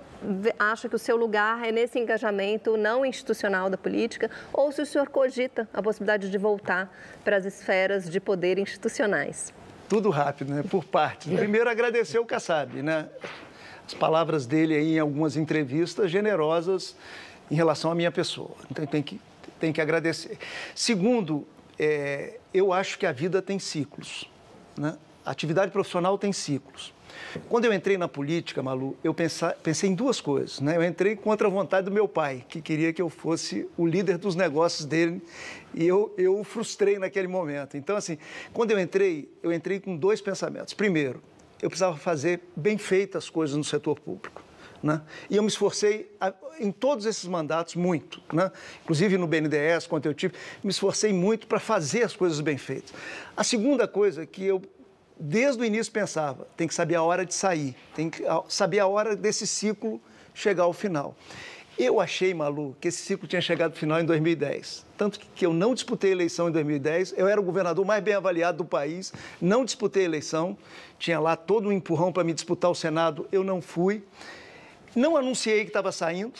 [0.59, 4.85] acha que o seu lugar é nesse engajamento não institucional da política, ou se o
[4.85, 9.51] senhor cogita a possibilidade de voltar para as esferas de poder institucionais.
[9.93, 10.63] Tudo rápido, né?
[10.63, 11.31] Por partes.
[11.31, 13.09] Primeiro, agradecer o Kassab, né?
[13.85, 16.95] As palavras dele aí em algumas entrevistas generosas
[17.51, 18.55] em relação à minha pessoa.
[18.71, 19.21] Então, tem que,
[19.59, 20.39] tem que agradecer.
[20.73, 21.47] Segundo,
[21.77, 24.27] é, eu acho que a vida tem ciclos,
[24.75, 24.97] né?
[25.23, 26.91] A atividade profissional tem ciclos.
[27.49, 30.59] Quando eu entrei na política, Malu, eu pensei em duas coisas.
[30.59, 30.77] Né?
[30.77, 34.17] Eu entrei contra a vontade do meu pai, que queria que eu fosse o líder
[34.17, 35.21] dos negócios dele,
[35.73, 37.77] e eu, eu o frustrei naquele momento.
[37.77, 38.17] Então, assim,
[38.53, 40.73] quando eu entrei, eu entrei com dois pensamentos.
[40.73, 41.21] Primeiro,
[41.61, 44.43] eu precisava fazer bem feitas as coisas no setor público.
[44.83, 45.01] Né?
[45.29, 48.51] E eu me esforcei a, em todos esses mandatos muito, né?
[48.83, 52.93] inclusive no BNDES, quando eu tive, me esforcei muito para fazer as coisas bem feitas.
[53.35, 54.61] A segunda coisa que eu
[55.19, 58.87] desde o início pensava, tem que saber a hora de sair, tem que saber a
[58.87, 60.01] hora desse ciclo
[60.33, 61.15] chegar ao final.
[61.77, 64.85] Eu achei, Malu, que esse ciclo tinha chegado ao final em 2010.
[64.95, 68.13] Tanto que eu não disputei a eleição em 2010, eu era o governador mais bem
[68.13, 69.11] avaliado do país,
[69.41, 70.55] não disputei a eleição,
[70.99, 74.03] tinha lá todo um empurrão para me disputar o Senado, eu não fui.
[74.95, 76.39] Não anunciei que estava saindo,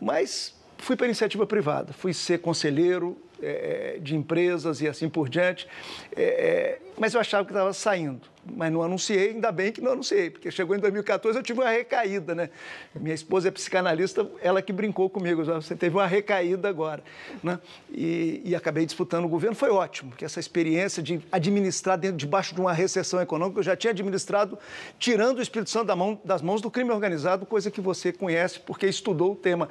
[0.00, 5.66] mas fui para iniciativa privada, fui ser conselheiro, é, de empresas e assim por diante.
[6.14, 9.92] É, é mas eu achava que estava saindo, mas não anunciei, ainda bem que não
[9.92, 12.50] anunciei, porque chegou em 2014 eu tive uma recaída, né?
[12.94, 17.02] Minha esposa é psicanalista, ela que brincou comigo, você teve uma recaída agora,
[17.42, 17.58] né?
[17.90, 22.54] E, e acabei disputando o governo, foi ótimo, porque essa experiência de administrar dentro, debaixo
[22.54, 24.58] de uma recessão econômica, eu já tinha administrado
[24.98, 28.60] tirando o Espírito Santo da mão, das mãos do crime organizado, coisa que você conhece
[28.60, 29.68] porque estudou o tema.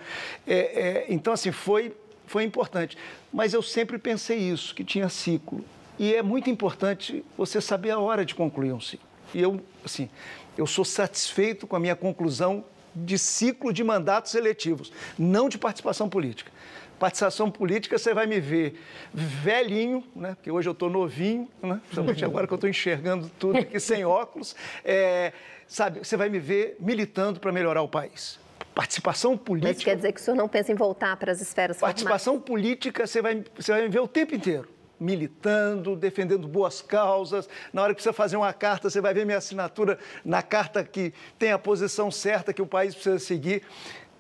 [0.48, 1.93] É, é, então, assim, foi
[2.32, 2.98] foi importante.
[3.32, 5.64] Mas eu sempre pensei isso, que tinha ciclo.
[5.99, 9.06] E é muito importante você saber a hora de concluir um ciclo.
[9.34, 10.10] E eu, assim,
[10.58, 12.64] eu sou satisfeito com a minha conclusão
[12.95, 16.52] de ciclo de mandatos eletivos, não de participação política.
[16.98, 18.80] Participação política, você vai me ver
[19.14, 20.36] velhinho, né?
[20.36, 21.82] porque hoje eu estou novinho, né?
[22.24, 24.56] agora que eu estou enxergando tudo aqui sem óculos,
[24.86, 25.34] é,
[25.68, 28.40] sabe, você vai me ver militando para melhorar o país
[28.73, 29.73] participação política.
[29.73, 32.48] Mas quer dizer que o senhor não pensa em voltar para as esferas Participação formais.
[32.48, 34.68] política, você vai, você vai ver o tempo inteiro.
[34.99, 37.49] Militando, defendendo boas causas.
[37.73, 41.11] Na hora que precisa fazer uma carta, você vai ver minha assinatura na carta que
[41.39, 43.64] tem a posição certa que o país precisa seguir.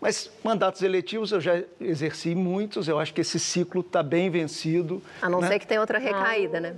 [0.01, 4.99] Mas mandatos eletivos eu já exerci muitos, eu acho que esse ciclo está bem vencido.
[5.21, 5.47] A não né?
[5.47, 6.75] ser que tenha outra recaída, né?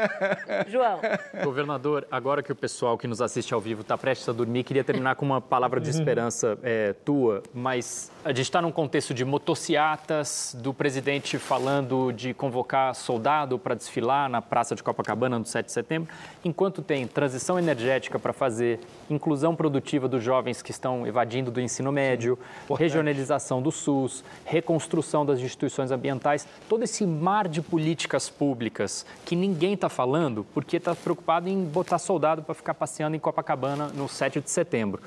[0.68, 0.98] João.
[1.44, 4.82] Governador, agora que o pessoal que nos assiste ao vivo está prestes a dormir, queria
[4.82, 9.26] terminar com uma palavra de esperança é, tua, mas a gente está num contexto de
[9.26, 15.66] motociatas, do presidente falando de convocar soldado para desfilar na Praça de Copacabana no 7
[15.66, 16.08] de setembro,
[16.42, 18.80] enquanto tem transição energética para fazer,
[19.10, 22.38] inclusão produtiva dos jovens que estão evadindo do ensino médio,
[22.74, 29.74] regionalização do SUS, reconstrução das instituições ambientais, todo esse mar de políticas públicas que ninguém
[29.74, 34.40] está falando porque está preocupado em botar soldado para ficar passeando em Copacabana no 7
[34.40, 35.02] de setembro.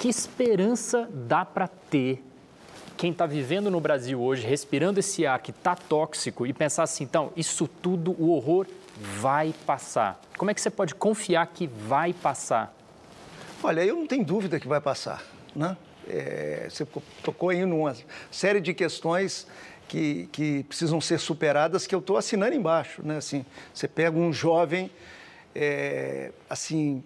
[0.00, 2.22] Que esperança dá para ter
[2.96, 7.04] quem está vivendo no Brasil hoje, respirando esse ar que está tóxico e pensar assim,
[7.04, 8.66] então, isso tudo, o horror
[9.20, 10.20] vai passar.
[10.36, 12.74] Como é que você pode confiar que vai passar?
[13.62, 15.22] Olha, eu não tenho dúvida que vai passar,
[15.54, 15.76] né?
[16.08, 16.86] É, você
[17.22, 17.94] tocou aí numa
[18.30, 19.46] série de questões
[19.88, 23.18] que, que precisam ser superadas que eu estou assinando embaixo, né?
[23.18, 24.90] Assim, você pega um jovem,
[25.54, 27.02] é, assim,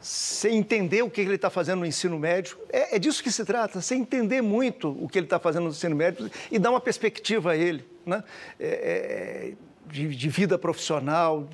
[0.00, 2.56] sem entender o que ele está fazendo no ensino médio.
[2.72, 5.70] É, é, disso que se trata, sem entender muito o que ele está fazendo no
[5.70, 8.24] ensino médio e dar uma perspectiva a ele, né?
[8.58, 11.48] É, é de, de, vida profissional,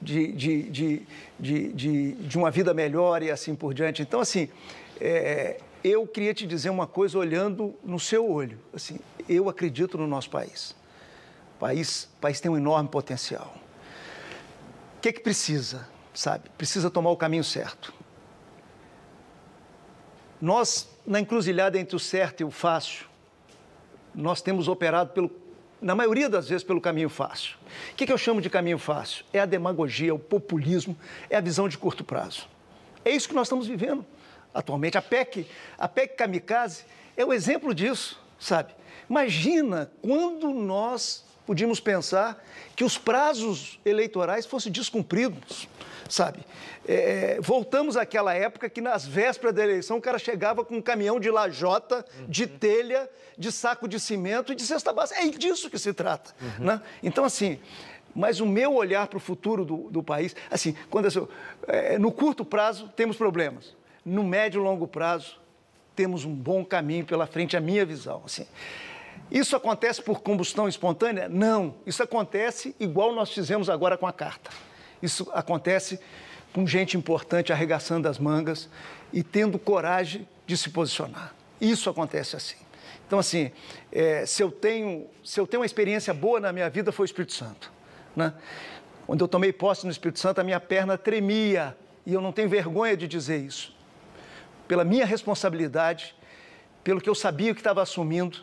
[0.00, 0.62] de, de,
[1.38, 4.02] de, de, uma vida melhor e assim por diante.
[4.02, 4.48] Então, assim,
[5.00, 8.58] é, eu queria te dizer uma coisa olhando no seu olho.
[8.74, 8.98] Assim,
[9.28, 10.76] eu acredito no nosso país.
[11.56, 13.54] O país, país tem um enorme potencial.
[14.96, 16.48] O que, é que precisa, sabe?
[16.58, 17.94] Precisa tomar o caminho certo.
[20.40, 23.06] Nós, na encruzilhada entre o certo e o fácil,
[24.14, 25.30] nós temos operado, pelo,
[25.80, 27.56] na maioria das vezes, pelo caminho fácil.
[27.92, 29.24] O que, é que eu chamo de caminho fácil?
[29.32, 30.96] É a demagogia, o populismo,
[31.30, 32.48] é a visão de curto prazo.
[33.04, 34.04] É isso que nós estamos vivendo
[34.58, 34.98] atualmente.
[34.98, 35.46] A PEC,
[35.78, 36.84] a PEC Kamikaze
[37.16, 38.74] é o exemplo disso, sabe?
[39.08, 42.44] Imagina quando nós podíamos pensar
[42.76, 45.68] que os prazos eleitorais fossem descumpridos,
[46.08, 46.40] sabe?
[46.86, 50.82] É, é voltamos àquela época que nas vésperas da eleição o cara chegava com um
[50.82, 52.58] caminhão de lajota, de uhum.
[52.58, 53.08] telha,
[53.38, 55.20] de saco de cimento e de cesta básica.
[55.20, 56.66] É disso que se trata, uhum.
[56.66, 56.82] né?
[57.02, 57.58] Então, assim,
[58.14, 61.28] mas o meu olhar para o futuro do, do, país, assim, quando eu,
[61.68, 63.77] é, no curto prazo temos problemas,
[64.08, 65.38] no médio e longo prazo,
[65.94, 68.22] temos um bom caminho pela frente, a minha visão.
[68.24, 68.46] Assim.
[69.30, 71.28] Isso acontece por combustão espontânea?
[71.28, 71.74] Não.
[71.84, 74.50] Isso acontece igual nós fizemos agora com a carta.
[75.02, 76.00] Isso acontece
[76.52, 78.68] com gente importante arregaçando as mangas
[79.12, 81.34] e tendo coragem de se posicionar.
[81.60, 82.56] Isso acontece assim.
[83.06, 83.50] Então, assim,
[83.92, 87.06] é, se, eu tenho, se eu tenho uma experiência boa na minha vida, foi o
[87.06, 87.72] Espírito Santo.
[88.14, 88.32] Né?
[89.06, 92.48] Quando eu tomei posse no Espírito Santo, a minha perna tremia, e eu não tenho
[92.48, 93.77] vergonha de dizer isso.
[94.68, 96.14] Pela minha responsabilidade,
[96.84, 98.38] pelo que eu sabia que estava assumindo,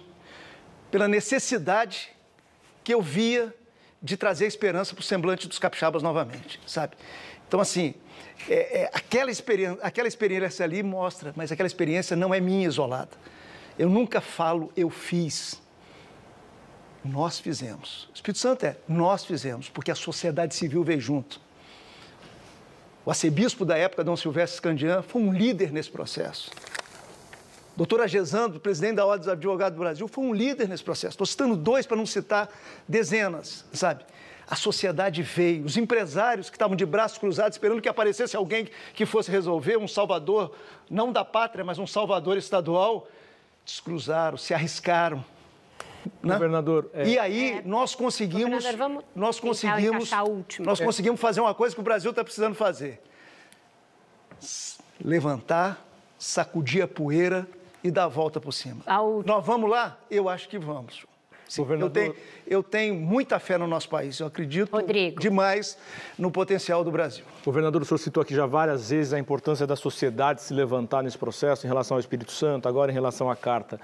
[0.92, 2.12] pela necessidade
[2.84, 3.54] que eu via
[4.02, 6.96] de trazer esperança para o semblante dos capixabas novamente, sabe?
[7.48, 7.96] Então, assim,
[8.50, 13.18] é, é, aquela, experiência, aquela experiência ali mostra, mas aquela experiência não é minha isolada.
[13.78, 15.62] Eu nunca falo eu fiz.
[17.04, 18.10] Nós fizemos.
[18.12, 21.40] O Espírito Santo é nós fizemos, porque a sociedade civil veio junto.
[23.06, 26.50] O arcebispo da época, Dom Silvestre Scandian, foi um líder nesse processo.
[27.78, 31.14] Doutor Agesandro, presidente da Ordem dos Advogados do Brasil, foi um líder nesse processo.
[31.14, 32.50] Estou citando dois para não citar
[32.88, 34.04] dezenas, sabe?
[34.48, 39.06] A sociedade veio, os empresários que estavam de braços cruzados esperando que aparecesse alguém que
[39.06, 40.56] fosse resolver, um salvador,
[40.90, 43.08] não da pátria, mas um salvador estadual,
[43.64, 45.24] descruzaram, se arriscaram.
[46.24, 46.34] Né?
[46.34, 46.90] Governador.
[46.94, 47.08] É...
[47.08, 47.62] E aí é...
[47.64, 48.64] nós conseguimos,
[49.16, 50.10] nós conseguimos,
[50.60, 53.02] nós conseguimos fazer uma coisa que o Brasil está precisando fazer:
[55.04, 55.86] levantar,
[56.18, 57.48] sacudir a poeira
[57.84, 58.82] e dar a volta por cima.
[59.26, 59.98] Nós vamos lá?
[60.10, 61.06] Eu acho que vamos.
[61.48, 62.16] Sim, eu, tenho,
[62.48, 64.20] eu tenho muita fé no nosso país.
[64.20, 65.20] Eu acredito Rodrigo.
[65.20, 65.78] demais
[66.18, 67.24] no potencial do Brasil.
[67.46, 71.18] Governador, o senhor citou aqui já várias vezes a importância da sociedade se levantar nesse
[71.18, 73.80] processo em relação ao Espírito Santo, agora em relação à carta.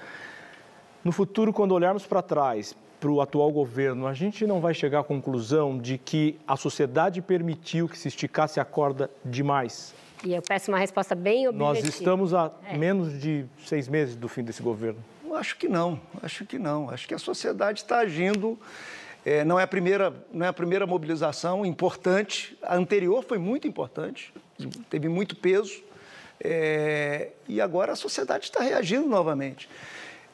[1.04, 5.00] No futuro, quando olharmos para trás, para o atual governo, a gente não vai chegar
[5.00, 10.42] à conclusão de que a sociedade permitiu que se esticasse a corda demais e eu
[10.42, 11.74] peço uma resposta bem objetiva.
[11.74, 12.76] Nós estamos a é.
[12.76, 15.02] menos de seis meses do fim desse governo.
[15.24, 16.90] Eu acho que não, acho que não.
[16.90, 18.58] Acho que a sociedade está agindo.
[19.24, 22.56] É, não, é a primeira, não é a primeira mobilização importante.
[22.62, 24.32] A anterior foi muito importante,
[24.88, 25.82] teve muito peso.
[26.44, 29.68] É, e agora a sociedade está reagindo novamente.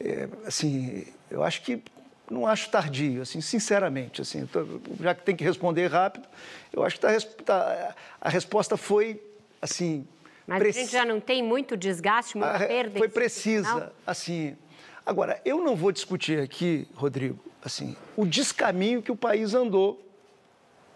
[0.01, 1.83] É, assim, eu acho que
[2.31, 4.65] não acho tardio, assim, sinceramente, assim, tô,
[5.01, 6.29] já que tem que responder rápido,
[6.73, 7.09] eu acho que tá,
[7.45, 9.21] tá, a resposta foi
[9.61, 10.07] assim.
[10.47, 12.99] Mas a gente já não tem muito desgaste, muita perda.
[12.99, 14.57] Foi precisa, assim.
[15.05, 20.03] Agora, eu não vou discutir aqui, Rodrigo, assim, o descaminho que o país andou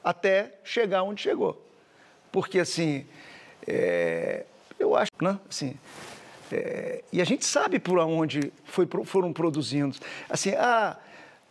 [0.05, 1.63] até chegar onde chegou.
[2.31, 3.07] Porque, assim,
[3.67, 4.45] é,
[4.79, 5.79] eu acho, né, assim,
[6.53, 9.97] é, e a gente sabe por onde foi, foram produzindo.
[10.29, 10.97] Assim, ah,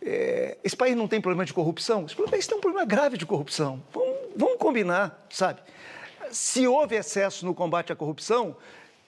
[0.00, 2.06] é, esse país não tem problema de corrupção?
[2.06, 3.82] Esse país tem um problema grave de corrupção.
[3.92, 5.60] Vamos, vamos combinar, sabe?
[6.32, 8.56] se houve excesso no combate à corrupção,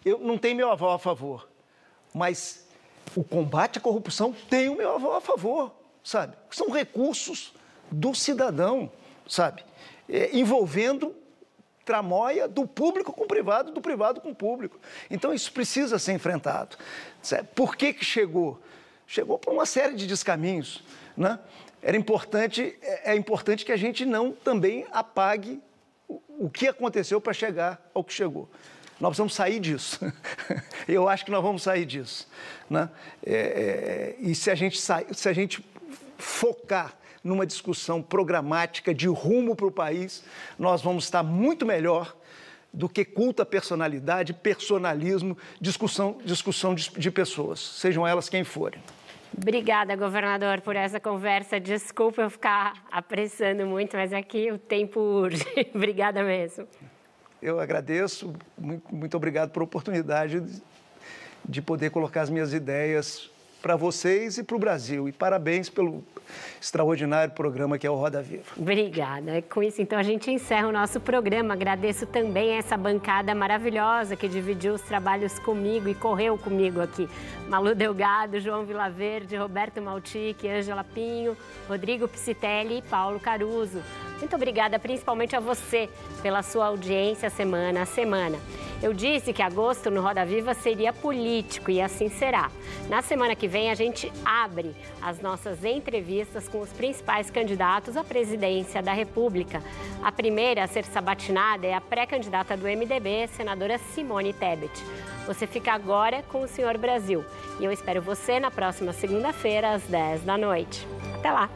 [0.05, 1.49] eu não tenho meu aval a favor.
[2.13, 2.67] Mas
[3.17, 6.37] o combate à corrupção tem o meu aval a favor, sabe?
[6.51, 7.55] São recursos
[7.91, 8.91] do cidadão,
[9.27, 9.65] sabe?
[10.09, 11.15] É, envolvendo
[11.85, 14.79] tramóia do público com o privado, do privado com o público.
[15.11, 16.77] Então isso precisa ser enfrentado.
[17.55, 18.61] Por que, que chegou?
[19.07, 20.83] Chegou por uma série de descaminhos.
[21.17, 21.39] Né?
[21.83, 25.61] Era importante, é, é importante que a gente não também apague
[26.39, 28.49] o que aconteceu para chegar ao que chegou.
[29.01, 30.01] Nós precisamos sair disso.
[30.89, 32.29] Eu acho que nós vamos sair disso.
[32.71, 32.89] Né?
[33.25, 35.65] É, é, e se a, gente se a gente
[36.17, 40.23] focar numa discussão programática de rumo para o país,
[40.59, 42.15] nós vamos estar muito melhor
[42.71, 48.81] do que culta personalidade, personalismo, discussão, discussão de, de pessoas, sejam elas quem forem.
[49.37, 51.59] Obrigada, governador, por essa conversa.
[51.59, 55.45] Desculpa eu ficar apressando muito, mas aqui o tempo urge.
[55.75, 56.69] Obrigada mesmo.
[57.43, 60.43] Eu agradeço, muito, muito obrigado pela oportunidade
[61.45, 63.31] de poder colocar as minhas ideias
[63.65, 65.09] para vocês e para o Brasil.
[65.09, 66.05] E parabéns pelo
[66.61, 68.45] extraordinário programa que é o Roda Viva.
[68.59, 69.41] Obrigada.
[69.41, 71.55] Com isso, então, a gente encerra o nosso programa.
[71.55, 77.09] Agradeço também essa bancada maravilhosa que dividiu os trabalhos comigo e correu comigo aqui.
[77.49, 81.35] Malu Delgado, João Vilaverde, Roberto Maltic, Ângela Pinho,
[81.67, 83.81] Rodrigo Piscitelli e Paulo Caruso.
[84.19, 85.89] Muito obrigada principalmente a você
[86.21, 88.39] pela sua audiência semana a semana.
[88.85, 92.51] Eu disse que agosto no Roda Viva seria político e assim será.
[92.87, 98.05] Na semana que vem a gente abre as nossas entrevistas com os principais candidatos à
[98.05, 99.63] presidência da República.
[100.03, 104.85] A primeira a ser sabatinada é a pré-candidata do MDB, senadora Simone Tebet.
[105.27, 107.25] Você fica agora com o Senhor Brasil.
[107.59, 110.87] E eu espero você na próxima segunda-feira, às 10 da noite.
[111.15, 111.49] Até lá!